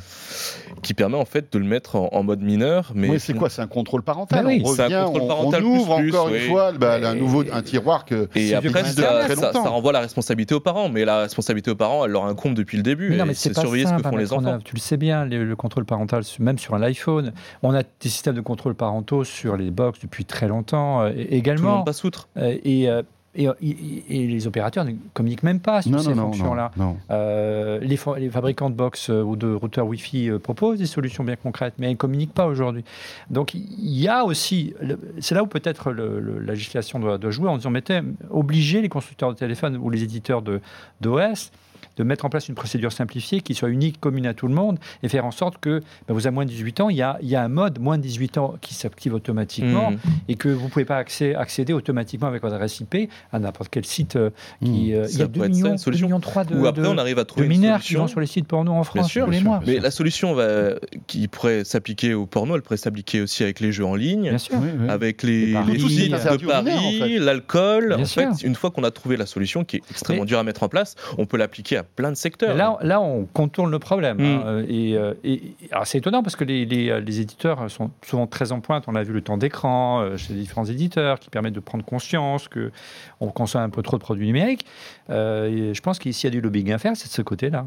qui 0.81 0.93
permet 0.93 1.17
en 1.17 1.25
fait 1.25 1.51
de 1.51 1.59
le 1.59 1.65
mettre 1.65 1.95
en, 1.95 2.23
mode 2.23 2.41
mineur. 2.41 2.91
Mais 2.93 3.09
oui, 3.09 3.19
c'est 3.19 3.33
quoi? 3.33 3.49
C'est 3.49 3.61
un 3.61 3.67
contrôle 3.67 4.03
parental. 4.03 4.45
Bah 4.45 4.51
on 4.63 4.67
revient, 4.67 4.93
un 4.93 5.05
contrôle 5.05 5.27
parental 5.27 5.63
on, 5.65 5.75
ouvre 5.75 5.91
encore 5.91 6.29
une 6.29 6.49
fois 6.49 6.71
bah, 6.73 6.95
un 7.03 7.15
nouveau 7.15 7.43
un 7.51 7.61
tiroir 7.61 8.05
que 8.05 8.29
et 8.35 8.53
après 8.53 8.83
ça, 8.83 9.27
ça, 9.27 9.53
ça, 9.53 9.59
renvoie 9.59 9.91
la 9.91 10.01
responsabilité 10.01 10.53
aux 10.53 10.59
parents, 10.59 10.89
mais 10.89 11.05
la 11.05 11.21
responsabilité 11.21 11.71
aux 11.71 11.75
parents, 11.75 12.05
elle 12.05 12.11
leur 12.11 12.25
incombe 12.25 12.53
depuis 12.53 12.77
le 12.77 12.83
début. 12.83 13.15
non, 13.15 13.25
mais 13.25 13.33
c'est 13.33 13.53
surveiller 13.57 13.85
ce 13.85 13.93
que 13.93 14.03
font 14.03 14.17
les 14.17 14.33
enfants. 14.33 14.59
tu 14.63 14.75
le 14.75 14.81
sais 14.81 14.97
bien, 14.97 15.25
le, 15.25 15.55
contrôle 15.63 15.85
parental, 15.85 16.23
même 16.39 16.59
sur 16.59 16.75
un 16.75 16.81
iPhone, 16.83 17.33
on 17.63 17.73
a 17.73 17.83
des 17.83 18.09
systèmes 18.09 18.35
de 18.35 18.41
contrôle 18.41 18.75
parentaux 18.75 19.23
sur 19.23 19.57
les 19.57 19.71
box 19.71 19.99
depuis 19.99 20.25
très 20.25 20.47
longtemps 20.47 21.01
euh, 21.01 21.11
également. 21.15 21.61
Tout 21.61 21.67
le 21.67 21.75
monde 21.77 21.85
passe 21.85 22.03
outre. 22.03 22.27
Euh, 22.37 22.57
et 22.63 22.89
euh, 22.89 23.01
et, 23.35 24.27
les 24.27 24.47
opérateurs 24.47 24.85
ne 24.85 24.93
communiquent 25.13 25.43
même 25.43 25.59
pas 25.59 25.81
sur 25.81 25.99
ces 25.99 26.13
fonctions-là. 26.13 26.71
Euh, 27.09 27.79
les, 27.79 27.99
les, 28.17 28.29
fabricants 28.29 28.69
de 28.69 28.75
box 28.75 29.09
euh, 29.09 29.23
ou 29.23 29.35
de 29.35 29.51
routeurs 29.53 29.87
Wi-Fi 29.87 30.29
euh, 30.29 30.39
proposent 30.39 30.77
des 30.77 30.85
solutions 30.85 31.23
bien 31.23 31.35
concrètes, 31.35 31.73
mais 31.79 31.87
ils 31.87 31.93
ne 31.93 31.97
communiquent 31.97 32.33
pas 32.33 32.45
aujourd'hui. 32.45 32.83
Donc 33.29 33.53
il 33.55 33.99
y 33.99 34.07
a 34.07 34.23
aussi, 34.23 34.73
c'est 35.19 35.33
là 35.33 35.43
où 35.43 35.47
peut-être 35.47 35.91
la 35.91 36.53
législation 36.53 36.99
doit, 36.99 37.17
doit, 37.17 37.31
jouer 37.31 37.49
en 37.49 37.57
disant, 37.57 37.71
mettez, 37.71 38.01
obligez 38.29 38.81
les 38.81 38.89
constructeurs 38.89 39.33
de 39.33 39.37
téléphones 39.37 39.77
ou 39.77 39.89
les 39.89 40.03
éditeurs 40.03 40.43
d'OS 40.43 41.51
de 41.97 42.03
mettre 42.03 42.25
en 42.25 42.29
place 42.29 42.49
une 42.49 42.55
procédure 42.55 42.91
simplifiée 42.91 43.41
qui 43.41 43.53
soit 43.53 43.69
unique, 43.69 43.99
commune 43.99 44.25
à 44.25 44.33
tout 44.33 44.47
le 44.47 44.53
monde, 44.53 44.79
et 45.01 45.09
faire 45.09 45.25
en 45.25 45.31
sorte 45.31 45.57
que 45.59 45.81
ben, 46.07 46.13
vous 46.13 46.27
avez 46.27 46.33
moins 46.33 46.45
de 46.45 46.49
18 46.49 46.81
ans, 46.81 46.89
il 46.89 46.97
y, 46.97 47.01
a, 47.01 47.17
il 47.21 47.29
y 47.29 47.35
a 47.35 47.43
un 47.43 47.49
mode 47.49 47.79
moins 47.79 47.97
de 47.97 48.03
18 48.03 48.37
ans 48.37 48.55
qui 48.61 48.73
s'active 48.73 49.13
automatiquement, 49.13 49.91
mmh. 49.91 49.97
et 50.29 50.35
que 50.35 50.49
vous 50.49 50.65
ne 50.65 50.69
pouvez 50.69 50.85
pas 50.85 50.97
accéder 50.97 51.73
automatiquement 51.73 52.27
avec 52.27 52.41
votre 52.41 52.55
adresse 52.55 52.79
IP 52.79 53.09
à 53.31 53.39
n'importe 53.39 53.69
quel 53.69 53.85
site 53.85 54.15
euh, 54.15 54.29
qui... 54.63 54.91
Mmh. 54.91 54.95
Euh, 54.95 55.07
il 55.13 55.19
y 55.19 55.21
a 55.21 55.27
2 55.27 55.47
millions, 55.47 55.75
2 55.75 55.91
millions 55.91 56.19
3 56.19 56.45
de, 56.45 56.55
Ou 56.55 56.65
après, 56.65 56.87
on 56.87 56.97
arrive 56.97 57.19
à 57.19 57.25
trouver 57.25 57.47
de 57.47 57.51
mineurs 57.51 57.81
qui 57.81 57.95
vont 57.95 58.07
sur 58.07 58.19
les 58.19 58.27
sites 58.27 58.47
porno 58.47 58.73
en 58.73 58.83
France 58.83 59.11
tous 59.13 59.29
les 59.29 59.41
mois. 59.41 59.61
Mais 59.65 59.79
la 59.79 59.91
solution 59.91 60.33
va, 60.33 60.75
qui 61.07 61.27
pourrait 61.27 61.63
s'appliquer 61.63 62.13
au 62.13 62.25
porno, 62.25 62.55
elle 62.55 62.61
pourrait 62.61 62.77
s'appliquer 62.77 63.21
aussi 63.21 63.43
avec 63.43 63.59
les 63.59 63.71
jeux 63.71 63.85
en 63.85 63.95
ligne, 63.95 64.29
bien 64.29 64.37
sûr. 64.37 64.55
avec 64.89 65.23
les, 65.23 65.53
les, 65.67 65.79
sites 65.79 66.11
de 66.11 66.47
Paris, 66.47 67.19
l'alcool. 67.19 67.93
En 67.93 68.05
fait, 68.05 68.43
une 68.43 68.55
fois 68.55 68.71
qu'on 68.71 68.83
a 68.83 68.91
trouvé 68.91 69.17
la 69.17 69.25
solution 69.25 69.63
qui 69.63 69.77
est 69.77 69.81
extrêmement 69.89 70.25
dure 70.25 70.39
à 70.39 70.43
mettre 70.43 70.63
en 70.63 70.69
place, 70.69 70.95
on 71.17 71.25
peut 71.25 71.37
l'appliquer 71.37 71.77
à 71.77 71.82
plein 71.95 72.09
de 72.09 72.15
secteurs 72.15 72.55
là, 72.81 73.01
on 73.01 73.25
contourne 73.25 73.71
le 73.71 73.79
problème. 73.79 74.19
Hein, 74.19 74.61
mm. 74.61 74.67
euh, 74.69 75.13
et, 75.23 75.55
c'est 75.85 75.97
étonnant 75.97 76.23
parce 76.23 76.35
que 76.35 76.43
les, 76.43 76.65
les, 76.65 77.19
éditeurs 77.19 77.69
sont 77.69 77.91
souvent 78.05 78.27
très 78.27 78.51
en 78.51 78.59
pointe. 78.59 78.85
On 78.87 78.95
a 78.95 79.03
vu 79.03 79.13
le 79.13 79.21
temps 79.21 79.37
d'écran 79.37 80.01
euh, 80.01 80.17
chez 80.17 80.33
les 80.33 80.39
différents 80.39 80.65
éditeurs 80.65 81.19
qui 81.19 81.29
permettent 81.29 81.53
de 81.53 81.59
prendre 81.59 81.85
conscience 81.85 82.47
qu'on 82.47 83.29
consomme 83.31 83.61
un 83.61 83.69
peu 83.69 83.81
trop 83.81 83.97
de 83.97 84.03
produits 84.03 84.27
numériques. 84.27 84.65
Euh, 85.09 85.73
je 85.73 85.81
pense 85.81 85.99
qu'ici, 85.99 86.27
il 86.27 86.27
y 86.27 86.27
a 86.27 86.31
du 86.31 86.41
lobbying 86.41 86.71
à 86.71 86.77
faire, 86.77 86.95
c'est 86.95 87.07
de 87.07 87.13
ce 87.13 87.21
côté-là. 87.21 87.65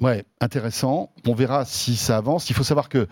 Ouais, 0.00 0.24
intéressant. 0.40 1.10
On 1.26 1.34
verra 1.34 1.64
si 1.64 1.96
ça 1.96 2.16
avance. 2.16 2.50
Il 2.50 2.56
faut 2.56 2.64
savoir 2.64 2.88
que 2.88 3.06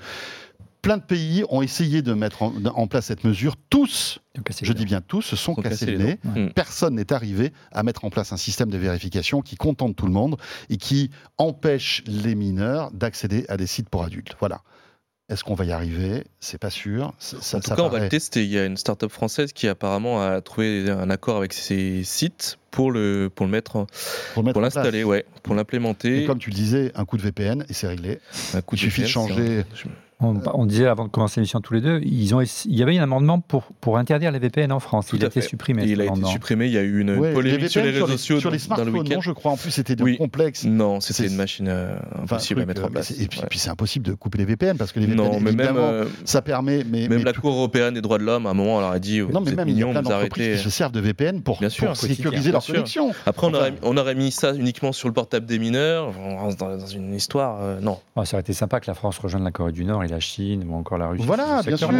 plein 0.82 0.96
de 0.96 1.02
pays 1.02 1.44
ont 1.48 1.62
essayé 1.62 2.02
de 2.02 2.12
mettre 2.12 2.42
en, 2.42 2.86
place 2.88 3.06
cette 3.06 3.24
mesure. 3.24 3.54
Tous, 3.70 4.18
je 4.62 4.72
dis 4.72 4.84
bien 4.84 5.00
tous, 5.00 5.22
se 5.22 5.36
sont, 5.36 5.54
cassés, 5.54 5.86
le 5.86 5.98
nez. 5.98 6.18
Personne 6.54 6.96
n'est 6.96 7.12
arrivé 7.12 7.52
à 7.70 7.82
mettre 7.84 8.04
en 8.04 8.10
place 8.10 8.32
un 8.32 8.36
système 8.36 8.70
de 8.70 8.78
vérification 8.78 9.40
qui 9.40 9.56
contente 9.56 9.96
tout 9.96 10.06
le 10.06 10.12
monde 10.12 10.36
et 10.68 10.76
qui 10.76 11.10
empêche 11.38 12.02
les 12.06 12.34
mineurs 12.34 12.90
d'accéder 12.90 13.46
à 13.48 13.56
des 13.56 13.68
sites 13.68 13.88
pour 13.88 14.02
adultes. 14.02 14.36
Voilà. 14.40 14.62
Est-ce 15.28 15.44
qu'on 15.44 15.54
va 15.54 15.64
y 15.64 15.72
arriver? 15.72 16.24
C'est 16.40 16.58
pas 16.58 16.68
sûr. 16.68 17.14
Ça, 17.18 17.56
en 17.56 17.60
tout 17.60 17.74
cas, 17.74 17.82
on 17.82 17.88
va 17.88 18.00
le 18.00 18.08
tester. 18.08 18.44
Il 18.44 18.50
y 18.50 18.58
a 18.58 18.66
une 18.66 18.76
start-up 18.76 19.10
française 19.10 19.52
qui 19.52 19.68
apparemment 19.68 20.20
a 20.20 20.40
trouvé 20.42 20.90
un 20.90 21.08
accord 21.08 21.38
avec 21.38 21.54
ces 21.54 22.02
sites 22.04 22.58
pour 22.70 22.90
le, 22.90 23.30
pour 23.34 23.46
le 23.46 23.52
mettre, 23.52 23.86
pour, 24.34 24.60
l'installer, 24.60 25.04
ouais, 25.04 25.24
pour 25.42 25.54
l'implémenter. 25.54 26.26
Comme 26.26 26.38
tu 26.38 26.50
le 26.50 26.56
disais, 26.56 26.92
un 26.96 27.04
coup 27.04 27.16
de 27.16 27.22
VPN 27.22 27.64
et 27.68 27.72
c'est 27.72 27.86
réglé. 27.86 28.18
Un 28.52 28.60
coup 28.60 28.74
de 28.74 28.80
Il 28.80 28.84
suffit 28.84 29.02
de 29.02 29.06
changer. 29.06 29.64
On, 30.22 30.66
disait 30.66 30.86
avant 30.86 31.04
de 31.04 31.10
commencer 31.10 31.40
l'émission 31.40 31.60
tous 31.60 31.74
les 31.74 31.80
deux, 31.80 32.00
ils 32.04 32.34
ont, 32.34 32.40
il 32.40 32.76
y 32.76 32.82
avait 32.82 32.96
un 32.98 33.02
amendement 33.02 33.40
pour, 33.40 33.64
pour 33.80 33.98
interdire 33.98 34.30
les 34.30 34.38
VPN 34.38 34.72
en 34.72 34.80
France. 34.80 35.10
il 35.12 35.24
a 35.24 35.26
été 35.26 35.40
supprimé. 35.40 35.84
Il 35.86 36.00
a 36.00 36.04
été 36.04 36.24
supprimé. 36.24 36.66
Il 36.66 36.72
y 36.72 36.78
a 36.78 36.82
eu 36.82 37.00
une 37.00 37.16
polémique 37.32 37.68
sur 37.68 37.82
les 37.82 37.90
réseaux 37.90 38.06
sociaux. 38.06 38.40
Sur 38.40 38.50
les 38.50 38.58
smartphones, 38.58 39.08
non, 39.08 39.20
je 39.20 39.32
crois. 39.32 39.52
En 39.52 39.56
plus, 39.56 39.70
c'était 39.70 39.96
complexe. 40.16 40.64
Non, 40.64 41.00
c'était 41.00 41.28
une 41.28 41.36
machine 41.36 41.68
euh, 41.68 41.96
impossible 42.22 42.62
à 42.62 42.66
mettre 42.66 42.84
en 42.84 42.88
place. 42.88 43.10
Et 43.10 43.26
puis, 43.26 43.40
puis 43.48 43.58
c'est 43.58 43.70
impossible 43.70 44.06
de 44.06 44.14
couper 44.14 44.38
les 44.38 44.44
VPN 44.44 44.76
parce 44.76 44.92
que 44.92 45.00
les 45.00 45.06
VPN, 45.06 45.40
mais 45.40 45.50
évidemment, 45.50 45.72
même, 45.72 45.76
euh, 45.76 46.04
ça 46.24 46.42
permet. 46.42 46.84
Mais, 46.84 47.08
même 47.08 47.24
la 47.24 47.32
Cour 47.32 47.52
européenne 47.52 47.94
des 47.94 48.00
droits 48.00 48.18
de 48.18 48.24
l'homme, 48.24 48.46
à 48.46 48.50
un 48.50 48.54
moment, 48.54 48.76
elle 48.76 48.82
leur 48.82 48.92
a 48.92 48.98
dit 48.98 49.20
non, 49.20 49.40
mais 49.40 49.52
même, 49.52 49.68
il 49.68 49.78
y 49.78 49.82
a 49.82 49.86
plein 49.86 50.02
d'entreprises 50.02 50.58
qui 50.58 50.64
se 50.64 50.70
servent 50.70 50.92
de 50.92 51.00
VPN 51.00 51.42
pour, 51.42 51.58
sécuriser 51.94 52.52
leur 52.52 52.64
connexion. 52.64 53.12
Après, 53.26 53.48
on 53.82 53.96
aurait 53.96 54.14
mis 54.14 54.30
ça 54.30 54.54
uniquement 54.54 54.92
sur 54.92 55.08
le 55.08 55.14
portable 55.14 55.46
des 55.46 55.58
mineurs. 55.58 56.12
On 56.18 56.36
rentre 56.36 56.56
dans 56.56 56.86
une 56.86 57.14
histoire. 57.14 57.58
Euh, 57.62 57.80
non. 57.80 57.98
Ça 58.24 58.36
aurait 58.36 58.40
été 58.40 58.52
sympa 58.52 58.80
que 58.80 58.86
la 58.86 58.94
France 58.94 59.18
rejoigne 59.18 59.44
la 59.44 59.50
Corée 59.50 59.72
du 59.72 59.84
Nord 59.84 60.04
et 60.04 60.11
la 60.12 60.20
Chine 60.20 60.64
ou 60.68 60.74
encore 60.74 60.98
la 60.98 61.08
Russie. 61.08 61.24
Voilà, 61.26 61.62
bien 61.62 61.76
sûr. 61.76 61.90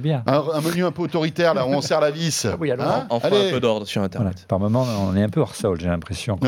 bien. 0.00 0.22
Un, 0.26 0.60
menu 0.60 0.84
un 0.84 0.92
peu 0.92 1.02
autoritaire, 1.02 1.54
là, 1.54 1.66
où 1.66 1.70
on 1.70 1.80
serre 1.80 2.00
la 2.00 2.10
vis. 2.10 2.46
Ah 2.46 2.56
oui, 2.60 2.70
alors, 2.70 2.86
hein 2.86 3.06
enfin 3.08 3.28
un 3.28 3.50
peu 3.50 3.60
d'ordre 3.60 3.86
sur 3.86 4.02
Internet. 4.02 4.44
par 4.48 4.60
moment, 4.60 4.84
on 5.08 5.16
est 5.16 5.22
un 5.22 5.28
peu 5.28 5.40
hors 5.40 5.54
sol, 5.54 5.80
j'ai 5.80 5.88
l'impression. 5.88 6.38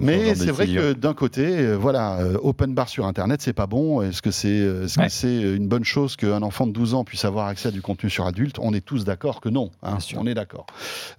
Mais 0.00 0.34
c'est 0.34 0.50
vrai 0.50 0.66
que 0.66 0.92
d'un 0.92 1.14
côté, 1.14 1.44
euh, 1.44 1.74
voilà, 1.74 2.18
euh, 2.18 2.36
open 2.42 2.74
bar 2.74 2.88
sur 2.88 3.06
Internet, 3.06 3.40
c'est 3.42 3.52
pas 3.52 3.66
bon. 3.66 4.02
Est-ce 4.02 4.20
que 4.20 4.30
c'est 4.30 4.48
est 4.48 4.86
-ce 4.86 5.08
c'est 5.08 5.40
une 5.40 5.68
bonne 5.68 5.84
chose 5.84 6.16
qu'un 6.16 6.42
enfant 6.42 6.66
de 6.66 6.72
12 6.72 6.94
ans 6.94 7.04
puisse 7.04 7.24
avoir 7.24 7.46
accès 7.46 7.68
à 7.68 7.70
du 7.70 7.82
contenu 7.82 8.10
sur 8.10 8.26
adulte? 8.26 8.56
On 8.58 8.74
est 8.74 8.84
tous 8.84 9.04
d'accord 9.04 9.40
que 9.40 9.48
non. 9.48 9.70
Hein, 9.82 9.98
on 10.16 10.26
est 10.26 10.34
d'accord. 10.34 10.66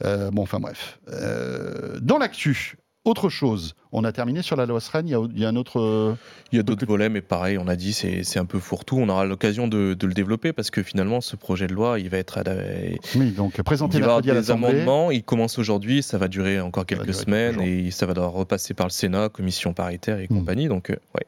Euh, 0.03 0.31
bon, 0.31 0.43
enfin 0.43 0.59
bref. 0.59 0.99
dans 2.01 2.17
l'actu, 2.17 2.77
autre 3.05 3.29
chose, 3.29 3.75
on 3.91 4.03
a 4.03 4.11
terminé 4.11 4.41
sur 4.41 4.55
la 4.55 4.65
loi 4.65 4.79
SREN, 4.79 5.07
il 5.07 5.39
y 5.39 5.45
a, 5.45 5.47
un 5.47 5.55
autre... 5.55 5.79
Euh, 5.79 6.15
il 6.51 6.57
y 6.57 6.59
a 6.59 6.63
d'autres 6.63 6.85
volets, 6.85 7.07
mais 7.07 7.21
pareil, 7.21 7.57
on 7.57 7.67
a 7.67 7.75
dit 7.75 7.93
c'est 7.93 8.39
un 8.39 8.45
peu 8.45 8.59
fourre-tout. 8.59 8.97
On 8.97 9.07
aura 9.09 9.25
l'occasion 9.25 9.67
de, 9.67 9.95
le 9.99 10.13
développer 10.13 10.53
parce 10.53 10.71
que 10.71 10.83
finalement, 10.83 11.21
ce 11.21 11.35
projet 11.35 11.67
de 11.67 11.73
loi, 11.73 11.99
il 11.99 12.09
va 12.09 12.17
être... 12.17 12.39
Oui, 13.15 13.31
donc 13.31 13.61
présenté 13.61 13.99
il 13.99 14.03
va 14.03 14.21
des 14.21 14.51
amendements, 14.51 15.11
il 15.11 15.23
commence 15.23 15.57
aujourd'hui, 15.59 16.03
ça 16.03 16.17
va 16.17 16.27
durer 16.27 16.59
encore 16.59 16.85
quelques 16.85 17.13
semaines 17.13 17.61
et 17.61 17.91
ça 17.91 18.05
va 18.05 18.13
devoir 18.13 18.33
repasser 18.33 18.73
par 18.73 18.87
le 18.87 18.91
Sénat, 18.91 19.29
commission 19.29 19.73
paritaire 19.73 20.19
et 20.19 20.25
hmm. 20.29 20.37
compagnie. 20.39 20.67
Donc, 20.67 20.89
euh, 20.89 20.95
ouais. 21.15 21.25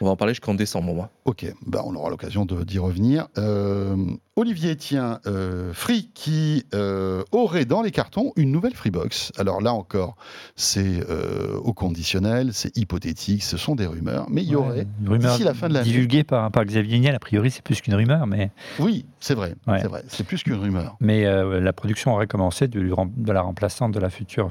On 0.00 0.06
va 0.06 0.12
en 0.12 0.16
parler 0.16 0.32
jusqu'en 0.32 0.54
décembre, 0.54 0.94
moi. 0.94 1.10
Ok, 1.26 1.46
bah, 1.66 1.82
on 1.84 1.94
aura 1.94 2.08
l'occasion 2.08 2.46
d'y 2.46 2.78
revenir. 2.78 3.28
Euh, 3.36 3.96
Olivier 4.40 4.72
Etienne, 4.72 5.18
euh, 5.26 5.74
Free, 5.74 6.08
qui 6.14 6.64
euh, 6.72 7.22
aurait 7.30 7.66
dans 7.66 7.82
les 7.82 7.90
cartons 7.90 8.32
une 8.36 8.50
nouvelle 8.50 8.74
Freebox. 8.74 9.32
Alors 9.36 9.60
là 9.60 9.74
encore, 9.74 10.16
c'est 10.56 11.02
euh, 11.10 11.58
au 11.58 11.74
conditionnel, 11.74 12.54
c'est 12.54 12.74
hypothétique, 12.78 13.42
ce 13.42 13.58
sont 13.58 13.74
des 13.74 13.84
rumeurs, 13.84 14.28
mais 14.30 14.42
il 14.42 14.48
y 14.48 14.56
aurait, 14.56 14.86
d'ici 14.98 15.44
la 15.44 15.52
fin 15.52 15.68
de 15.68 15.74
l'année... 15.74 15.84
Divulgué 15.84 16.24
par, 16.24 16.50
par 16.50 16.64
Xavier 16.64 16.98
Niel, 16.98 17.14
a 17.14 17.18
priori, 17.18 17.50
c'est 17.50 17.62
plus 17.62 17.82
qu'une 17.82 17.94
rumeur, 17.94 18.26
mais... 18.26 18.50
Oui, 18.78 19.04
c'est 19.18 19.34
vrai, 19.34 19.56
c'est 19.66 19.88
vrai, 19.88 20.04
c'est 20.08 20.24
plus 20.24 20.42
qu'une 20.42 20.54
rumeur. 20.54 20.96
Mais 21.00 21.24
la 21.24 21.72
production 21.74 22.14
aurait 22.14 22.26
commencé 22.26 22.66
de, 22.66 22.80
de, 22.80 23.32
la 23.32 23.42
remplaçante 23.42 23.92
de 23.92 24.00
la 24.00 24.08
future 24.08 24.48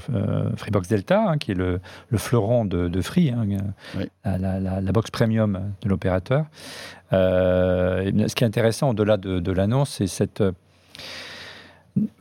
Freebox 0.56 0.88
Delta, 0.88 1.30
hein, 1.30 1.38
qui 1.38 1.50
est 1.50 1.54
le, 1.54 1.80
le, 2.10 2.18
fleuron 2.18 2.64
de, 2.64 2.86
de 2.86 3.02
Free, 3.02 3.30
hein, 3.30 3.44
la, 4.24 4.58
la 4.58 4.92
box 4.92 5.10
premium 5.10 5.39
de 5.46 5.88
l'opérateur. 5.88 6.46
Euh, 7.12 8.10
ce 8.28 8.34
qui 8.34 8.44
est 8.44 8.46
intéressant 8.46 8.90
au-delà 8.90 9.16
de, 9.16 9.52
l'annonce, 9.52 9.96
c'est 9.98 10.06
cette 10.06 10.40
euh, 10.40 10.52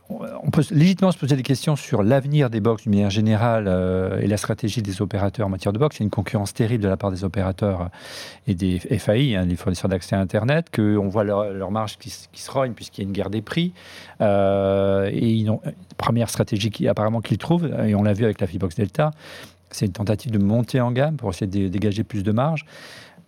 on 0.09 0.49
peut 0.49 0.63
légitimement 0.71 1.11
se 1.11 1.19
poser 1.19 1.35
des 1.35 1.43
questions 1.43 1.75
sur 1.75 2.01
l'avenir 2.01 2.49
des 2.49 2.59
box 2.59 2.81
d'une 2.81 2.93
manière 2.93 3.11
générale 3.11 3.65
euh, 3.67 4.19
et 4.19 4.25
la 4.25 4.37
stratégie 4.37 4.81
des 4.81 5.03
opérateurs 5.03 5.45
en 5.45 5.49
matière 5.49 5.71
de 5.71 5.77
box. 5.77 5.97
Il 5.97 5.99
y 5.99 6.03
a 6.03 6.05
une 6.05 6.09
concurrence 6.09 6.55
terrible 6.55 6.83
de 6.83 6.89
la 6.89 6.97
part 6.97 7.11
des 7.11 7.23
opérateurs 7.23 7.89
et 8.47 8.55
des 8.55 8.79
FAI, 8.79 9.35
hein, 9.35 9.45
les 9.45 9.55
fournisseurs 9.55 9.87
d'accès 9.87 10.15
à 10.15 10.19
Internet, 10.19 10.75
qu'on 10.75 11.07
voit 11.07 11.23
leur, 11.23 11.69
marge 11.69 11.99
qui, 11.99 12.09
se 12.09 12.51
rogne 12.51 12.73
puisqu'il 12.73 13.01
y 13.01 13.05
a 13.05 13.07
une 13.07 13.13
guerre 13.13 13.29
des 13.29 13.43
prix. 13.43 13.73
et 14.19 15.39
une 15.39 15.59
première 15.97 16.31
stratégie 16.31 16.71
qui, 16.71 16.87
apparemment 16.87 17.21
qu'ils 17.21 17.37
trouvent, 17.37 17.69
et 17.85 17.93
on 17.93 18.01
l'a 18.01 18.13
vu 18.13 18.23
avec 18.23 18.41
la 18.41 18.47
Fibox 18.47 18.75
Delta, 18.75 19.11
c'est 19.71 19.85
une 19.85 19.91
tentative 19.91 20.31
de 20.31 20.39
monter 20.39 20.81
en 20.81 20.91
gamme 20.91 21.17
pour 21.17 21.29
essayer 21.29 21.47
de 21.47 21.67
dégager 21.67 22.03
plus 22.03 22.23
de 22.23 22.31
marge. 22.31 22.65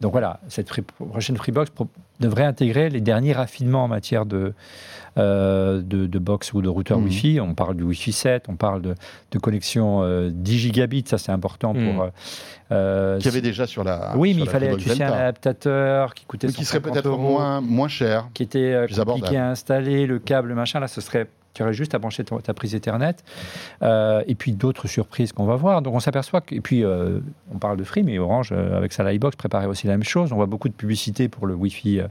Donc 0.01 0.13
voilà, 0.13 0.39
cette 0.47 0.69
prochaine 0.81 1.37
Freebox 1.37 1.71
devrait 2.19 2.43
intégrer 2.43 2.89
les 2.89 3.01
derniers 3.01 3.33
raffinements 3.33 3.83
en 3.83 3.87
matière 3.87 4.25
de, 4.25 4.53
euh, 5.17 5.81
de, 5.83 6.19
box 6.19 6.53
ou 6.53 6.61
de 6.63 6.69
routeur 6.69 6.99
mmh. 6.99 7.03
Wi-Fi. 7.03 7.39
On 7.39 7.53
parle 7.53 7.75
du 7.75 7.83
Wi-Fi 7.83 8.11
7, 8.11 8.45
on 8.49 8.55
parle 8.55 8.81
de, 8.81 8.95
de 9.31 9.39
connexion 9.39 10.01
10 10.01 10.03
euh, 10.03 10.57
gigabits, 10.57 11.03
ça 11.05 11.19
c'est 11.19 11.31
important 11.31 11.73
pour... 11.73 11.81
Mmh. 11.81 12.11
Euh, 12.71 13.17
Qu'il 13.17 13.25
y 13.25 13.29
avait 13.29 13.41
déjà 13.41 13.67
sur 13.67 13.83
la. 13.83 14.13
Oui, 14.15 14.33
mais 14.33 14.43
il 14.43 14.49
fallait 14.49 14.75
tu 14.77 14.89
un 14.89 15.07
adaptateur 15.07 16.13
qui 16.13 16.25
coûtait. 16.25 16.47
qui 16.47 16.63
serait 16.63 16.79
peut-être 16.79 17.17
moins, 17.17 17.59
moins 17.59 17.89
cher. 17.89 18.29
Qui 18.33 18.43
était 18.43 18.85
compliqué 18.95 19.35
à 19.35 19.49
installer, 19.49 20.07
le 20.07 20.19
câble, 20.19 20.53
machin. 20.53 20.79
Là, 20.79 20.87
ce 20.87 21.01
serait 21.01 21.27
tu 21.53 21.63
aurais 21.63 21.73
juste 21.73 21.93
à 21.95 21.99
brancher 21.99 22.23
ta, 22.23 22.53
prise 22.53 22.75
Ethernet. 22.75 23.15
Euh, 23.81 24.23
et 24.27 24.35
puis 24.35 24.51
d'autres 24.53 24.87
surprises 24.87 25.33
qu'on 25.33 25.45
va 25.45 25.55
voir. 25.55 25.81
Donc 25.81 25.93
on 25.93 25.99
s'aperçoit 25.99 26.41
que. 26.41 26.55
Et 26.55 26.61
puis 26.61 26.83
euh, 26.83 27.19
on 27.53 27.57
parle 27.57 27.77
de 27.77 27.83
Free, 27.83 28.03
mais 28.03 28.19
Orange, 28.19 28.51
euh, 28.51 28.77
avec 28.77 28.93
sa 28.93 29.09
Livebox, 29.09 29.35
préparait 29.35 29.65
aussi 29.65 29.87
la 29.87 29.93
même 29.93 30.03
chose. 30.03 30.31
On 30.31 30.35
voit 30.35 30.45
beaucoup 30.45 30.69
de 30.69 30.73
publicité 30.73 31.27
pour 31.27 31.47
le 31.47 31.53
Wi-Fi 31.53 32.01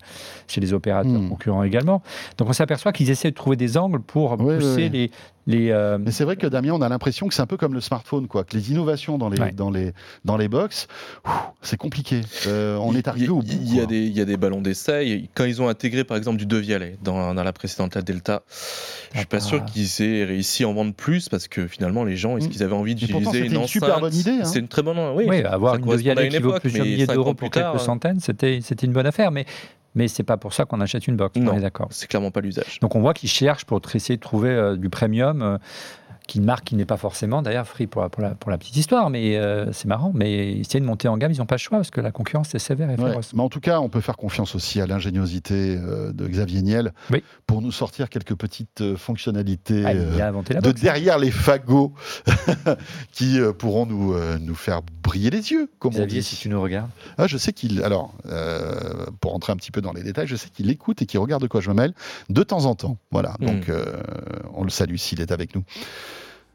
chez 0.47 0.61
les 0.61 0.73
opérateurs 0.73 1.13
hmm. 1.13 1.29
concurrents 1.29 1.63
également. 1.63 2.03
Donc 2.39 2.49
on 2.49 2.53
s'aperçoit 2.53 2.93
qu'ils 2.93 3.11
essaient 3.11 3.31
de 3.31 3.37
trouver 3.37 3.57
des 3.57 3.77
angles 3.77 4.01
pour 4.01 4.37
pousser 4.37 4.89
Les, 4.89 5.11
les. 5.51 5.71
euh, 5.71 5.99
Mais 6.01 6.11
c'est 6.11 6.25
vrai 6.25 6.37
que 6.37 6.47
Damien, 6.47 6.73
on 6.73 6.83
a 6.83 6.89
l'impression 6.89 7.29
que 7.29 7.35
c'est 7.35 7.43
un 7.43 7.47
peu 7.47 7.57
comme 7.57 7.75
le 7.75 7.81
smartphone, 7.81 8.27
quoi. 8.29 8.45
Que 8.45 8.57
les 8.57 8.71
innovations 8.71 9.19
dans 9.19 9.29
les 9.29 9.41
Ouais. 9.41 9.53
dans 9.53 9.71
les 9.71 9.93
dans 10.25 10.37
les 10.37 10.49
box, 10.49 10.87
c'est 11.63 11.77
compliqué. 11.77 12.21
Euh, 12.47 12.77
on 12.77 12.93
Il- 12.93 12.99
est 12.99 13.09
arrivé 13.09 13.25
il- 13.27 13.31
au 13.31 13.37
bout. 13.41 13.47
Il 13.49 13.75
y, 13.75 13.81
a 13.81 13.87
des, 13.87 14.01
il 14.07 14.17
y 14.17 14.21
a 14.21 14.25
des 14.25 14.37
ballons 14.37 14.61
d'essai. 14.61 15.29
Quand 15.35 15.45
ils 15.45 15.61
ont 15.63 15.69
intégré 15.69 16.05
par 16.05 16.17
exemple 16.17 16.39
du 16.39 16.47
Devialet 16.47 16.97
dans, 17.03 17.35
dans 17.35 17.43
la 17.43 17.53
précédente 17.53 17.95
la 17.95 18.03
Delta, 18.03 18.43
je 18.49 19.19
suis 19.19 19.21
Ah, 19.23 19.25
pas 19.29 19.41
sûr 19.41 19.61
bah. 19.61 19.67
qu'ils 19.73 20.03
aient 20.03 20.25
réussi 20.25 20.65
à 20.65 20.69
en 20.69 20.75
vendre 20.75 20.95
plus 20.95 21.29
parce 21.29 21.49
que 21.49 21.67
finalement 21.67 22.05
les 22.05 22.17
gens, 22.17 22.37
est-ce 22.37 22.47
Mm. 22.47 22.51
qu'ils 22.51 22.63
avaient 22.63 22.75
envie 22.75 22.95
d'utiliser 22.95 23.25
c'était 23.33 23.47
une 23.47 23.55
une 23.61 23.67
super 23.67 23.89
enceinte? 23.91 24.01
bonne 24.03 24.15
idée, 24.15 24.31
hein. 24.43 24.45
C'est 24.45 24.59
une 24.59 24.69
très 24.69 24.83
bonne 24.83 24.99
oui. 25.15 25.25
oui, 25.29 25.43
avoir 25.43 25.77
une 25.77 25.85
Devialet 25.87 26.27
une 26.27 26.33
qui 26.33 26.39
vaut 26.39 26.53
plusieurs 26.59 26.85
milliers 26.87 27.07
d'euros 27.07 27.35
pour 27.35 27.51
quelques 27.51 27.67
euh, 27.75 27.79
centaines, 27.79 28.21
c'était 28.21 28.61
c'était 28.63 28.87
une 28.87 28.93
bonne 28.93 29.07
affaire. 29.07 29.31
Mais 29.31 29.47
mais 29.95 30.09
c'est 30.09 30.23
pas 30.23 30.37
pour 30.37 30.53
ça 30.53 30.65
qu'on 30.65 30.81
achète 30.81 31.07
une 31.07 31.17
box. 31.17 31.35
On 31.37 31.41
Non. 31.41 31.57
est 31.57 31.61
d'accord. 31.61 31.89
C'est 31.91 32.07
clairement 32.09 32.31
pas 32.31 32.41
l'usage. 32.41 32.79
Donc 32.81 32.95
on 32.97 33.01
voit 33.01 33.15
qu'ils 33.15 33.29
cherchent 33.29 33.65
pour 33.65 33.81
essayer 33.95 34.17
de 34.17 34.21
trouver 34.23 34.51
euh, 34.51 34.77
du 34.77 34.89
premium, 34.89 35.43
euh, 35.43 35.59
qui 36.31 36.39
une 36.39 36.45
marque 36.45 36.65
qui 36.65 36.77
n'est 36.77 36.85
pas 36.85 36.97
forcément, 36.97 37.43
d'ailleurs 37.43 37.67
Free 37.67 37.87
pour, 37.87 38.03
la- 38.03 38.09
pour, 38.09 38.23
la, 38.23 38.31
pour 38.31 38.51
la 38.51 38.59
petite 38.59 38.77
histoire, 38.77 39.11
mais 39.11 39.37
euh, 39.37 39.73
c'est 39.73 39.87
marrant, 39.89 40.13
mais 40.15 40.53
ils 40.53 40.61
essaient 40.61 40.81
de 40.81 40.85
monter 40.85 41.09
en 41.09 41.19
gamme, 41.19 41.33
ils 41.33 41.39
n'ont 41.39 41.47
pas 41.47 41.57
le 41.57 41.61
choix 41.61 41.79
parce 41.79 41.91
que 41.91 42.01
la 42.01 42.13
concurrence 42.13 42.55
est 42.55 42.59
sévère 42.59 42.89
et 42.91 42.97
Ouais. 42.97 43.09
féroce. 43.11 43.33
Mais 43.35 43.43
en 43.43 43.49
tout 43.49 43.61
cas, 43.61 43.81
on 43.81 43.89
peut 43.89 44.01
faire 44.01 44.17
confiance 44.17 44.55
aussi 44.55 44.81
à 44.81 44.87
l'ingéniosité 44.87 45.77
euh, 45.77 46.13
de 46.13 46.27
Xavier 46.29 46.63
Niel 46.63 46.93
Oui. 47.11 47.23
pour 47.47 47.63
nous 47.63 47.73
sortir 47.73 48.09
quelques 48.09 48.35
petites 48.37 48.81
euh, 48.81 48.97
fonctionnalités 48.97 49.83
Ah, 49.85 49.95
de 49.95 50.71
derrière 50.73 51.19
les 51.19 51.31
fagots 51.31 51.93
qui 53.13 53.39
pourront 53.59 53.87
nous, 53.87 54.15
nous 54.39 54.55
faire 54.55 54.81
briller 55.03 55.31
les 55.31 55.51
yeux, 55.51 55.69
comme 55.79 55.93
on 55.95 55.99
Xavier, 55.99 56.21
dit. 56.21 56.25
si 56.27 56.37
tu 56.37 56.49
nous 56.49 56.61
regardes. 56.61 56.91
Ah, 57.19 57.27
je 57.27 57.37
sais 57.37 57.53
qu'il. 57.53 57.83
Alors, 57.83 58.15
euh, 58.27 59.07
pour 59.21 59.33
rentrer 59.33 59.53
un 59.53 59.57
petit 59.57 59.71
peu 59.71 59.81
dans 59.81 59.93
les 59.93 60.03
détails, 60.03 60.27
je 60.27 60.37
sais 60.37 60.49
qu'il 60.49 60.71
écoute 60.71 61.03
et 61.03 61.07
qu'il 61.07 61.19
regarde 61.21 61.43
de 61.43 61.49
quoi 61.49 61.61
je 61.61 61.71
me 61.71 61.75
mêle 61.75 61.93
de 62.29 62.43
temps 62.43 62.65
en 62.67 62.75
temps. 62.75 62.97
Voilà. 63.11 63.35
Mm. 63.41 63.47
Donc, 63.47 63.69
euh, 63.69 63.85
on 64.55 64.65
le 64.65 64.71
salue 64.71 64.97
s'il 64.97 65.21
est 65.21 65.33
avec 65.33 65.55
nous. 65.55 65.63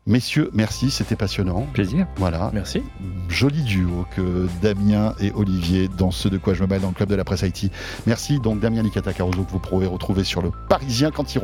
Messieurs, 0.08 0.52
merci, 0.54 0.92
c'était 0.92 1.16
passionnant. 1.16 1.66
Plaisir. 1.74 2.06
Voilà. 2.18 2.52
Merci. 2.54 2.84
Joli 3.28 3.64
duo 3.64 4.06
que 4.16 4.48
Damien 4.62 5.16
et 5.20 5.32
Olivier 5.32 5.88
dans 5.88 6.12
ce 6.12 6.28
de 6.28 6.38
quoi 6.38 6.54
je 6.54 6.62
me 6.62 6.68
mêle 6.68 6.82
dans 6.82 6.90
le 6.90 6.94
club 6.94 7.10
de 7.10 7.16
la 7.16 7.24
presse 7.24 7.42
Haïti. 7.42 7.72
Merci 8.06 8.40
donc 8.40 8.60
Damien 8.60 8.84
Nicata 8.84 9.14
Caruso 9.14 9.44
que 9.44 9.52
vous 9.52 9.58
pourrez 9.58 9.88
retrouver 9.88 10.24
sur 10.24 10.44
le 10.44 10.52
Parisien 10.70 11.10
quand 11.10 11.34
il 11.34 11.40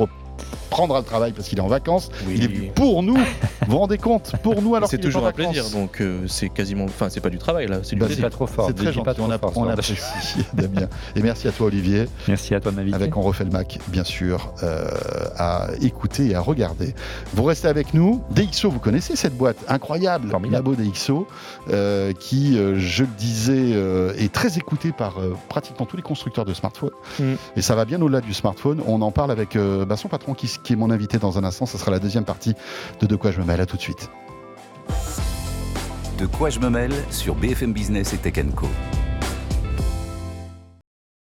reprendra 0.70 1.00
le 1.00 1.06
travail 1.06 1.32
parce 1.34 1.48
qu'il 1.48 1.58
est 1.58 1.62
en 1.62 1.68
vacances. 1.68 2.10
Il 2.30 2.44
est 2.44 2.48
venu 2.48 2.72
pour 2.74 3.04
nous. 3.04 3.16
vous 3.68 3.72
vous 3.72 3.78
rendez 3.78 3.98
compte 3.98 4.34
Pour 4.44 4.62
nous 4.62 4.76
alors 4.76 4.90
c'est 4.90 4.98
qu'il 4.98 5.06
est 5.06 5.10
en 5.10 5.10
toujours 5.10 5.22
un 5.28 5.32
vacances. 5.32 5.54
plaisir. 5.54 5.70
Donc 5.78 6.02
euh, 6.02 6.26
c'est 6.28 6.50
quasiment, 6.50 6.86
enfin 6.86 7.10
c'est 7.10 7.20
pas 7.20 7.30
du 7.30 7.38
travail 7.38 7.68
là, 7.68 7.80
c'est 7.84 7.96
du 7.96 8.00
Bah, 8.02 8.06
plaisir. 8.08 8.24
pas 8.24 8.30
trop 8.30 8.48
fort. 8.48 8.68
C'est 8.68 8.74
très 8.74 8.86
pas 8.86 8.92
gentil, 8.92 9.22
on, 9.22 9.30
app- 9.32 9.42
fort, 9.42 9.54
on 9.58 9.68
apprécie 9.68 9.96
Damien. 10.54 10.88
Et 11.16 11.22
merci 11.22 11.48
à 11.48 11.52
toi 11.52 11.68
Olivier. 11.68 12.08
Merci 12.28 12.56
à 12.56 12.60
toi 12.60 12.72
de 12.72 12.78
m'inviter. 12.78 12.96
avec 12.96 13.16
On 13.18 13.22
refait 13.22 13.44
le 13.44 13.50
Mac, 13.52 13.80
bien 13.88 14.04
sûr, 14.04 14.54
euh, 14.64 14.88
à 15.38 15.68
écouter 15.82 16.28
et 16.28 16.36
à 16.36 16.42
regarder. 16.42 16.94
Vous 17.34 17.44
restez 17.44 17.68
avec 17.68 17.94
nous. 17.94 18.22
DxO, 18.32 18.70
vous 18.70 18.80
connaissez 18.80 19.16
cette 19.16 19.36
boîte 19.38 19.58
incroyable, 19.68 20.30
Formidable. 20.30 20.72
Labo 20.72 20.90
DxO, 20.92 21.28
euh, 21.70 22.14
qui, 22.20 22.58
euh, 22.58 22.76
je 22.80 23.04
le 23.04 23.10
disais, 23.18 23.72
euh, 23.74 24.14
est 24.18 24.32
très 24.32 24.58
écoutée 24.58 24.92
par 24.92 25.20
euh, 25.20 25.36
pratiquement 25.50 25.86
tous 25.86 25.98
les 25.98 26.04
constructeurs 26.04 26.46
de 26.46 26.54
smartphones. 26.54 26.92
Mm. 27.20 27.34
Et 27.58 27.62
ça 27.62 27.76
va 27.76 27.86
bien 27.86 28.02
au-delà 28.02 28.22
du 28.22 28.34
smartphone. 28.34 28.82
On 28.88 29.02
en 29.02 29.12
parle 29.12 29.32
avec 29.32 29.56
euh, 29.56 29.86
bah, 29.86 29.98
son 29.98 30.08
patron 30.08 30.31
qui, 30.34 30.48
qui 30.63 30.74
est 30.74 30.76
mon 30.76 30.91
invité 30.91 31.17
dans 31.17 31.38
un 31.38 31.44
instant. 31.44 31.65
Ce 31.65 31.78
sera 31.78 31.91
la 31.91 32.00
deuxième 32.00 32.26
partie 32.26 32.56
de 33.00 33.06
De 33.06 33.15
quoi 33.15 33.32
je 33.32 33.39
me 33.39 33.46
mêle. 33.46 33.62
À 33.62 33.65
tout 33.65 33.78
de 33.78 33.82
suite. 33.82 34.10
De 36.17 36.26
quoi 36.26 36.50
je 36.50 36.60
me 36.60 36.70
mêle 36.70 36.94
sur 37.10 37.36
BFM 37.36 37.74
Business 37.74 38.13
et 38.13 38.17
Tech 38.17 38.36
Co. 38.56 38.67